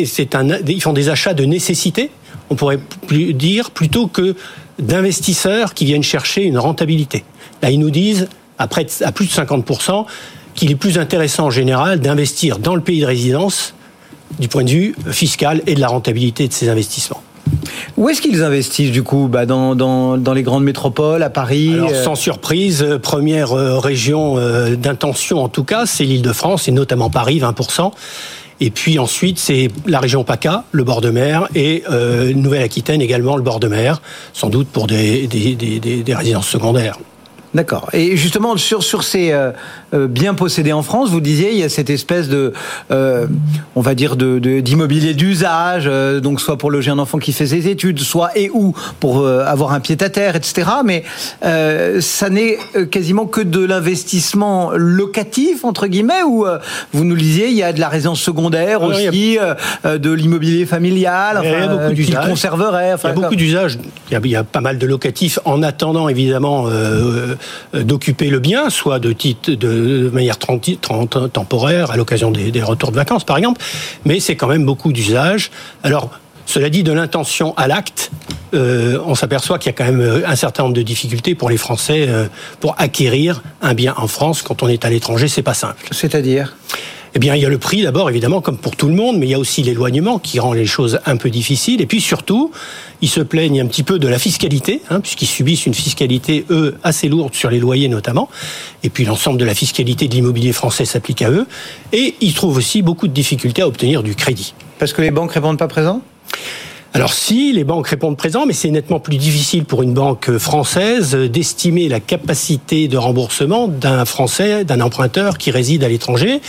c'est 0.06 0.36
un, 0.36 0.48
ils 0.68 0.82
font 0.82 0.94
des 0.94 1.10
achats 1.10 1.34
de 1.34 1.46
nécessité 1.46 2.12
on 2.50 2.56
pourrait 2.56 2.80
plus 3.08 3.34
dire, 3.34 3.72
plutôt 3.72 4.08
que 4.08 4.36
d'investisseurs 4.80 5.74
qui 5.74 5.86
viennent 5.86 6.04
chercher 6.04 6.44
une 6.44 6.58
rentabilité. 6.58 7.24
Là, 7.62 7.72
ils 7.72 7.80
nous 7.80 7.90
disent, 7.90 8.28
à, 8.58 8.68
près 8.68 8.86
à 9.02 9.12
plus 9.12 9.26
de 9.26 9.32
50%, 9.32 10.06
qu'il 10.56 10.72
est 10.72 10.76
plus 10.76 10.98
intéressant 10.98 11.46
en 11.46 11.50
général 11.52 12.00
d'investir 12.00 12.60
dans 12.60 12.76
le 12.76 12.82
pays 12.82 13.02
de 13.02 13.06
résidence 13.06 13.74
du 14.40 14.48
point 14.48 14.64
de 14.64 14.70
vue 14.70 14.96
fiscal 15.12 15.62
et 15.68 15.76
de 15.76 15.80
la 15.80 15.88
rentabilité 15.88 16.48
de 16.48 16.54
ces 16.54 16.70
investissements. 16.70 17.22
Où 17.96 18.10
est-ce 18.10 18.22
qu'ils 18.22 18.44
investissent 18.44 18.92
du 18.92 19.04
coup? 19.04 19.28
Bah 19.28 19.46
dans, 19.46 19.74
dans, 19.74 20.18
dans, 20.18 20.34
les 20.34 20.44
grandes 20.44 20.66
métropoles, 20.66 21.24
à 21.24 21.30
Paris 21.30 21.74
Alors, 21.74 21.92
euh 21.92 22.04
Sans 22.04 22.16
surprise, 22.16 22.84
euh, 22.84 23.00
première 23.00 23.54
euh, 23.54 23.80
région 23.80 24.36
d'intention 24.76 25.44
en 25.44 25.48
tout 25.48 25.64
cas, 25.64 25.86
c'est 25.86 26.04
l'île 26.04 26.22
de 26.22 26.34
France 26.34 26.68
et 26.68 26.72
notamment 26.72 27.10
Paris, 27.10 27.40
20%. 27.40 27.92
Et 28.60 28.72
puis 28.72 28.98
ensuite, 29.00 29.38
c'est 29.38 29.70
la 29.86 30.00
région 30.00 30.24
PACA, 30.24 30.64
le 30.72 30.84
bord 30.84 31.02
de 31.02 31.10
mer, 31.10 31.48
et 31.54 31.84
Nouvelle-Aquitaine 32.34 33.02
également, 33.02 33.38
le 33.38 33.44
bord 33.44 33.60
de 33.60 33.68
mer, 33.68 34.02
sans 34.34 34.50
doute 34.50 34.68
pour 34.68 34.88
des, 34.88 35.28
des, 35.28 35.56
des, 35.56 35.80
des 35.80 36.16
résidences 36.16 36.48
secondaires. 36.48 36.98
D'accord. 37.54 37.90
Et 37.94 38.18
justement, 38.18 38.58
sur, 38.58 38.84
sur 38.84 39.04
ces 39.04 39.32
euh, 39.32 39.52
euh, 39.94 40.08
biens 40.08 40.34
possédés 40.34 40.74
en 40.74 40.84
France, 40.84 41.10
vous 41.10 41.22
disiez, 41.22 41.52
il 41.52 41.58
y 41.58 41.64
a 41.64 41.70
cette 41.70 41.90
espèce 41.90 42.28
de, 42.28 42.54
euh, 42.92 43.28
on 43.76 43.82
va 43.82 43.96
dire, 43.96 44.16
de, 44.16 44.40
d'immobilier 44.60 45.14
d'usage, 45.14 45.90
donc 46.22 46.42
soit 46.42 46.58
pour 46.58 46.72
loger 46.72 46.92
un 46.92 47.00
enfant 47.00 47.20
qui 47.20 47.32
fait 47.32 47.48
ses 47.48 47.68
études, 47.68 48.00
soit 48.00 48.38
et 48.38 48.50
ou 48.50 48.76
pour 49.00 49.28
avoir 49.28 49.74
un 49.74 49.80
pied-à-terre, 49.80 50.36
etc. 50.36 50.68
Mais 50.84 51.04
ça 52.02 52.30
n'est 52.30 52.58
quasiment 52.92 53.26
que 53.26 53.42
de 53.42 53.64
l'investissement 53.64 54.72
locatif, 54.74 55.64
entre 55.64 55.88
guillemets, 55.88 56.24
ou 56.24 56.46
vous 56.94 57.04
nous 57.04 57.16
disiez, 57.16 57.48
il 57.48 57.56
y 57.56 57.64
a 57.64 57.74
de 57.74 57.80
la 57.80 57.90
résidence 57.90 58.22
secondaire 58.22 58.82
aussi, 58.84 59.38
de 59.86 60.12
l'immobilier 60.12 60.66
familial, 60.66 61.42
il 61.44 61.50
y 61.50 61.54
a 61.54 61.68
beaucoup 61.68 61.94
d'usages. 61.94 62.28
conserverait. 62.28 62.96
il 63.04 63.08
y 63.08 63.10
a 63.10 63.14
beaucoup 63.14 63.36
d'usages. 63.36 63.78
Il, 64.12 64.20
il, 64.24 64.32
y 64.32 64.36
a 64.36 64.44
pas 64.44 64.62
mal 64.62 64.78
de 64.78 64.86
locatifs 64.86 65.40
en 65.46 65.64
attendant, 65.64 66.10
évidemment, 66.10 66.68
euh, 66.68 67.36
d'occuper 67.74 68.30
le 68.30 68.40
bien, 68.40 68.70
soit 68.70 69.00
de, 69.00 69.12
titre, 69.14 69.52
de 69.52 70.10
manière 70.14 70.38
temporaire, 70.38 71.92
à 71.92 71.98
l'occasion 71.98 72.32
des, 72.32 72.64
retours 72.64 72.92
de 72.92 72.96
vacances, 72.96 73.24
par 73.24 73.38
exemple, 73.38 73.62
mais 74.06 74.20
c'est 74.20 74.36
quand 74.36 74.48
même 74.48 74.66
beaucoup 74.66 74.92
d'usages. 74.92 75.52
Alors, 75.84 76.12
cela 76.46 76.70
dit, 76.70 76.84
de 76.84 76.94
l'intention 76.94 77.54
à 77.58 77.68
l'acte, 77.68 78.12
euh, 78.54 79.00
on 79.06 79.16
s'aperçoit 79.16 79.60
qu'il 79.60 79.68
y 79.68 79.76
a 79.76 79.78
quand 79.78 79.86
même 79.86 80.00
euh, 80.00 80.28
un 80.28 80.36
certain 80.36 80.64
nombre 80.64 80.76
de 80.76 80.82
difficultés 80.82 81.36
pour 81.36 81.50
les 81.50 81.58
Français 81.58 82.08
pour 82.60 82.76
acquérir 82.78 83.42
un 83.62 83.74
bien 83.74 83.94
en 83.98 84.08
France 84.08 84.42
quand 84.42 84.64
on 84.64 84.68
est 84.68 84.86
à 84.86 84.90
l'étranger. 84.90 85.28
C'est 85.28 85.42
pas 85.42 85.54
simple. 85.54 85.88
C'est-à-dire? 85.92 86.56
Eh 87.16 87.20
bien, 87.20 87.36
il 87.36 87.42
y 87.42 87.46
a 87.46 87.50
le 87.50 87.58
prix 87.58 87.84
d'abord, 87.84 88.10
évidemment, 88.10 88.42
comme 88.42 88.58
pour 88.58 88.76
tout 88.76 88.88
le 88.88 88.94
monde, 88.94 89.18
mais 89.18 89.26
il 89.26 89.30
y 89.30 89.34
a 89.34 89.40
aussi 89.40 89.64
l'éloignement 89.64 90.20
qui 90.20 90.40
rend 90.40 90.54
les 90.54 90.66
choses 90.66 91.00
un 91.06 91.18
peu 91.18 91.30
difficiles. 91.30 91.82
Et 91.82 91.86
puis 91.86 92.02
surtout, 92.02 92.52
ils 93.02 93.10
se 93.10 93.22
plaignent 93.22 93.62
un 93.62 93.68
petit 93.68 93.84
peu 93.84 94.00
de 94.00 94.08
la 94.08 94.20
fiscalité, 94.20 94.82
hein, 94.90 95.00
puisqu'ils 95.00 95.28
subissent 95.28 95.66
une 95.66 95.74
fiscalité, 95.74 96.46
eux, 96.50 96.78
assez 96.84 97.08
lourde 97.08 97.34
sur 97.34 97.50
les 97.50 97.60
loyers 97.60 97.90
notamment. 97.90 98.30
Et 98.84 98.90
puis 98.90 99.06
l'ensemble 99.06 99.40
de 99.40 99.46
la 99.46 99.56
fiscalité 99.56 100.08
de 100.08 100.14
l'immobilier 100.14 100.54
français 100.54 100.86
s'applique 100.86 101.22
à 101.22 101.30
eux. 101.30 101.48
Et 101.94 102.16
ils 102.22 102.34
trouvent 102.34 102.58
aussi 102.58 102.82
beaucoup 102.82 103.08
de 103.08 103.14
difficultés 103.14 103.62
à 103.62 103.68
obtenir 103.68 104.04
du 104.04 104.16
crédit. 104.16 104.54
Parce 104.80 104.94
que 104.94 105.02
les 105.02 105.12
banques 105.12 105.32
répondent 105.32 105.58
pas 105.58 105.68
présents 105.68 106.02
alors 106.98 107.14
si, 107.14 107.54
les 107.54 107.64
banques 107.64 107.90
répondent 107.90 108.18
présent, 108.18 108.48
mais 108.48 108.54
c'est 108.54 108.72
nettement 108.72 109.00
plus 109.00 109.18
difficile 109.18 109.66
pour 109.66 109.84
une 109.84 109.94
banque 109.94 110.36
française 110.40 111.14
d'estimer 111.14 111.90
la 111.90 112.00
capacité 112.00 112.88
de 112.88 112.98
remboursement 112.98 113.68
d'un 113.68 114.04
Français, 114.04 114.66
d'un 114.66 114.82
emprunteur 114.82 115.38
qui 115.38 115.52
réside 115.52 115.84
à 115.84 115.90
l'étranger. 115.90 116.42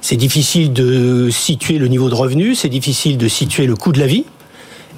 C'est 0.00 0.16
difficile 0.16 0.72
de 0.72 1.30
situer 1.30 1.78
le 1.78 1.86
niveau 1.86 2.08
de 2.08 2.16
revenu, 2.16 2.56
c'est 2.56 2.68
difficile 2.68 3.18
de 3.18 3.28
situer 3.28 3.66
le 3.66 3.76
coût 3.76 3.92
de 3.92 4.00
la 4.00 4.08
vie. 4.08 4.24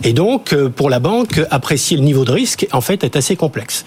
Et 0.04 0.12
donc, 0.12 0.52
euh, 0.52 0.68
pour 0.68 0.90
la 0.90 1.00
banque, 1.00 1.40
apprécier 1.50 1.96
le 1.96 2.02
niveau 2.02 2.24
de 2.24 2.32
risque, 2.32 2.66
en 2.72 2.80
fait, 2.80 3.02
est 3.04 3.16
assez 3.16 3.36
complexe. 3.36 3.84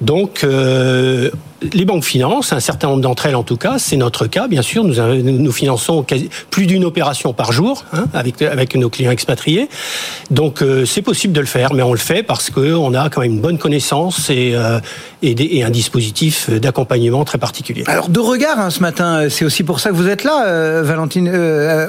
Donc, 0.00 0.44
euh, 0.44 1.30
les 1.72 1.84
banques 1.84 2.04
financent, 2.04 2.52
un 2.52 2.60
certain 2.60 2.88
nombre 2.88 3.02
d'entre 3.02 3.26
elles 3.26 3.34
en 3.34 3.42
tout 3.42 3.56
cas, 3.56 3.78
c'est 3.78 3.96
notre 3.96 4.28
cas, 4.28 4.46
bien 4.46 4.62
sûr. 4.62 4.84
Nous, 4.84 4.94
nous 4.94 5.52
finançons 5.52 6.04
plus 6.50 6.66
d'une 6.66 6.84
opération 6.84 7.32
par 7.32 7.50
jour 7.50 7.84
hein, 7.92 8.04
avec, 8.14 8.40
avec 8.42 8.76
nos 8.76 8.88
clients 8.88 9.10
expatriés. 9.10 9.68
Donc, 10.30 10.62
euh, 10.62 10.84
c'est 10.84 11.02
possible 11.02 11.32
de 11.32 11.40
le 11.40 11.46
faire, 11.46 11.74
mais 11.74 11.82
on 11.82 11.92
le 11.92 11.98
fait 11.98 12.22
parce 12.22 12.50
qu'on 12.50 12.94
a 12.94 13.10
quand 13.10 13.22
même 13.22 13.32
une 13.32 13.40
bonne 13.40 13.58
connaissance 13.58 14.30
et, 14.30 14.54
et, 15.22 15.64
un 15.64 15.70
dispositif 15.70 16.48
d'accompagnement 16.50 17.24
très 17.24 17.38
particulier. 17.38 17.82
Alors, 17.88 18.08
de 18.08 18.20
regard 18.20 18.60
hein, 18.60 18.70
ce 18.70 18.80
matin, 18.80 19.28
c'est 19.28 19.44
aussi 19.44 19.64
pour 19.64 19.80
ça 19.80 19.90
que 19.90 19.96
vous 19.96 20.08
êtes 20.08 20.22
là, 20.22 20.82
Valentine, 20.82 21.28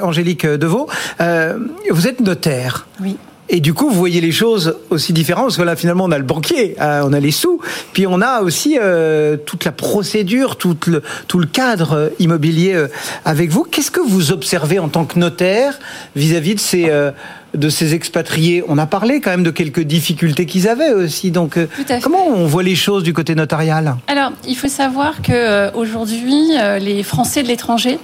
Angélique 0.02 0.44
Deveau. 0.44 0.88
vous 1.20 2.08
êtes 2.08 2.20
notaire. 2.20 2.88
Oui. 3.00 3.16
Et 3.52 3.58
du 3.58 3.74
coup, 3.74 3.90
vous 3.90 3.96
voyez 3.96 4.20
les 4.20 4.30
choses 4.30 4.76
aussi 4.90 5.12
différentes, 5.12 5.46
parce 5.46 5.56
que 5.56 5.62
là, 5.62 5.74
finalement, 5.74 6.04
on 6.04 6.12
a 6.12 6.18
le 6.18 6.24
banquier, 6.24 6.76
euh, 6.80 7.02
on 7.04 7.12
a 7.12 7.18
les 7.18 7.32
sous, 7.32 7.60
puis 7.92 8.06
on 8.06 8.20
a 8.20 8.42
aussi 8.42 8.78
euh, 8.80 9.36
toute 9.36 9.64
la 9.64 9.72
procédure, 9.72 10.54
tout 10.54 10.76
le, 10.86 11.46
cadre 11.46 11.92
euh, 11.94 12.08
immobilier 12.20 12.80
avec 13.24 13.50
vous. 13.50 13.64
Qu'est-ce 13.64 13.90
que 13.90 14.00
vous 14.00 14.30
observez 14.30 14.78
en 14.78 14.88
tant 14.88 15.04
que 15.04 15.18
notaire 15.18 15.80
vis-à-vis 16.14 16.54
de 16.54 16.60
ces 16.60 16.92
de 17.54 17.68
ces 17.68 17.94
expatriés. 17.94 18.62
On 18.68 18.78
a 18.78 18.86
parlé 18.86 19.20
quand 19.20 19.30
même 19.30 19.42
de 19.42 19.50
quelques 19.50 19.80
difficultés 19.80 20.46
qu'ils 20.46 20.68
avaient 20.68 20.92
aussi. 20.92 21.30
Donc, 21.30 21.58
comment 22.02 22.26
on 22.26 22.46
voit 22.46 22.62
les 22.62 22.76
choses 22.76 23.02
du 23.02 23.12
côté 23.12 23.34
notarial 23.34 23.96
Alors, 24.08 24.32
il 24.46 24.56
faut 24.56 24.68
savoir 24.68 25.22
que 25.22 25.74
aujourd'hui, 25.74 26.52
les 26.80 27.02
Français 27.02 27.42
de 27.42 27.48
l'étranger 27.48 27.98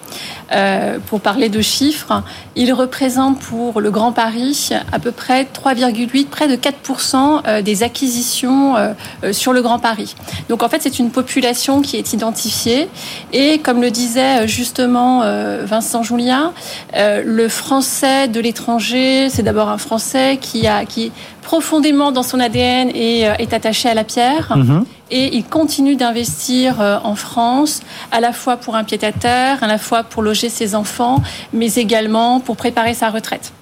euh, 0.52 0.98
pour 1.06 1.20
parler 1.20 1.48
de 1.48 1.60
chiffres, 1.60 2.22
il 2.54 2.72
représente 2.72 3.40
pour 3.40 3.80
le 3.80 3.90
Grand 3.90 4.12
Paris 4.12 4.70
à 4.92 4.98
peu 4.98 5.10
près 5.10 5.42
3,8, 5.42 6.26
près 6.26 6.46
de 6.46 6.54
4% 6.54 7.42
euh, 7.46 7.62
des 7.62 7.82
acquisitions 7.82 8.76
euh, 8.76 8.92
sur 9.32 9.52
le 9.52 9.62
Grand 9.62 9.78
Paris. 9.78 10.14
Donc 10.48 10.62
en 10.62 10.68
fait, 10.68 10.82
c'est 10.82 10.98
une 10.98 11.10
population 11.10 11.82
qui 11.82 11.96
est 11.96 12.12
identifiée 12.12 12.88
et 13.32 13.58
comme 13.58 13.80
le 13.80 13.90
disait 13.90 14.46
justement 14.46 15.22
Vincent 15.64 16.02
Julien, 16.02 16.52
le 16.94 17.48
français 17.48 18.28
de 18.28 18.40
l'étranger, 18.40 19.28
c'est 19.36 19.42
d'abord 19.42 19.68
un 19.68 19.78
français 19.78 20.38
qui 20.40 20.66
a 20.66 20.84
qui 20.84 21.12
profondément 21.42 22.10
dans 22.10 22.22
son 22.22 22.40
ADN 22.40 22.90
et 22.94 23.20
est 23.20 23.52
attaché 23.52 23.88
à 23.88 23.94
la 23.94 24.04
pierre. 24.04 24.52
Mhm 24.56 24.84
et 25.10 25.36
il 25.36 25.44
continue 25.44 25.96
d'investir 25.96 26.80
euh, 26.80 26.98
en 27.02 27.14
France, 27.14 27.80
à 28.10 28.20
la 28.20 28.32
fois 28.32 28.56
pour 28.56 28.76
un 28.76 28.84
pied-à-terre, 28.84 29.62
à 29.62 29.66
la 29.66 29.78
fois 29.78 30.02
pour 30.02 30.22
loger 30.22 30.48
ses 30.48 30.74
enfants, 30.74 31.22
mais 31.52 31.74
également 31.74 32.40
pour 32.40 32.56
préparer 32.56 32.94
sa 32.94 33.10
retraite 33.10 33.52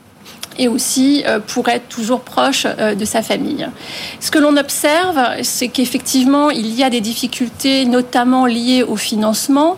et 0.58 0.68
aussi 0.68 1.24
euh, 1.26 1.40
pour 1.40 1.68
être 1.68 1.88
toujours 1.88 2.20
proche 2.20 2.66
euh, 2.66 2.94
de 2.94 3.04
sa 3.04 3.22
famille. 3.22 3.66
Ce 4.20 4.30
que 4.30 4.38
l'on 4.38 4.56
observe, 4.56 5.18
c'est 5.42 5.68
qu'effectivement, 5.68 6.50
il 6.50 6.74
y 6.74 6.82
a 6.82 6.90
des 6.90 7.00
difficultés, 7.00 7.84
notamment 7.84 8.46
liées 8.46 8.82
au 8.82 8.96
financement. 8.96 9.76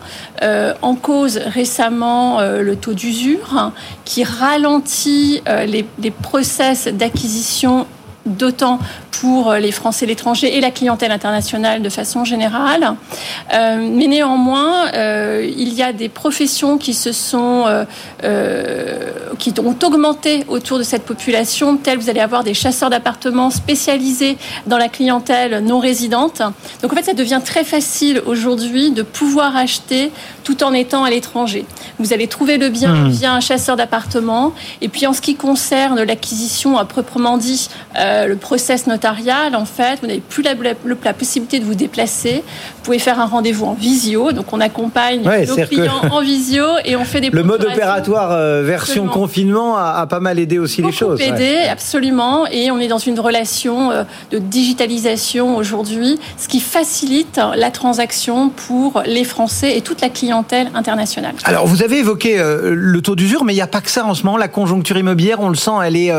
en 0.81 0.95
cause 0.95 1.37
récemment 1.37 2.41
le 2.41 2.75
taux 2.75 2.93
d'usure, 2.93 3.57
hein, 3.57 3.73
qui 4.05 4.23
ralentit 4.23 5.41
les 5.65 6.11
process 6.11 6.87
d'acquisition 6.87 7.87
d'autant 8.27 8.79
pour 9.19 9.53
les 9.53 9.71
Français 9.71 10.05
l'étranger 10.05 10.57
et 10.57 10.61
la 10.61 10.71
clientèle 10.71 11.11
internationale 11.11 11.81
de 11.81 11.89
façon 11.89 12.23
générale. 12.23 12.95
Euh, 13.53 13.89
mais 13.91 14.07
néanmoins, 14.07 14.91
euh, 14.93 15.49
il 15.57 15.73
y 15.73 15.81
a 15.81 15.93
des 15.93 16.09
professions 16.09 16.77
qui 16.77 16.93
se 16.93 17.11
sont, 17.11 17.65
euh, 18.23 19.11
qui 19.39 19.53
ont 19.59 19.75
augmenté 19.83 20.45
autour 20.47 20.77
de 20.77 20.83
cette 20.83 21.03
population. 21.03 21.77
Telles, 21.77 21.97
vous 21.97 22.09
allez 22.09 22.19
avoir 22.19 22.43
des 22.43 22.53
chasseurs 22.53 22.89
d'appartements 22.89 23.49
spécialisés 23.49 24.37
dans 24.65 24.77
la 24.77 24.89
clientèle 24.89 25.63
non 25.63 25.79
résidente. 25.79 26.41
Donc 26.81 26.93
en 26.93 26.95
fait, 26.95 27.03
ça 27.03 27.13
devient 27.13 27.41
très 27.43 27.63
facile 27.63 28.21
aujourd'hui 28.25 28.91
de 28.91 29.01
pouvoir 29.01 29.55
acheter 29.55 30.11
tout 30.43 30.63
en 30.63 30.73
étant 30.73 31.03
à 31.03 31.09
l'étranger. 31.09 31.65
Vous 31.99 32.13
allez 32.13 32.27
trouver 32.27 32.57
le 32.57 32.69
bien 32.69 32.93
hmm. 32.93 33.09
via 33.09 33.33
un 33.33 33.39
chasseur 33.39 33.75
d'appartements. 33.75 34.53
Et 34.81 34.87
puis 34.87 35.07
en 35.07 35.13
ce 35.13 35.21
qui 35.21 35.35
concerne 35.35 36.01
l'acquisition 36.03 36.77
à 36.77 36.85
proprement 36.85 37.37
dit, 37.37 37.69
le 38.25 38.35
process 38.35 38.87
notamment 38.87 39.07
en 39.53 39.65
fait, 39.65 39.99
vous 40.01 40.07
n'avez 40.07 40.19
plus 40.19 40.43
la, 40.43 40.53
la, 41.03 41.13
possibilité 41.13 41.59
de 41.59 41.65
vous 41.65 41.75
déplacer. 41.75 42.43
Vous 42.77 42.83
pouvez 42.83 42.99
faire 42.99 43.19
un 43.19 43.25
rendez-vous 43.25 43.65
en 43.65 43.73
visio. 43.73 44.31
Donc, 44.31 44.51
on 44.53 44.59
accompagne 44.59 45.21
nos 45.21 45.55
clients 45.55 46.01
en 46.11 46.21
visio 46.21 46.65
et 46.85 46.95
on 46.95 47.03
fait 47.03 47.21
des 47.21 47.29
Le 47.37 47.43
mode 47.43 47.63
opératoire 47.63 48.31
euh, 48.31 48.63
version 48.63 49.07
confinement 49.07 49.77
a, 49.77 50.05
pas 50.07 50.19
mal 50.19 50.39
aidé 50.39 50.59
aussi 50.59 50.81
les 50.81 50.91
choses. 50.91 51.21
aidé, 51.21 51.59
absolument. 51.69 52.47
Et 52.47 52.71
on 52.71 52.79
est 52.79 52.87
dans 52.87 52.97
une 52.97 53.19
relation 53.19 53.91
euh, 53.91 54.03
de 54.31 54.39
digitalisation 54.39 55.57
aujourd'hui, 55.57 56.19
ce 56.37 56.47
qui 56.47 56.59
facilite 56.59 57.39
la 57.55 57.71
transaction 57.71 58.49
pour 58.49 59.01
les 59.05 59.23
Français 59.23 59.77
et 59.77 59.81
toute 59.81 60.01
la 60.01 60.09
clientèle 60.09 60.69
internationale. 60.73 61.33
Alors, 61.43 61.67
vous 61.67 61.83
avez 61.83 61.99
évoqué 61.99 62.39
euh, 62.39 62.73
le 62.73 63.01
taux 63.01 63.15
d'usure, 63.15 63.43
mais 63.43 63.53
il 63.53 63.57
n'y 63.57 63.61
a 63.61 63.67
pas 63.67 63.81
que 63.81 63.89
ça 63.89 64.05
en 64.05 64.13
ce 64.13 64.23
moment. 64.23 64.37
La 64.37 64.47
conjoncture 64.47 64.97
immobilière, 64.97 65.39
on 65.39 65.49
le 65.49 65.55
sent, 65.55 65.71
elle 65.83 65.95
est 65.95 66.11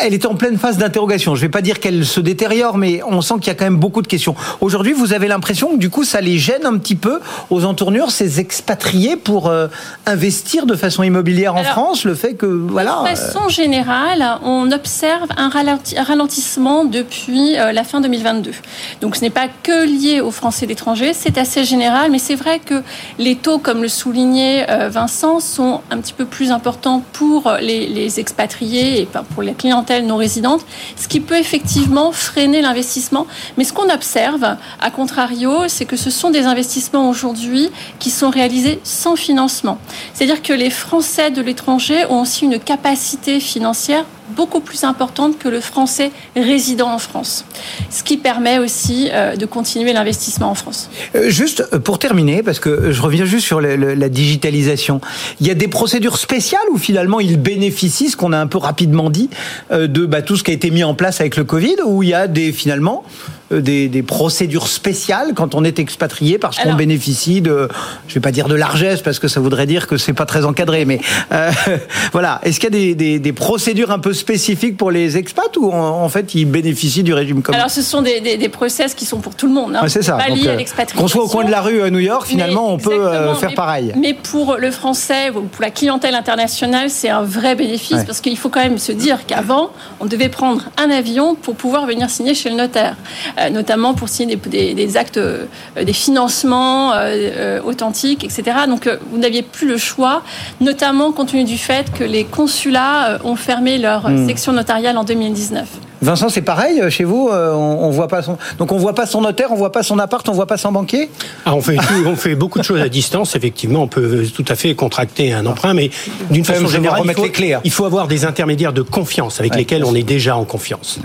elle 0.00 0.14
est 0.14 0.26
en 0.26 0.34
pleine 0.34 0.58
phase 0.58 0.78
d'interrogation. 0.78 1.34
Je 1.34 1.40
ne 1.40 1.46
vais 1.46 1.50
pas 1.50 1.62
dire 1.62 1.80
qu'elle 1.80 2.04
se 2.04 2.20
détériore, 2.20 2.78
mais 2.78 3.00
on 3.06 3.20
sent 3.20 3.34
qu'il 3.34 3.48
y 3.48 3.50
a 3.50 3.54
quand 3.54 3.64
même 3.64 3.78
beaucoup 3.78 4.02
de 4.02 4.06
questions. 4.06 4.34
Aujourd'hui, 4.60 4.92
vous 4.92 5.12
avez 5.12 5.28
l'impression 5.28 5.72
que 5.72 5.78
du 5.78 5.90
coup, 5.90 6.04
ça 6.04 6.20
les 6.20 6.38
gêne 6.38 6.66
un 6.66 6.78
petit 6.78 6.94
peu 6.94 7.20
aux 7.50 7.64
entournures, 7.64 8.10
ces 8.10 8.40
expatriés, 8.40 9.16
pour 9.16 9.48
euh, 9.48 9.68
investir 10.06 10.66
de 10.66 10.74
façon 10.74 11.02
immobilière 11.02 11.56
en 11.56 11.64
France. 11.64 12.04
Le 12.04 12.14
fait 12.14 12.34
que 12.34 12.46
voilà. 12.46 13.02
De 13.02 13.08
façon 13.16 13.48
générale, 13.48 14.38
on 14.44 14.70
observe 14.70 15.28
un 15.36 15.48
ralentissement 15.48 16.84
depuis 16.84 17.58
euh, 17.58 17.72
la 17.72 17.84
fin 17.84 18.00
2022. 18.00 18.52
Donc, 19.00 19.16
ce 19.16 19.22
n'est 19.22 19.30
pas 19.30 19.48
que 19.62 19.86
lié 19.86 20.20
aux 20.20 20.30
Français 20.30 20.66
d'étranger, 20.66 21.12
c'est 21.14 21.38
assez 21.38 21.64
général, 21.64 22.10
mais 22.10 22.18
c'est 22.18 22.36
vrai 22.36 22.58
que 22.58 22.82
les 23.18 23.36
taux, 23.36 23.58
comme 23.58 23.82
le 23.82 23.88
soulignait 23.88 24.66
euh, 24.70 24.88
Vincent, 24.88 25.40
sont 25.40 25.80
un 25.90 25.98
petit 25.98 26.12
peu 26.12 26.24
plus 26.24 26.50
importants 26.50 27.02
pour 27.12 27.52
les, 27.60 27.86
les 27.86 28.20
expatriés 28.20 29.00
et 29.00 29.08
pour 29.34 29.42
les 29.42 29.52
clients 29.62 29.84
non 30.02 30.16
résidente, 30.16 30.62
ce 30.96 31.06
qui 31.06 31.20
peut 31.20 31.38
effectivement 31.38 32.10
freiner 32.10 32.62
l'investissement. 32.62 33.26
Mais 33.56 33.64
ce 33.64 33.72
qu'on 33.72 33.88
observe, 33.90 34.56
à 34.80 34.90
contrario, 34.90 35.68
c'est 35.68 35.84
que 35.84 35.96
ce 35.96 36.10
sont 36.10 36.30
des 36.30 36.46
investissements 36.46 37.08
aujourd'hui 37.08 37.70
qui 38.00 38.10
sont 38.10 38.30
réalisés 38.30 38.80
sans 38.82 39.14
financement. 39.14 39.78
C'est-à-dire 40.14 40.42
que 40.42 40.52
les 40.52 40.70
Français 40.70 41.30
de 41.30 41.40
l'étranger 41.40 42.06
ont 42.10 42.22
aussi 42.22 42.44
une 42.44 42.58
capacité 42.58 43.38
financière 43.38 44.04
beaucoup 44.34 44.60
plus 44.60 44.84
importante 44.84 45.38
que 45.38 45.48
le 45.48 45.60
français 45.60 46.10
résident 46.36 46.88
en 46.88 46.98
France. 46.98 47.44
Ce 47.90 48.02
qui 48.02 48.16
permet 48.16 48.58
aussi 48.58 49.08
euh, 49.12 49.36
de 49.36 49.46
continuer 49.46 49.92
l'investissement 49.92 50.50
en 50.50 50.54
France. 50.54 50.90
Euh, 51.14 51.28
juste 51.28 51.64
euh, 51.72 51.78
pour 51.78 51.98
terminer, 51.98 52.42
parce 52.42 52.60
que 52.60 52.92
je 52.92 53.02
reviens 53.02 53.24
juste 53.24 53.46
sur 53.46 53.60
la 53.60 54.08
digitalisation, 54.08 55.00
il 55.40 55.46
y 55.46 55.50
a 55.50 55.54
des 55.54 55.68
procédures 55.68 56.18
spéciales 56.18 56.62
où 56.72 56.78
finalement 56.78 57.20
ils 57.20 57.40
bénéficient, 57.40 58.10
ce 58.10 58.16
qu'on 58.16 58.32
a 58.32 58.38
un 58.38 58.46
peu 58.46 58.58
rapidement 58.58 59.10
dit, 59.10 59.28
de 59.70 60.06
bah, 60.06 60.22
tout 60.22 60.36
ce 60.36 60.42
qui 60.42 60.50
a 60.50 60.54
été 60.54 60.70
mis 60.70 60.84
en 60.84 60.94
place 60.94 61.20
avec 61.20 61.36
le 61.36 61.44
Covid, 61.44 61.76
où 61.84 62.02
il 62.02 62.10
y 62.10 62.14
a 62.14 62.26
des 62.26 62.52
finalement 62.52 63.04
euh, 63.52 63.60
des, 63.60 64.02
procédures 64.02 64.66
spéciales 64.66 65.32
quand 65.34 65.54
on 65.54 65.64
est 65.64 65.78
expatrié 65.78 66.38
parce 66.38 66.58
qu'on 66.58 66.74
bénéficie 66.74 67.40
de, 67.40 67.68
je 68.08 68.14
vais 68.14 68.20
pas 68.20 68.32
dire 68.32 68.48
de 68.48 68.54
largesse 68.54 69.00
parce 69.00 69.18
que 69.18 69.28
ça 69.28 69.40
voudrait 69.40 69.66
dire 69.66 69.86
que 69.86 69.96
c'est 69.96 70.12
pas 70.12 70.26
très 70.26 70.44
encadré, 70.44 70.84
mais 70.84 71.00
euh, 71.32 71.50
voilà. 72.12 72.40
Est-ce 72.42 72.58
qu'il 72.58 72.74
y 72.74 72.90
a 72.90 72.94
des, 72.94 73.18
des, 73.18 73.32
procédures 73.32 73.90
un 73.90 73.98
peu 73.98 74.12
spécifiques 74.12 74.76
pour 74.76 74.90
les 74.90 75.16
expats 75.16 75.56
ou 75.56 75.72
en, 75.72 76.08
fait 76.08 76.34
ils 76.34 76.44
bénéficient 76.46 77.02
du 77.02 77.14
régime 77.14 77.42
commun? 77.42 77.58
Alors 77.58 77.70
ce 77.70 77.82
sont 77.82 78.02
des, 78.02 78.20
des, 78.20 78.48
process 78.48 78.94
qui 78.94 79.06
sont 79.06 79.18
pour 79.18 79.34
tout 79.34 79.46
le 79.46 79.52
monde. 79.52 79.76
Hein. 79.76 79.88
c'est 79.88 80.02
ça. 80.02 80.16
Pas 80.16 80.28
lié 80.28 80.48
à 80.48 80.52
euh. 80.52 80.84
Qu'on 80.96 81.08
soit 81.08 81.24
au 81.24 81.28
coin 81.28 81.44
de 81.44 81.50
la 81.50 81.60
rue 81.60 81.82
à 81.82 81.90
New 81.90 82.00
York, 82.00 82.26
finalement, 82.26 82.72
on 82.72 82.78
peut 82.78 83.34
faire 83.38 83.54
pareil. 83.54 83.92
Mais 83.96 84.14
pour 84.14 84.56
le 84.56 84.70
français 84.70 85.30
ou 85.30 85.42
pour 85.42 85.62
la 85.62 85.70
clientèle 85.70 86.14
internationale, 86.14 86.90
c'est 86.90 87.08
un 87.08 87.22
vrai 87.22 87.54
bénéfice 87.54 88.04
parce 88.04 88.20
qu'il 88.20 88.36
faut 88.36 88.48
quand 88.48 88.62
même 88.62 88.78
se 88.78 88.92
dire 88.92 89.26
qu'avant, 89.26 89.70
on 90.00 90.06
devait 90.06 90.28
prendre 90.28 90.64
un 90.76 90.90
avion 90.90 91.34
pour 91.34 91.54
pouvoir 91.54 91.86
venir 91.86 92.10
signer 92.10 92.34
chez 92.34 92.50
le 92.50 92.56
notaire. 92.56 92.96
Euh, 93.42 93.50
notamment 93.50 93.94
pour 93.94 94.08
signer 94.08 94.36
des, 94.36 94.96
actes, 94.96 95.16
euh, 95.16 95.46
des 95.82 95.92
financements 95.92 96.92
euh, 96.94 97.60
authentiques, 97.64 98.24
etc. 98.24 98.42
Donc 98.68 98.88
vous 99.10 99.18
n'aviez 99.18 99.42
plus 99.42 99.68
le 99.68 99.76
choix, 99.76 100.22
notamment 100.60 101.12
compte 101.12 101.30
tenu 101.30 101.44
du 101.44 101.58
fait 101.58 101.92
que 101.92 102.04
les 102.04 102.24
consulats 102.24 103.18
ont 103.24 103.36
fermé 103.36 103.78
leur 103.78 104.08
hmm. 104.08 104.26
section 104.26 104.52
notariale 104.52 104.96
en 104.96 105.04
2019. 105.04 105.66
Vincent, 106.00 106.28
c'est 106.28 106.42
pareil 106.42 106.82
chez 106.90 107.04
vous. 107.04 107.30
On, 107.30 107.90
voit 107.90 108.08
pas 108.08 108.22
son, 108.22 108.36
donc 108.58 108.72
on 108.72 108.76
voit 108.76 108.94
pas 108.94 109.06
son 109.06 109.20
notaire, 109.20 109.52
on 109.52 109.54
voit 109.54 109.70
pas 109.70 109.84
son 109.84 110.00
appart, 110.00 110.28
on 110.28 110.32
voit 110.32 110.48
pas 110.48 110.56
son 110.56 110.72
banquier? 110.72 111.08
Ah, 111.46 111.54
on 111.54 111.62
fait 111.62 111.76
on 112.06 112.16
fait 112.16 112.34
beaucoup 112.34 112.58
de 112.58 112.64
choses 112.64 112.80
à 112.80 112.88
distance. 112.88 113.36
Effectivement, 113.36 113.82
on 113.82 113.86
peut 113.86 114.26
tout 114.34 114.44
à 114.48 114.56
fait 114.56 114.74
contracter 114.74 115.32
un 115.32 115.46
emprunt, 115.46 115.74
mais 115.74 115.90
d'une 116.30 116.44
façon 116.44 116.66
générale, 116.66 117.02
il 117.04 117.12
faut, 117.12 117.24
hein. 117.24 117.60
il 117.62 117.70
faut, 117.70 117.84
avoir 117.84 118.08
des 118.08 118.24
intermédiaires 118.24 118.72
de 118.72 118.82
confiance 118.82 119.38
avec 119.38 119.54
lesquels 119.54 119.84
on 119.84 119.94
est 119.94 120.02
déjà 120.02 120.36
en 120.36 120.44
confiance. 120.44 120.98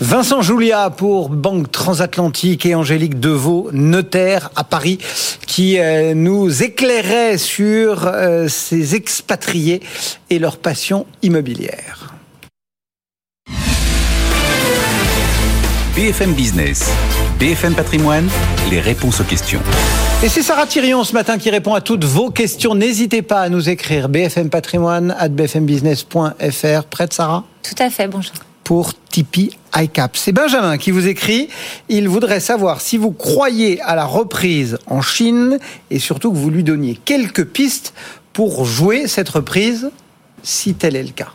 Vincent 0.00 0.42
Julia 0.42 0.90
pour 0.90 1.28
Banque 1.28 1.72
Transatlantique 1.72 2.64
et 2.64 2.76
Angélique 2.76 3.18
Deveau, 3.18 3.68
notaire 3.72 4.50
à 4.54 4.62
Paris, 4.62 4.98
qui 5.44 5.80
euh, 5.80 6.14
nous 6.14 6.62
éclairait 6.62 7.36
sur 7.36 8.06
euh, 8.06 8.46
ces 8.46 8.94
expatriés 8.94 9.82
et 10.30 10.38
leur 10.38 10.58
passion 10.58 11.04
immobilière. 11.22 12.14
BFM 15.96 16.32
Business, 16.32 16.92
BFM 17.40 17.74
Patrimoine, 17.74 18.28
les 18.70 18.80
réponses 18.80 19.20
aux 19.20 19.24
questions. 19.24 19.60
Et 20.22 20.28
c'est 20.28 20.42
Sarah 20.42 20.66
Thirion 20.66 21.02
ce 21.02 21.12
matin 21.12 21.38
qui 21.38 21.50
répond 21.50 21.74
à 21.74 21.80
toutes 21.80 22.04
vos 22.04 22.30
questions. 22.30 22.76
N'hésitez 22.76 23.22
pas 23.22 23.40
à 23.40 23.48
nous 23.48 23.68
écrire 23.68 24.08
BFM 24.08 24.48
Patrimoine 24.48 25.16
at 25.18 25.30
bfmbusiness.fr. 25.30 26.84
Prête 26.88 27.12
Sarah? 27.12 27.42
Tout 27.64 27.82
à 27.82 27.90
fait, 27.90 28.06
bonjour 28.06 28.34
pour 28.68 28.92
Tipeee 29.10 29.52
iCap. 29.74 30.14
C'est 30.14 30.32
Benjamin 30.32 30.76
qui 30.76 30.90
vous 30.90 31.08
écrit. 31.08 31.48
Il 31.88 32.06
voudrait 32.06 32.38
savoir 32.38 32.82
si 32.82 32.98
vous 32.98 33.12
croyez 33.12 33.80
à 33.80 33.94
la 33.94 34.04
reprise 34.04 34.76
en 34.88 35.00
Chine 35.00 35.58
et 35.90 35.98
surtout 35.98 36.30
que 36.30 36.36
vous 36.36 36.50
lui 36.50 36.64
donniez 36.64 36.94
quelques 36.94 37.46
pistes 37.46 37.94
pour 38.34 38.66
jouer 38.66 39.06
cette 39.06 39.30
reprise, 39.30 39.90
si 40.42 40.74
tel 40.74 40.96
est 40.96 41.02
le 41.02 41.12
cas. 41.12 41.32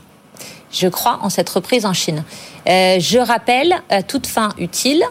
Je 0.73 0.87
crois 0.87 1.19
en 1.21 1.29
cette 1.29 1.49
reprise 1.49 1.85
en 1.85 1.93
Chine. 1.93 2.23
Euh, 2.67 2.97
je 2.99 3.19
rappelle, 3.19 3.75
à 3.89 4.03
toute 4.03 4.27
fin 4.27 4.49
utile, 4.57 5.03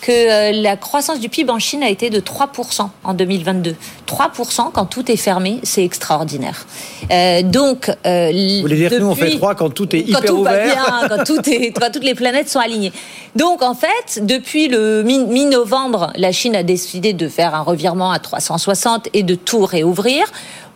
que 0.00 0.10
euh, 0.10 0.62
la 0.62 0.76
croissance 0.76 1.20
du 1.20 1.28
PIB 1.28 1.50
en 1.50 1.58
Chine 1.58 1.82
a 1.82 1.88
été 1.88 2.10
de 2.10 2.20
3% 2.20 2.88
en 3.04 3.14
2022. 3.14 3.76
3% 4.06 4.72
quand 4.72 4.86
tout 4.86 5.10
est 5.10 5.16
fermé, 5.16 5.60
c'est 5.62 5.84
extraordinaire. 5.84 6.66
Euh, 7.10 7.42
donc, 7.42 7.90
euh, 8.06 8.30
vous 8.30 8.62
voulez 8.62 8.76
dire 8.76 8.90
que 8.90 8.96
nous 8.96 9.08
on 9.08 9.14
fait 9.14 9.36
3 9.36 9.54
quand 9.54 9.70
tout 9.70 9.94
est 9.94 10.00
hyper 10.00 10.20
quand 10.20 10.26
tout 10.26 10.40
ouvert, 10.40 10.52
va 10.52 11.06
bien, 11.08 11.08
quand 11.08 11.24
tout 11.24 11.50
est, 11.50 11.72
quand 11.80 11.92
toutes 11.92 12.04
les 12.04 12.14
planètes 12.14 12.48
sont 12.48 12.58
alignées. 12.58 12.92
Donc 13.36 13.62
en 13.62 13.74
fait, 13.74 14.24
depuis 14.24 14.68
le 14.68 15.02
mi-novembre, 15.02 16.12
la 16.16 16.32
Chine 16.32 16.56
a 16.56 16.62
décidé 16.62 17.12
de 17.12 17.28
faire 17.28 17.54
un 17.54 17.62
revirement 17.62 18.10
à 18.10 18.18
360 18.18 19.08
et 19.12 19.22
de 19.22 19.34
tout 19.34 19.64
réouvrir. 19.64 20.24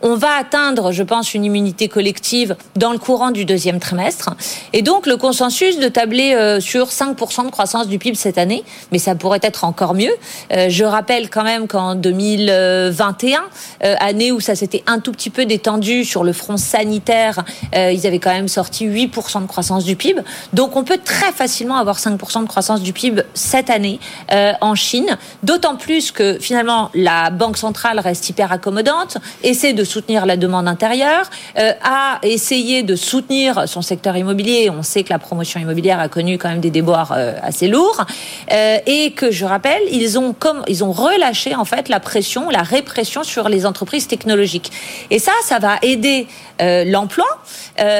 On 0.01 0.15
va 0.15 0.35
atteindre, 0.39 0.91
je 0.91 1.03
pense, 1.03 1.33
une 1.33 1.45
immunité 1.45 1.87
collective 1.87 2.55
dans 2.75 2.91
le 2.91 2.97
courant 2.97 3.31
du 3.31 3.45
deuxième 3.45 3.79
trimestre. 3.79 4.35
Et 4.73 4.81
donc, 4.81 5.07
le 5.07 5.17
consensus 5.17 5.79
de 5.79 5.87
tabler 5.87 6.33
euh, 6.33 6.59
sur 6.59 6.87
5% 6.87 7.45
de 7.45 7.49
croissance 7.49 7.87
du 7.87 7.97
PIB 7.97 8.15
cette 8.15 8.37
année, 8.37 8.63
mais 8.91 8.99
ça 8.99 9.15
pourrait 9.15 9.39
être 9.41 9.63
encore 9.63 9.93
mieux. 9.93 10.11
Euh, 10.51 10.67
je 10.69 10.83
rappelle 10.83 11.29
quand 11.29 11.43
même 11.43 11.67
qu'en 11.67 11.95
2021, 11.95 13.43
euh, 13.83 13.95
année 13.99 14.31
où 14.31 14.39
ça 14.39 14.55
s'était 14.55 14.83
un 14.85 14.99
tout 14.99 15.11
petit 15.11 15.29
peu 15.29 15.45
détendu 15.45 16.03
sur 16.03 16.23
le 16.23 16.33
front 16.33 16.57
sanitaire, 16.57 17.43
ils 17.73 18.07
avaient 18.07 18.19
quand 18.19 18.33
même 18.33 18.47
sorti 18.47 18.87
8% 18.87 19.41
de 19.41 19.47
croissance 19.47 19.83
du 19.85 19.95
PIB. 19.95 20.21
Donc, 20.53 20.75
on 20.75 20.83
peut 20.83 20.99
très 21.03 21.31
facilement 21.31 21.77
avoir 21.77 21.97
5% 21.97 22.41
de 22.41 22.47
croissance 22.47 22.81
du 22.81 22.93
PIB 22.93 23.23
cette 23.33 23.69
année 23.69 23.99
en 24.31 24.75
Chine, 24.75 25.17
d'autant 25.43 25.75
plus 25.75 26.11
que 26.11 26.37
finalement, 26.39 26.89
la 26.93 27.29
Banque 27.29 27.57
centrale 27.57 27.99
reste 27.99 28.29
hyper 28.29 28.51
accommodante, 28.51 29.17
essaie 29.43 29.73
de 29.73 29.84
soutenir 29.85 30.25
la 30.25 30.37
demande 30.37 30.67
intérieure, 30.67 31.29
a 31.55 32.19
essayé 32.23 32.83
de 32.83 32.95
soutenir 32.95 33.67
son 33.67 33.81
secteur 33.81 34.17
immobilier. 34.17 34.69
On 34.69 34.83
sait 34.83 35.03
que 35.03 35.09
la 35.11 35.19
promotion 35.19 35.59
immobilière 35.59 35.99
a 35.99 36.09
connu 36.09 36.37
quand 36.37 36.49
même 36.49 36.59
des 36.59 36.69
déboires 36.69 37.13
euh, 37.15 37.33
assez 37.41 37.67
lourds, 37.67 38.05
euh, 38.51 38.77
et 38.85 39.11
que 39.11 39.31
je 39.31 39.45
rappelle, 39.45 39.81
ils 39.91 40.17
ont 40.17 40.33
comme 40.33 40.63
ils 40.67 40.83
ont 40.83 40.91
relâché 40.91 41.55
en 41.55 41.65
fait 41.65 41.89
la 41.89 41.99
pression, 41.99 42.49
la 42.49 42.63
répression 42.63 43.23
sur 43.23 43.49
les 43.49 43.65
entreprises 43.65 44.07
technologiques. 44.07 44.71
Et 45.09 45.19
ça, 45.19 45.31
ça 45.43 45.59
va 45.59 45.77
aider 45.81 46.27
euh, 46.61 46.83
l'emploi 46.85 47.25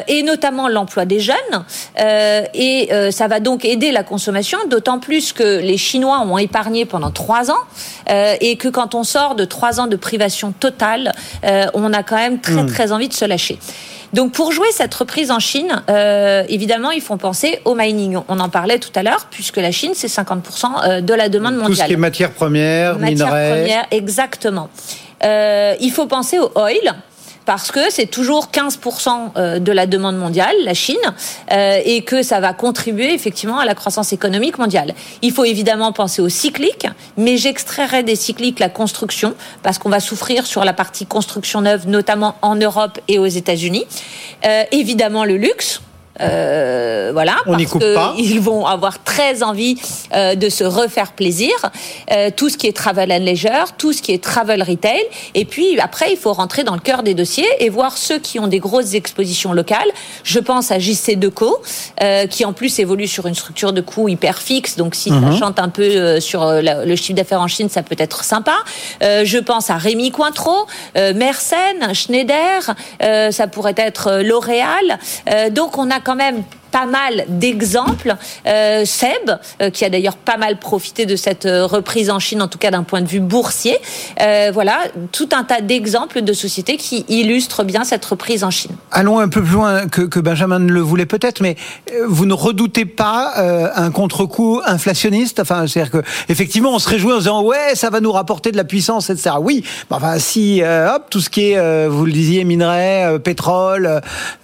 et 0.08 0.24
notamment 0.24 0.70
l'emploi 0.70 1.04
des 1.04 1.20
jeunes, 1.20 1.36
et 2.54 2.90
ça 3.12 3.28
va 3.28 3.42
donc 3.42 3.66
aider 3.66 3.92
la 3.92 4.04
consommation, 4.04 4.58
d'autant 4.70 5.00
plus 5.00 5.34
que 5.34 5.60
les 5.60 5.78
Chinois 5.78 6.22
ont 6.22 6.38
épargné 6.38 6.86
pendant 6.86 7.12
trois 7.12 7.52
ans, 7.52 7.64
et 8.40 8.56
que 8.56 8.70
quand 8.70 8.96
on 8.96 9.04
sort 9.04 9.36
de 9.36 9.44
trois 9.44 9.82
ans 9.82 9.88
de 9.88 9.98
privation 9.98 10.54
totale, 10.54 11.12
on 11.84 11.94
a 11.94 12.04
quand 12.04 12.16
même 12.16 12.40
très 12.40 12.64
hmm. 12.64 12.68
très 12.68 12.92
envie 12.92 13.08
de 13.08 13.14
se 13.14 13.26
lâcher. 13.26 13.60
Donc 14.14 14.32
pour 14.32 14.54
jouer 14.54 14.68
cette 14.72 14.94
reprise 14.94 15.30
en 15.30 15.40
Chine, 15.40 15.84
euh, 15.90 16.44
évidemment, 16.48 16.92
ils 16.92 17.02
font 17.02 17.18
penser 17.18 17.60
au 17.66 17.76
mining. 17.76 18.18
On 18.30 18.40
en 18.40 18.48
parlait 18.48 18.80
tout 18.80 18.92
à 18.96 19.04
l'heure, 19.04 19.28
puisque 19.30 19.58
la 19.58 19.72
Chine, 19.72 19.92
c'est 19.94 20.08
50% 20.08 20.40
euh, 20.88 21.02
de 21.02 21.14
la 21.14 21.28
demande 21.28 21.56
mondiale. 21.56 21.72
Tout 21.72 21.82
ce 21.82 21.86
qui 21.88 21.94
est 21.94 21.98
matières 21.98 22.32
premières, 22.32 22.98
matières 22.98 23.28
premières, 23.28 23.86
exactement. 23.92 24.70
Euh, 25.24 25.76
il 25.82 25.92
faut 25.92 26.08
penser 26.08 26.40
au 26.40 26.50
oil 26.56 26.96
parce 27.46 27.72
que 27.72 27.80
c'est 27.89 28.08
toujours 28.08 28.50
15% 28.52 29.10
euh, 29.38 29.60
de 29.60 29.72
la 29.72 29.86
demande 29.86 30.18
mondiale, 30.18 30.56
la 30.64 30.74
Chine, 30.74 30.98
euh, 31.52 31.80
et 31.86 32.04
que 32.04 32.24
ça 32.24 32.39
va 32.39 32.54
contribuer 32.54 33.14
effectivement 33.14 33.60
à 33.60 33.66
la 33.66 33.76
croissance 33.76 34.14
économique 34.14 34.58
mondiale. 34.58 34.93
Il 35.22 35.32
faut 35.32 35.46
évidemment 35.46 35.91
penser 35.91 36.22
aux 36.22 36.30
cycliques, 36.30 36.88
mais 37.18 37.38
j'extrairais 37.38 38.04
des 38.04 38.16
cycliques 38.16 38.60
la 38.60 38.70
construction, 38.70 39.36
parce 39.64 39.78
qu'on 39.78 39.89
va 39.89 40.00
souffrir 40.00 40.46
sur 40.46 40.66
la 40.66 40.74
partie 40.74 41.06
construction 41.06 41.62
neuve, 41.62 41.88
notamment 41.88 42.36
en 42.41 42.56
Europe 42.56 43.00
et 43.08 43.20
aux 43.20 43.26
États-Unis. 43.26 43.86
Euh, 44.46 44.64
évidemment 44.72 45.24
le 45.24 45.38
luxe, 45.38 45.82
euh, 46.22 47.09
voilà, 47.13 47.36
On 47.45 47.51
parce 47.53 48.16
qu'ils 48.16 48.39
vont 48.41 48.66
avoir 48.66 49.03
très 49.03 49.43
envie 49.43 49.78
euh, 50.13 50.36
de 50.36 50.49
se 50.49 50.63
refaire 50.63 51.11
plaisir. 51.13 51.53
Euh, 52.11 52.30
tout 52.36 52.49
ce 52.49 52.57
qui 52.57 52.68
est 52.68 52.76
travel 52.76 53.11
and 53.11 53.20
leisure, 53.20 53.74
tout 53.78 53.93
ce 53.93 54.01
qui 54.01 54.11
est 54.11 54.24
travel 54.24 54.63
retail. 54.63 55.01
Et 55.34 55.45
puis 55.45 55.80
après, 55.80 56.11
il 56.11 56.18
faut 56.18 56.34
rentrer 56.34 56.63
dans 56.63 56.74
le 56.74 56.80
cœur 56.80 57.03
des 57.03 57.13
dossiers 57.13 57.47
et 57.59 57.70
voir 57.70 57.97
ceux 57.97 58.20
qui 58.20 58.39
ont 58.39 58.47
des 58.47 58.59
grosses 58.59 58.93
expositions 58.93 59.53
locales. 59.53 59.89
Je 60.24 60.39
pense 60.39 60.72
à 60.72 60.80
JC 60.80 61.18
Deco, 61.18 61.61
euh, 62.01 62.28
qui 62.28 62.45
en 62.45 62.53
plus 62.53 62.80
évolue 62.80 63.07
sur 63.07 63.28
une 63.28 63.36
structure 63.36 63.74
de 63.74 63.82
coûts 63.82 64.09
hyper 64.09 64.39
fixe. 64.39 64.76
Donc 64.76 64.95
si 64.95 65.09
ça 65.09 65.16
mhm. 65.16 65.38
chante 65.38 65.59
un 65.59 65.70
peu 65.70 65.84
euh, 65.84 66.20
sur 66.20 66.43
euh, 66.43 66.61
le 66.61 66.95
chiffre 66.95 67.13
d'affaires 67.13 67.41
en 67.41 67.47
Chine, 67.47 67.70
ça 67.70 67.84
peut 67.84 67.95
être 67.97 68.24
sympa. 68.24 68.55
je 69.01 69.38
pense 69.38 69.70
à 69.70 69.78
Rémi 69.78 70.11
Cointreau, 70.11 70.68
Mersenne, 70.95 71.93
Schneider. 71.93 72.76
ça 73.32 73.47
pourrait 73.47 73.76
être 73.78 74.22
L'Oréal. 74.22 74.99
donc 75.51 75.78
on 75.78 75.89
a 75.89 75.99
quand 76.06 76.16
même 76.16 76.43
pas 76.72 76.86
mal 76.86 77.26
d'exemples. 77.28 78.16
Euh, 78.47 78.86
Seb, 78.86 79.39
euh, 79.61 79.70
qui 79.70 79.86
a 79.86 79.89
d'ailleurs 79.89 80.18
pas 80.18 80.38
mal 80.38 80.57
profité 80.57 81.05
de 81.05 81.16
cette 81.16 81.45
euh, 81.45 81.66
reprise 81.66 82.09
en 82.09 82.20
Chine, 82.20 82.41
en 82.41 82.47
tout 82.47 82.57
cas 82.57 82.72
d'un 82.72 82.84
point 82.84 83.01
de 83.01 83.07
vue 83.07 83.20
boursier. 83.20 83.78
voilà, 84.53 84.80
tout 85.11 85.30
un 85.34 85.43
tas 85.43 85.61
d'exemples 85.61 86.22
de 86.22 86.34
sociétés 86.34 86.78
qui 86.78 87.05
illustrent 87.07 87.63
bien 87.63 87.84
cette 87.84 88.05
reprise 88.05 88.43
en 88.43 88.51
Chine. 88.51 88.72
Allons 88.91 89.20
un 89.20 89.30
peu 89.30 89.41
plus 89.41 89.53
loin 89.53 89.88
que, 89.88 90.01
que 90.01 90.20
Benjamin 90.20 90.59
ne 90.59 90.72
le 90.72 90.82
voulait 90.82 91.05
peut-être, 91.05 91.41
mais 91.41 91.55
vous 92.07 92.26
ne 92.26 92.34
redoutez 92.34 92.86
pas 92.86 93.34
un 93.76 93.91
contre-coup 93.91 94.61
inflationniste? 94.66 95.39
Enfin, 95.39 95.68
c'est-à-dire 95.68 95.91
que 95.91 96.03
effectivement, 96.30 96.74
on 96.74 96.80
se 96.80 96.89
réjouit 96.89 97.13
en 97.13 97.18
disant 97.18 97.43
ouais, 97.43 97.76
ça 97.76 97.89
va 97.89 97.99
nous 97.99 98.11
rapporter 98.11 98.51
de 98.51 98.57
la 98.57 98.63
puissance, 98.63 99.09
etc. 99.09 99.36
Oui, 99.39 99.63
enfin 99.89 100.20
si, 100.20 100.61
hop, 100.63 101.03
tout 101.09 101.22
ce 101.22 101.30
qui 101.30 101.51
est, 101.51 101.88
vous 101.88 102.05
le 102.05 102.11
disiez, 102.11 102.43
minerais, 102.43 103.20
pétrole, 103.24 104.01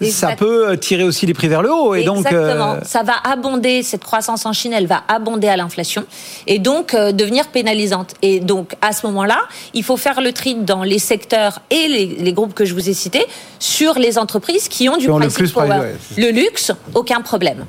ça 0.09 0.35
peut 0.35 0.77
tirer 0.77 1.03
aussi 1.03 1.25
les 1.25 1.33
prix 1.33 1.47
vers 1.47 1.61
le 1.61 1.71
haut, 1.71 1.95
et 1.95 2.03
donc 2.03 2.20
Exactement. 2.29 2.77
Ça 2.83 3.03
va 3.03 3.13
abonder 3.23 3.83
cette 3.83 4.03
croissance 4.03 4.45
en 4.45 4.53
Chine, 4.53 4.73
elle 4.73 4.87
va 4.87 5.03
abonder 5.07 5.47
à 5.47 5.57
l'inflation 5.57 6.05
et 6.47 6.59
donc 6.59 6.95
devenir 6.95 7.47
pénalisante. 7.47 8.13
Et 8.21 8.39
donc 8.39 8.75
à 8.81 8.93
ce 8.93 9.05
moment-là, 9.07 9.39
il 9.73 9.83
faut 9.83 9.97
faire 9.97 10.21
le 10.21 10.31
tri 10.31 10.55
dans 10.55 10.83
les 10.83 10.99
secteurs 10.99 11.59
et 11.69 11.87
les, 11.87 12.33
groupes 12.33 12.53
que 12.53 12.65
je 12.65 12.73
vous 12.73 12.89
ai 12.89 12.93
cités 12.93 13.25
sur 13.59 13.99
les 13.99 14.17
entreprises 14.17 14.67
qui 14.67 14.87
ont 14.89 14.97
du 14.97 15.07
pricing 15.07 15.51
power. 15.51 15.93
Le 16.17 16.31
luxe, 16.31 16.71
aucun 16.93 17.21
problème. 17.21 17.65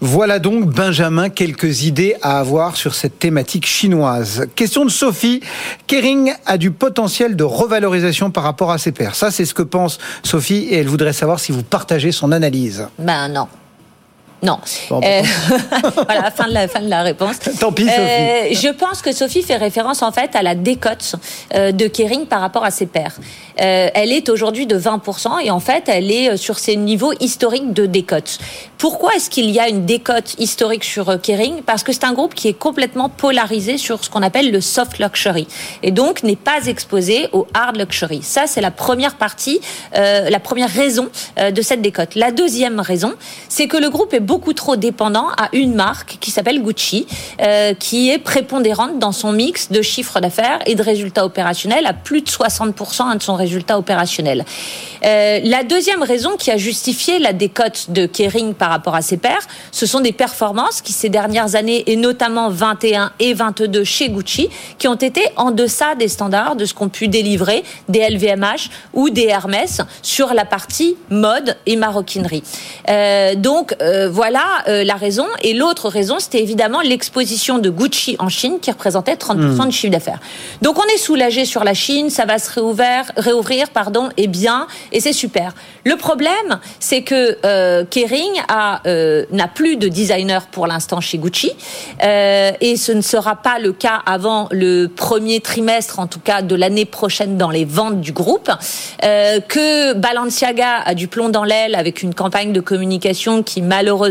Voilà 0.00 0.38
donc, 0.38 0.66
Benjamin, 0.66 1.28
quelques 1.28 1.82
idées 1.82 2.14
à 2.22 2.38
avoir 2.38 2.76
sur 2.76 2.94
cette 2.94 3.18
thématique 3.18 3.66
chinoise. 3.66 4.46
Question 4.54 4.84
de 4.84 4.90
Sophie. 4.90 5.40
Kering 5.88 6.32
a 6.46 6.56
du 6.56 6.70
potentiel 6.70 7.34
de 7.34 7.42
revalorisation 7.42 8.30
par 8.30 8.44
rapport 8.44 8.70
à 8.70 8.78
ses 8.78 8.92
pairs. 8.92 9.16
Ça, 9.16 9.32
c'est 9.32 9.44
ce 9.44 9.54
que 9.54 9.62
pense 9.62 9.98
Sophie 10.22 10.68
et 10.70 10.76
elle 10.76 10.86
voudrait 10.86 11.12
savoir 11.12 11.40
si 11.40 11.50
vous 11.50 11.64
partagez 11.64 12.12
son 12.12 12.30
analyse. 12.30 12.86
Ben 12.98 13.28
non. 13.28 13.48
Non. 14.42 14.58
Euh, 14.92 15.22
voilà, 16.06 16.30
fin 16.30 16.46
de, 16.46 16.54
la, 16.54 16.68
fin 16.68 16.80
de 16.80 16.88
la 16.88 17.02
réponse. 17.02 17.38
Tant 17.60 17.72
pis, 17.72 17.84
Sophie. 17.84 17.98
Euh, 17.98 18.48
je 18.52 18.68
pense 18.68 19.02
que 19.02 19.12
Sophie 19.12 19.42
fait 19.42 19.56
référence 19.56 20.02
en 20.02 20.12
fait 20.12 20.36
à 20.36 20.42
la 20.42 20.54
décote 20.54 21.16
euh, 21.54 21.72
de 21.72 21.88
Kering 21.88 22.26
par 22.26 22.40
rapport 22.40 22.64
à 22.64 22.70
ses 22.70 22.86
pairs. 22.86 23.16
elle 23.56 24.12
est 24.12 24.28
aujourd'hui 24.28 24.66
de 24.66 24.78
20% 24.78 25.44
et 25.44 25.50
en 25.50 25.58
fait, 25.58 25.84
elle 25.88 26.12
est 26.12 26.36
sur 26.36 26.58
ses 26.58 26.76
niveaux 26.76 27.12
historiques 27.18 27.72
de 27.72 27.86
décote. 27.86 28.38
Pourquoi 28.78 29.14
est-ce 29.16 29.28
qu'il 29.28 29.50
y 29.50 29.58
a 29.58 29.68
une 29.68 29.86
décote 29.86 30.36
historique 30.38 30.84
sur 30.84 31.20
Kering? 31.20 31.62
Parce 31.62 31.82
que 31.82 31.92
c'est 31.92 32.04
un 32.04 32.12
groupe 32.12 32.34
qui 32.34 32.46
est 32.46 32.52
complètement 32.52 33.08
polarisé 33.08 33.76
sur 33.76 34.04
ce 34.04 34.10
qu'on 34.10 34.22
appelle 34.22 34.52
le 34.52 34.60
soft 34.60 35.00
luxury 35.00 35.48
et 35.82 35.90
donc 35.90 36.22
n'est 36.22 36.36
pas 36.36 36.66
exposé 36.66 37.28
au 37.32 37.48
hard 37.54 37.76
luxury. 37.76 38.22
Ça, 38.22 38.46
c'est 38.46 38.60
la 38.60 38.70
première 38.70 39.16
partie, 39.16 39.60
la 39.92 40.38
première 40.38 40.70
raison 40.70 41.08
de 41.36 41.62
cette 41.62 41.82
décote. 41.82 42.14
La 42.14 42.30
deuxième 42.30 42.78
raison, 42.78 43.14
c'est 43.48 43.66
que 43.66 43.76
le 43.76 43.90
groupe 43.90 44.14
est 44.14 44.27
beaucoup 44.28 44.52
trop 44.52 44.76
dépendant 44.76 45.28
à 45.38 45.48
une 45.54 45.74
marque 45.74 46.18
qui 46.20 46.30
s'appelle 46.30 46.62
Gucci, 46.62 47.06
euh, 47.40 47.72
qui 47.72 48.10
est 48.10 48.18
prépondérante 48.18 48.98
dans 48.98 49.10
son 49.10 49.32
mix 49.32 49.72
de 49.72 49.80
chiffre 49.80 50.20
d'affaires 50.20 50.58
et 50.66 50.74
de 50.74 50.82
résultats 50.82 51.24
opérationnels 51.24 51.86
à 51.86 51.94
plus 51.94 52.20
de 52.20 52.28
60% 52.28 53.16
de 53.16 53.22
son 53.22 53.34
résultat 53.34 53.78
opérationnel. 53.78 54.44
Euh, 55.04 55.40
la 55.42 55.62
deuxième 55.62 56.02
raison 56.02 56.36
qui 56.36 56.50
a 56.50 56.58
justifié 56.58 57.18
la 57.18 57.32
décote 57.32 57.86
de 57.88 58.04
Kering 58.04 58.52
par 58.52 58.68
rapport 58.68 58.94
à 58.94 59.00
ses 59.00 59.16
pairs, 59.16 59.46
ce 59.72 59.86
sont 59.86 60.00
des 60.00 60.12
performances 60.12 60.82
qui 60.82 60.92
ces 60.92 61.08
dernières 61.08 61.54
années, 61.54 61.84
et 61.86 61.96
notamment 61.96 62.50
21 62.50 63.12
et 63.20 63.32
22 63.32 63.82
chez 63.84 64.10
Gucci, 64.10 64.50
qui 64.78 64.88
ont 64.88 64.94
été 64.94 65.22
en 65.36 65.52
deçà 65.52 65.94
des 65.94 66.08
standards 66.08 66.56
de 66.56 66.66
ce 66.66 66.74
qu'ont 66.74 66.90
pu 66.90 67.08
délivrer 67.08 67.64
des 67.88 68.00
LVMH 68.00 68.68
ou 68.92 69.08
des 69.08 69.24
Hermès 69.24 69.80
sur 70.02 70.34
la 70.34 70.44
partie 70.44 70.96
mode 71.08 71.56
et 71.64 71.76
maroquinerie. 71.76 72.42
Euh, 72.90 73.34
donc 73.34 73.74
euh, 73.80 74.10
voilà 74.18 74.64
euh, 74.66 74.82
la 74.82 74.96
raison. 74.96 75.26
Et 75.42 75.54
l'autre 75.54 75.88
raison, 75.88 76.16
c'était 76.18 76.42
évidemment 76.42 76.80
l'exposition 76.80 77.58
de 77.58 77.70
Gucci 77.70 78.16
en 78.18 78.28
Chine 78.28 78.58
qui 78.60 78.68
représentait 78.68 79.14
30% 79.14 79.36
hmm. 79.36 79.68
du 79.68 79.72
chiffre 79.72 79.92
d'affaires. 79.92 80.18
Donc 80.60 80.76
on 80.76 80.92
est 80.92 80.98
soulagé 80.98 81.44
sur 81.44 81.62
la 81.62 81.72
Chine, 81.72 82.10
ça 82.10 82.24
va 82.24 82.40
se 82.40 82.50
réouvrir, 82.52 83.12
réouvrir, 83.16 83.70
pardon, 83.70 84.08
et 84.16 84.26
bien, 84.26 84.66
et 84.90 84.98
c'est 84.98 85.12
super. 85.12 85.54
Le 85.84 85.94
problème, 85.94 86.58
c'est 86.80 87.02
que 87.02 87.38
euh, 87.44 87.84
Kering 87.84 88.42
a 88.48 88.82
euh, 88.88 89.24
n'a 89.30 89.46
plus 89.46 89.76
de 89.76 89.86
designer 89.86 90.48
pour 90.48 90.66
l'instant 90.66 91.00
chez 91.00 91.18
Gucci, 91.18 91.52
et 92.02 92.76
ce 92.76 92.90
ne 92.90 93.02
sera 93.02 93.36
pas 93.36 93.60
le 93.60 93.72
cas 93.72 94.02
avant 94.04 94.48
le 94.50 94.88
premier 94.88 95.38
trimestre, 95.40 96.00
en 96.00 96.08
tout 96.08 96.18
cas 96.18 96.42
de 96.42 96.56
l'année 96.56 96.86
prochaine 96.86 97.36
dans 97.36 97.50
les 97.50 97.64
ventes 97.64 98.00
du 98.00 98.10
groupe. 98.10 98.50
que 99.00 99.92
Balenciaga 99.92 100.78
a 100.84 100.94
du 100.94 101.06
plomb 101.06 101.28
dans 101.28 101.44
l'aile 101.44 101.76
avec 101.76 102.02
une 102.02 102.14
campagne 102.14 102.52
de 102.52 102.60
communication 102.60 103.44
qui 103.44 103.62
malheureusement 103.62 104.07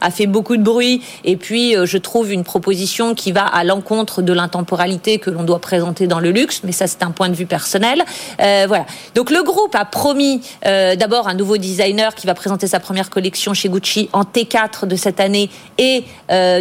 a 0.00 0.10
fait 0.10 0.26
beaucoup 0.26 0.56
de 0.56 0.62
bruit. 0.62 1.02
Et 1.24 1.36
puis, 1.36 1.76
euh, 1.76 1.86
je 1.86 1.98
trouve 1.98 2.32
une 2.32 2.44
proposition 2.44 3.14
qui 3.14 3.32
va 3.32 3.44
à 3.46 3.64
l'encontre 3.64 4.22
de 4.22 4.32
l'intemporalité 4.32 5.18
que 5.18 5.30
l'on 5.30 5.42
doit 5.42 5.58
présenter 5.58 6.06
dans 6.06 6.20
le 6.20 6.30
luxe. 6.30 6.62
Mais 6.64 6.72
ça, 6.72 6.86
c'est 6.86 7.02
un 7.02 7.10
point 7.10 7.28
de 7.28 7.34
vue 7.34 7.46
personnel. 7.46 8.02
Euh, 8.40 8.64
voilà. 8.68 8.86
Donc, 9.14 9.30
le 9.30 9.42
groupe 9.42 9.74
a 9.74 9.84
promis 9.84 10.40
euh, 10.66 10.96
d'abord 10.96 11.28
un 11.28 11.34
nouveau 11.34 11.56
designer 11.56 12.14
qui 12.14 12.26
va 12.26 12.34
présenter 12.34 12.66
sa 12.66 12.80
première 12.80 13.10
collection 13.10 13.54
chez 13.54 13.68
Gucci 13.68 14.08
en 14.12 14.22
T4 14.22 14.86
de 14.86 14.96
cette 14.96 15.20
année 15.20 15.50
et 15.78 16.04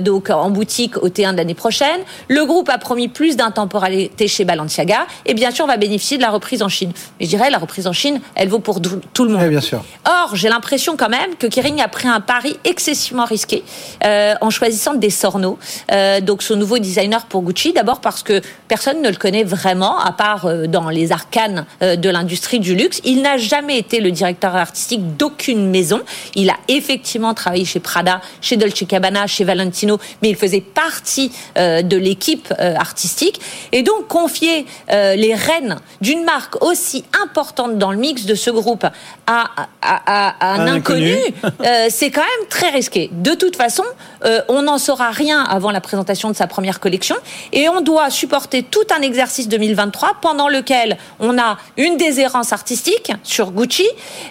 donc 0.02 0.30
en 0.30 0.50
boutique 0.50 0.98
au 0.98 1.10
T1 1.10 1.32
de 1.32 1.38
l'année 1.38 1.54
prochaine. 1.54 2.02
Le 2.28 2.46
groupe 2.46 2.70
a 2.70 2.78
promis 2.78 3.08
plus 3.08 3.36
d'intemporalité 3.36 4.28
chez 4.28 4.46
Balenciaga 4.46 5.08
et 5.26 5.34
bien 5.34 5.52
sûr 5.52 5.66
va 5.66 5.78
bénéficier 5.78 6.18
de 6.18 6.22
la 6.22 6.30
reprise 6.30 6.62
en 6.62 6.70
Chine. 6.70 6.92
Mais 7.20 7.26
je 7.26 7.32
dirais 7.32 7.50
la 7.50 7.58
reprise 7.58 7.88
en 7.88 7.94
Chine, 7.94 8.20
elle 8.36 8.50
vaut 8.50 8.60
pour 8.60 8.82
tout 8.82 9.26
le 9.26 9.32
monde. 9.32 9.48
bien 9.50 9.62
sûr. 9.62 9.84
Or, 10.06 10.36
j'ai 10.36 10.50
l'impression 10.50 10.98
quand 10.98 11.10
même 11.10 11.36
que 11.36 11.48
Kering 11.48 11.82
a 11.82 11.88
pris 11.88 12.08
un 12.08 12.22
pari 12.22 12.58
excessivement 12.76 13.24
risqué 13.24 13.64
euh, 14.04 14.34
en 14.42 14.50
choisissant 14.50 14.96
des 14.96 15.10
Sorno, 15.10 15.58
euh, 15.94 16.20
donc 16.20 16.44
ce 16.44 16.54
nouveau 16.54 16.78
designer 16.78 17.26
pour 17.26 17.42
Gucci. 17.42 17.72
D'abord 17.72 18.02
parce 18.02 18.22
que 18.22 18.42
personne 18.68 19.02
ne 19.02 19.08
le 19.08 19.16
connaît 19.16 19.46
vraiment, 19.46 19.98
à 19.98 20.12
part 20.12 20.46
euh, 20.46 20.68
dans 20.68 20.90
les 20.90 21.14
arcanes 21.14 21.66
de 21.82 22.10
l'industrie 22.10 22.60
du 22.60 22.76
luxe. 22.76 23.00
Il 23.06 23.22
n'a 23.22 23.38
jamais 23.38 23.78
été 23.78 24.02
le 24.02 24.12
directeur 24.12 24.56
artistique 24.56 25.16
d'aucune 25.16 25.70
maison. 25.70 26.02
Il 26.36 26.50
a 26.50 26.58
effectivement 26.68 27.34
travaillé 27.34 27.64
chez 27.64 27.80
Prada, 27.80 28.20
chez 28.42 28.58
Dolce 28.58 28.84
Gabbana, 28.84 29.26
chez 29.28 29.46
Valentino, 29.46 29.98
mais 30.22 30.30
il 30.30 30.36
faisait 30.36 30.62
partie 30.62 31.32
de 31.56 31.98
l'équipe 31.98 32.54
artistique. 32.60 33.40
Et 33.72 33.84
donc 33.84 34.08
confier 34.08 34.66
les 34.90 35.36
rênes 35.36 35.78
d'une 36.02 36.24
marque 36.24 36.64
aussi 36.64 37.04
importante 37.24 37.78
dans 37.78 37.92
le 37.92 37.98
mix 37.98 38.26
de 38.26 38.36
ce 38.36 38.50
groupe 38.50 38.86
à, 39.28 39.50
un, 40.42 40.68
inconnu, 40.68 41.18
c'est 41.90 42.12
quand 42.12 42.22
même 42.22 42.48
très 42.50 42.65
risqué. 42.70 43.10
De 43.12 43.34
toute 43.34 43.56
façon, 43.56 43.84
euh, 44.24 44.42
on 44.48 44.64
n'en 44.64 44.78
saura 44.78 45.12
rien 45.12 45.44
avant 45.44 45.72
la 45.72 45.82
présentation 45.82 46.30
de 46.30 46.36
sa 46.36 46.48
première 46.48 46.80
collection 46.80 47.16
et 47.54 47.70
on 47.70 47.82
doit 47.82 48.10
supporter 48.10 48.64
tout 48.64 48.86
un 48.96 49.02
exercice 49.02 49.48
2023 49.48 50.18
pendant 50.22 50.50
lequel 50.50 50.98
on 51.20 51.38
a 51.38 51.58
une 51.78 51.98
déshérence 51.98 52.54
artistique 52.54 53.12
sur 53.24 53.52
Gucci 53.52 53.88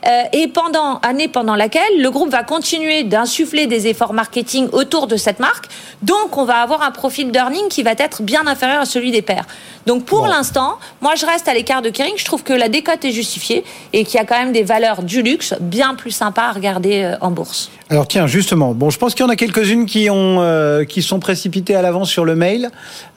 euh, 0.07 0.22
et 0.32 0.49
pendant 0.49 0.99
année 0.99 1.28
pendant 1.28 1.55
laquelle 1.55 2.01
le 2.01 2.11
groupe 2.11 2.30
va 2.30 2.43
continuer 2.43 3.05
d'insuffler 3.05 3.66
des 3.66 3.87
efforts 3.87 4.12
marketing 4.12 4.68
autour 4.72 5.07
de 5.07 5.16
cette 5.16 5.41
marque. 5.41 5.66
Donc, 6.03 6.37
on 6.37 6.45
va 6.45 6.57
avoir 6.57 6.82
un 6.82 6.91
profil 6.91 7.30
d'earning 7.30 7.68
qui 7.68 7.82
va 7.82 7.93
être 7.93 8.22
bien 8.22 8.47
inférieur 8.47 8.80
à 8.82 8.87
celui 8.87 9.11
des 9.11 9.22
pairs. 9.22 9.47
Donc, 9.87 10.05
pour 10.05 10.26
l'instant, 10.26 10.78
moi, 11.01 11.14
je 11.14 11.26
reste 11.26 11.49
à 11.49 11.55
l'écart 11.55 11.82
de 11.82 11.91
Kering. 11.91 12.14
Je 12.16 12.24
trouve 12.24 12.43
que 12.43 12.53
la 12.53 12.68
décote 12.68 13.05
est 13.05 13.12
justifiée 13.12 13.64
et 13.93 14.05
qu'il 14.05 14.14
y 14.14 14.18
a 14.18 14.24
quand 14.24 14.39
même 14.39 14.53
des 14.53 14.62
valeurs 14.62 15.03
du 15.03 15.22
luxe 15.22 15.55
bien 15.61 15.95
plus 15.95 16.11
sympas 16.11 16.49
à 16.49 16.53
regarder 16.53 17.03
euh, 17.03 17.16
en 17.20 17.30
bourse. 17.30 17.70
Alors 17.91 18.09
tiens, 18.09 18.24
justement, 18.27 18.75
bon, 18.75 18.91
je 18.91 18.99
pense 18.99 19.14
qu'il 19.14 19.25
y 19.25 19.27
en 19.27 19.31
a 19.31 19.37
quelques-unes 19.37 19.87
qui 19.87 20.11
ont 20.11 20.41
euh, 20.41 20.85
qui 20.85 21.03
sont 21.03 21.18
précipitées 21.18 21.75
à 21.75 21.83
l'avance 21.83 22.11
sur 22.11 22.25
le 22.25 22.35
mail. 22.35 22.70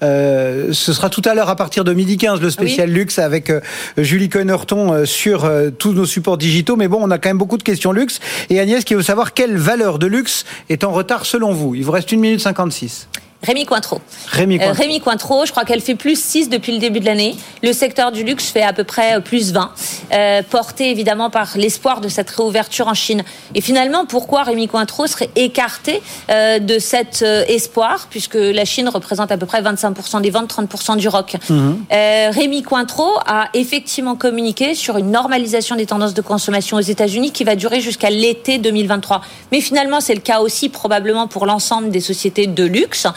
Euh, 0.03 0.69
ce 0.73 0.93
sera 0.93 1.09
tout 1.09 1.21
à 1.25 1.33
l'heure 1.33 1.49
à 1.49 1.55
partir 1.55 1.83
de 1.83 1.93
midi 1.93 2.17
15 2.17 2.41
le 2.41 2.49
spécial 2.49 2.89
luxe 2.89 3.19
avec 3.19 3.49
euh, 3.49 3.59
Julie 3.97 4.29
Connerton 4.29 5.05
sur 5.05 5.49
tous 5.77 5.93
nos 5.93 6.05
supports 6.05 6.37
digitaux. 6.37 6.75
Mais 6.75 6.87
bon, 6.87 6.99
on 7.01 7.11
a 7.11 7.17
quand 7.17 7.29
même 7.29 7.37
beaucoup 7.37 7.57
de 7.57 7.63
questions 7.63 7.91
luxe. 7.91 8.19
Et 8.49 8.59
Agnès 8.59 8.83
qui 8.83 8.95
veut 8.95 9.01
savoir 9.01 9.33
quelle 9.33 9.57
valeur 9.57 9.99
de 9.99 10.07
luxe 10.07 10.45
est 10.69 10.83
en 10.83 10.91
retard 10.91 11.25
selon 11.25 11.51
vous? 11.51 11.75
Il 11.75 11.83
vous 11.83 11.91
reste 11.91 12.11
une 12.11 12.19
minute 12.19 12.39
56. 12.39 13.07
Rémi 13.43 13.65
Cointreau. 13.65 14.01
Rémi 14.31 14.59
euh, 14.59 14.99
Cointreau. 14.99 15.45
je 15.45 15.51
crois 15.51 15.63
qu'elle 15.63 15.81
fait 15.81 15.95
plus 15.95 16.19
6 16.19 16.49
depuis 16.49 16.71
le 16.71 16.79
début 16.79 16.99
de 16.99 17.05
l'année. 17.05 17.35
Le 17.61 17.71
secteur 17.71 18.11
du 18.11 18.23
luxe 18.23 18.49
fait 18.49 18.63
à 18.63 18.73
peu 18.73 18.83
près 18.83 19.17
euh, 19.17 19.19
plus 19.19 19.53
20, 19.53 19.71
euh, 20.11 20.41
porté 20.41 20.89
évidemment 20.89 21.29
par 21.29 21.55
l'espoir 21.55 22.01
de 22.01 22.07
cette 22.07 22.31
réouverture 22.31 22.87
en 22.87 22.95
Chine. 22.95 23.23
Et 23.53 23.61
finalement, 23.61 24.05
pourquoi 24.05 24.43
Rémi 24.43 24.67
Cointreau 24.67 25.05
serait 25.05 25.29
écarté 25.35 26.01
de 26.29 26.79
cet 26.79 27.21
espoir, 27.21 28.07
puisque 28.09 28.35
la 28.35 28.65
Chine 28.65 28.89
représente 28.89 29.31
à 29.31 29.37
peu 29.37 29.45
près 29.45 29.61
25% 29.61 30.21
des 30.21 30.29
ventes, 30.29 30.53
30% 30.53 30.97
du 30.97 31.07
rock? 31.07 31.35
Mhm. 31.49 31.85
Rémi 31.89 32.63
Cointreau 32.63 33.11
a 33.25 33.49
effectivement 33.53 34.15
communiqué 34.15 34.75
sur 34.75 34.97
une 34.97 35.11
normalisation 35.11 35.75
des 35.75 35.85
tendances 35.85 36.13
de 36.13 36.21
consommation 36.21 36.77
aux 36.77 36.81
États-Unis 36.81 37.31
qui 37.31 37.43
va 37.43 37.55
durer 37.55 37.81
jusqu'à 37.81 38.09
l'été 38.09 38.57
2023. 38.57 39.21
Mais 39.51 39.61
finalement, 39.61 40.01
c'est 40.01 40.15
le 40.15 40.21
cas 40.21 40.39
aussi 40.39 40.69
probablement 40.69 41.27
pour 41.27 41.45
l'ensemble 41.45 41.89
des 41.89 42.01
sociétés 42.01 42.47
de 42.47 42.63
luxe. 42.63 43.07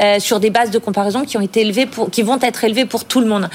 Euh, 0.00 0.20
sur 0.20 0.40
des 0.40 0.50
bases 0.50 0.70
de 0.70 0.78
comparaison 0.78 1.24
qui 1.24 1.36
ont 1.36 1.40
été 1.40 1.62
élevées 1.62 1.88
qui 2.12 2.22
vont 2.22 2.38
être 2.40 2.64
élevées 2.64 2.84
pour 2.84 3.04
tout 3.04 3.20
le 3.20 3.26
monde. 3.26 3.48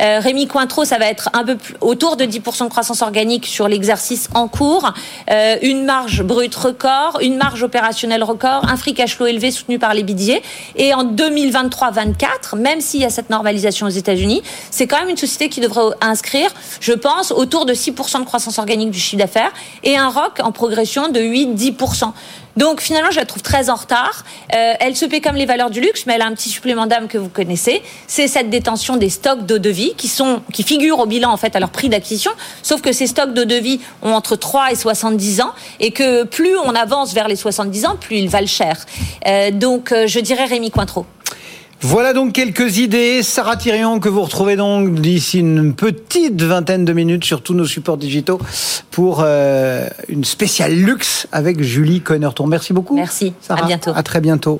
Euh, 0.00 0.20
Rémi 0.20 0.46
Cointreau, 0.46 0.84
ça 0.84 0.98
va 0.98 1.06
être 1.06 1.28
un 1.32 1.44
peu 1.44 1.56
plus, 1.56 1.74
autour 1.80 2.16
de 2.16 2.24
10% 2.24 2.64
de 2.64 2.68
croissance 2.68 3.02
organique 3.02 3.46
sur 3.46 3.66
l'exercice 3.66 4.28
en 4.34 4.46
cours, 4.46 4.92
euh, 5.30 5.56
une 5.62 5.84
marge 5.84 6.22
brute 6.22 6.54
record, 6.54 7.18
une 7.20 7.36
marge 7.36 7.64
opérationnelle 7.64 8.22
record, 8.22 8.64
un 8.68 8.76
free 8.76 8.94
cash 8.94 9.16
flow 9.16 9.26
élevé 9.26 9.50
soutenu 9.50 9.78
par 9.80 9.94
les 9.94 10.04
bidiers. 10.04 10.42
Et 10.76 10.94
en 10.94 11.04
2023-24, 11.04 12.56
même 12.56 12.80
s'il 12.80 13.00
y 13.00 13.04
a 13.04 13.10
cette 13.10 13.30
normalisation 13.30 13.86
aux 13.86 13.90
États-Unis, 13.90 14.42
c'est 14.70 14.86
quand 14.86 15.00
même 15.00 15.08
une 15.08 15.16
société 15.16 15.48
qui 15.48 15.60
devrait 15.60 15.96
inscrire, 16.00 16.50
je 16.80 16.92
pense, 16.92 17.32
autour 17.32 17.66
de 17.66 17.74
6% 17.74 18.20
de 18.20 18.24
croissance 18.24 18.58
organique 18.58 18.90
du 18.90 19.00
chiffre 19.00 19.20
d'affaires 19.20 19.52
et 19.82 19.96
un 19.96 20.08
ROC 20.08 20.40
en 20.42 20.52
progression 20.52 21.08
de 21.08 21.20
8-10%. 21.20 22.12
Donc 22.58 22.80
finalement, 22.80 23.12
je 23.12 23.20
la 23.20 23.24
trouve 23.24 23.40
très 23.40 23.70
en 23.70 23.76
retard. 23.76 24.24
Euh, 24.52 24.74
elle 24.80 24.96
se 24.96 25.06
paie 25.06 25.20
comme 25.20 25.36
les 25.36 25.46
valeurs 25.46 25.70
du 25.70 25.80
luxe, 25.80 26.06
mais 26.06 26.14
elle 26.14 26.22
a 26.22 26.26
un 26.26 26.34
petit 26.34 26.48
supplément 26.48 26.86
d'âme 26.86 27.06
que 27.06 27.16
vous 27.16 27.28
connaissez. 27.28 27.82
C'est 28.08 28.26
cette 28.26 28.50
détention 28.50 28.96
des 28.96 29.10
stocks 29.10 29.46
d'eau 29.46 29.58
de 29.58 29.70
vie 29.70 29.94
qui 29.96 30.08
sont 30.08 30.42
qui 30.52 30.64
figurent 30.64 30.98
au 30.98 31.06
bilan 31.06 31.30
en 31.30 31.36
fait 31.36 31.54
à 31.54 31.60
leur 31.60 31.70
prix 31.70 31.88
d'acquisition. 31.88 32.32
Sauf 32.64 32.82
que 32.82 32.90
ces 32.90 33.06
stocks 33.06 33.32
d'eau 33.32 33.44
de 33.44 33.54
vie 33.54 33.80
ont 34.02 34.12
entre 34.12 34.34
3 34.34 34.72
et 34.72 34.74
70 34.74 35.40
ans 35.40 35.52
et 35.78 35.92
que 35.92 36.24
plus 36.24 36.56
on 36.56 36.74
avance 36.74 37.14
vers 37.14 37.28
les 37.28 37.36
70 37.36 37.86
ans, 37.86 37.96
plus 37.96 38.16
ils 38.16 38.28
valent 38.28 38.48
cher. 38.48 38.84
Euh, 39.28 39.52
donc 39.52 39.92
euh, 39.92 40.08
je 40.08 40.18
dirais 40.18 40.46
Rémi 40.46 40.72
Cointreau. 40.72 41.06
Voilà 41.80 42.12
donc 42.12 42.32
quelques 42.32 42.78
idées. 42.78 43.22
Sarah 43.22 43.56
Thirion 43.56 44.00
que 44.00 44.08
vous 44.08 44.22
retrouvez 44.22 44.56
donc 44.56 44.96
d'ici 44.96 45.38
une 45.38 45.74
petite 45.74 46.42
vingtaine 46.42 46.84
de 46.84 46.92
minutes 46.92 47.24
sur 47.24 47.40
tous 47.40 47.54
nos 47.54 47.66
supports 47.66 47.96
digitaux 47.96 48.40
pour 48.90 49.22
euh, 49.22 49.86
une 50.08 50.24
spéciale 50.24 50.72
luxe 50.72 51.28
avec 51.30 51.62
Julie 51.62 52.00
Connerton. 52.00 52.48
Merci 52.48 52.72
beaucoup. 52.72 52.96
Merci. 52.96 53.32
Sarah. 53.40 53.62
À 53.62 53.66
bientôt. 53.66 53.92
À 53.94 54.02
très 54.02 54.20
bientôt. 54.20 54.58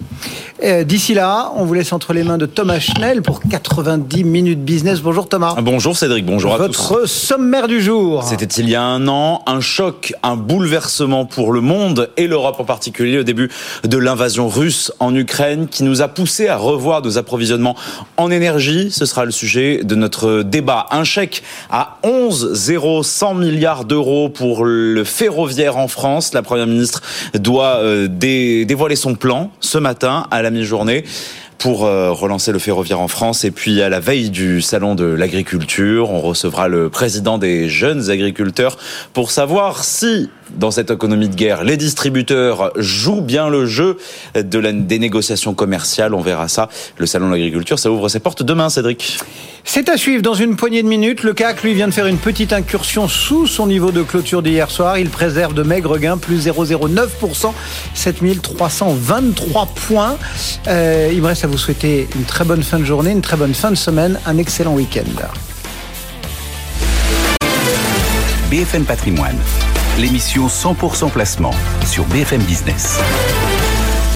Euh, 0.63 0.85
d'ici 0.85 1.13
là, 1.13 1.51
on 1.57 1.65
vous 1.65 1.75
laisse 1.75 1.93
entre 1.93 2.13
les 2.13 2.23
mains 2.23 2.39
de 2.39 2.47
Thomas 2.47 2.79
Schnell 2.79 3.21
pour 3.23 3.41
90 3.41 4.23
minutes 4.23 4.65
business. 4.65 5.01
Bonjour 5.01 5.29
Thomas. 5.29 5.57
Bonjour 5.61 5.97
Cédric, 5.97 6.25
bonjour 6.25 6.55
à 6.55 6.57
tous. 6.59 6.67
Votre 6.67 7.09
sommaire 7.09 7.67
du 7.67 7.83
jour. 7.83 8.23
C'était 8.23 8.47
il 8.47 8.71
y 8.71 8.77
a 8.77 8.83
un 8.83 9.09
an, 9.09 9.43
un 9.47 9.61
choc, 9.61 10.15
un 10.23 10.37
bouleversement 10.37 11.27
pour 11.27 11.51
le 11.51 11.63
monde 11.63 12.11
et 12.17 12.29
l'Europe 12.29 12.61
en 12.61 12.65
particulier 12.65 13.19
au 13.19 13.25
début 13.25 13.51
de 13.83 13.99
l'invasion 13.99 14.49
russe 14.49 14.93
en 15.01 15.17
Ukraine 15.17 15.67
qui 15.67 15.83
nous 15.83 16.01
a 16.01 16.07
poussé 16.07 16.47
à 16.47 16.57
revoir 16.57 17.03
nos 17.09 17.19
approvisionnements 17.19 17.77
en 18.17 18.31
énergie. 18.31 18.91
Ce 18.91 19.07
sera 19.07 19.25
le 19.25 19.31
sujet 19.31 19.81
de 19.83 19.95
notre 19.95 20.43
débat. 20.43 20.87
Un 20.91 21.05
chèque 21.05 21.43
à 21.71 21.99
11 22.03 22.53
0 22.53 23.03
100 23.03 23.35
milliards 23.35 23.85
d'euros 23.85 24.29
pour 24.29 24.65
le 24.65 25.05
ferroviaire 25.05 25.77
en 25.77 25.89
France. 25.89 26.35
La 26.35 26.43
Première 26.43 26.67
ministre 26.67 27.03
doit 27.35 27.77
euh, 27.77 28.09
dé 28.09 28.65
dévoiler 28.65 28.97
son 28.97 29.15
plan 29.15 29.51
ce 29.61 29.79
matin 29.79 30.27
à 30.31 30.43
la 30.43 30.51
mi-journée 30.51 31.05
pour 31.59 31.85
euh, 31.85 32.13
relancer 32.13 32.53
le 32.53 32.59
ferroviaire 32.59 33.01
en 33.01 33.09
France. 33.09 33.45
Et 33.45 33.51
puis 33.51 33.83
à 33.83 33.89
la 33.89 34.01
veille 34.01 34.31
du 34.31 34.63
salon 34.63 34.95
de 34.95 35.05
l'agriculture, 35.05 36.11
on 36.11 36.21
recevra 36.21 36.69
le 36.69 36.89
président 36.89 37.37
des 37.37 37.69
jeunes 37.69 38.11
agriculteurs 38.11 38.79
pour 39.13 39.31
savoir 39.31 39.85
si, 39.85 40.31
dans 40.57 40.71
cette 40.71 40.91
économie 40.91 41.29
de 41.29 41.35
guerre, 41.35 41.65
les 41.65 41.77
distributeurs 41.77 42.73
jouent 42.77 43.21
bien 43.21 43.49
le 43.49 43.67
jeu 43.67 43.97
de 44.35 44.59
la, 44.59 44.73
des 44.73 44.99
négociations 44.99 45.55
commerciales. 45.55 46.15
On 46.15 46.21
verra 46.21 46.49
ça. 46.49 46.69
Le 46.97 47.07
salon 47.07 47.27
de 47.27 47.33
l'agriculture, 47.33 47.79
ça 47.79 47.91
ouvre 47.91 48.09
ses 48.09 48.21
portes 48.21 48.43
demain, 48.43 48.71
Cédric. 48.71 49.19
C'est 49.65 49.91
à 49.91 49.99
suivre 49.99 50.23
dans 50.23 50.35
une 50.35 50.57
poignée 50.57 50.83
de 50.83 50.89
minutes. 50.89 51.23
Le 51.25 51.35
CAC, 51.35 51.63
lui, 51.63 51.75
vient 51.75 51.89
de 51.89 51.93
faire 51.93 52.07
une 52.07 52.17
petite 52.17 52.55
incursion 52.55 53.07
sous 53.07 53.47
son 53.47 53.67
niveau 53.67 53.91
de 53.91 54.03
clôture 54.03 54.43
d'hier 54.43 54.71
soir. 54.71 54.97
Il 54.97 55.11
préserve 55.11 55.53
de 55.53 55.63
maigres 55.63 55.99
gains, 55.99 56.17
plus 56.17 56.47
0,09%, 56.47 57.53
7323 57.93 59.67
points. 59.67 60.17
Euh, 60.69 61.11
il 61.13 61.21
me 61.21 61.27
reste 61.27 61.45
vous 61.49 61.59
souhaiter 61.59 62.09
une 62.15 62.25
très 62.25 62.45
bonne 62.45 62.63
fin 62.63 62.79
de 62.79 62.85
journée, 62.85 63.11
une 63.11 63.23
très 63.23 63.37
bonne 63.37 63.55
fin 63.55 63.71
de 63.71 63.77
semaine, 63.77 64.19
un 64.27 64.39
excellent 64.39 64.75
week-end. 64.75 65.03
BFM 68.51 68.85
Patrimoine, 68.85 69.39
l'émission 69.99 70.47
100% 70.47 71.11
placement 71.11 71.55
sur 71.85 72.05
BFM 72.07 72.43
Business. 72.43 72.99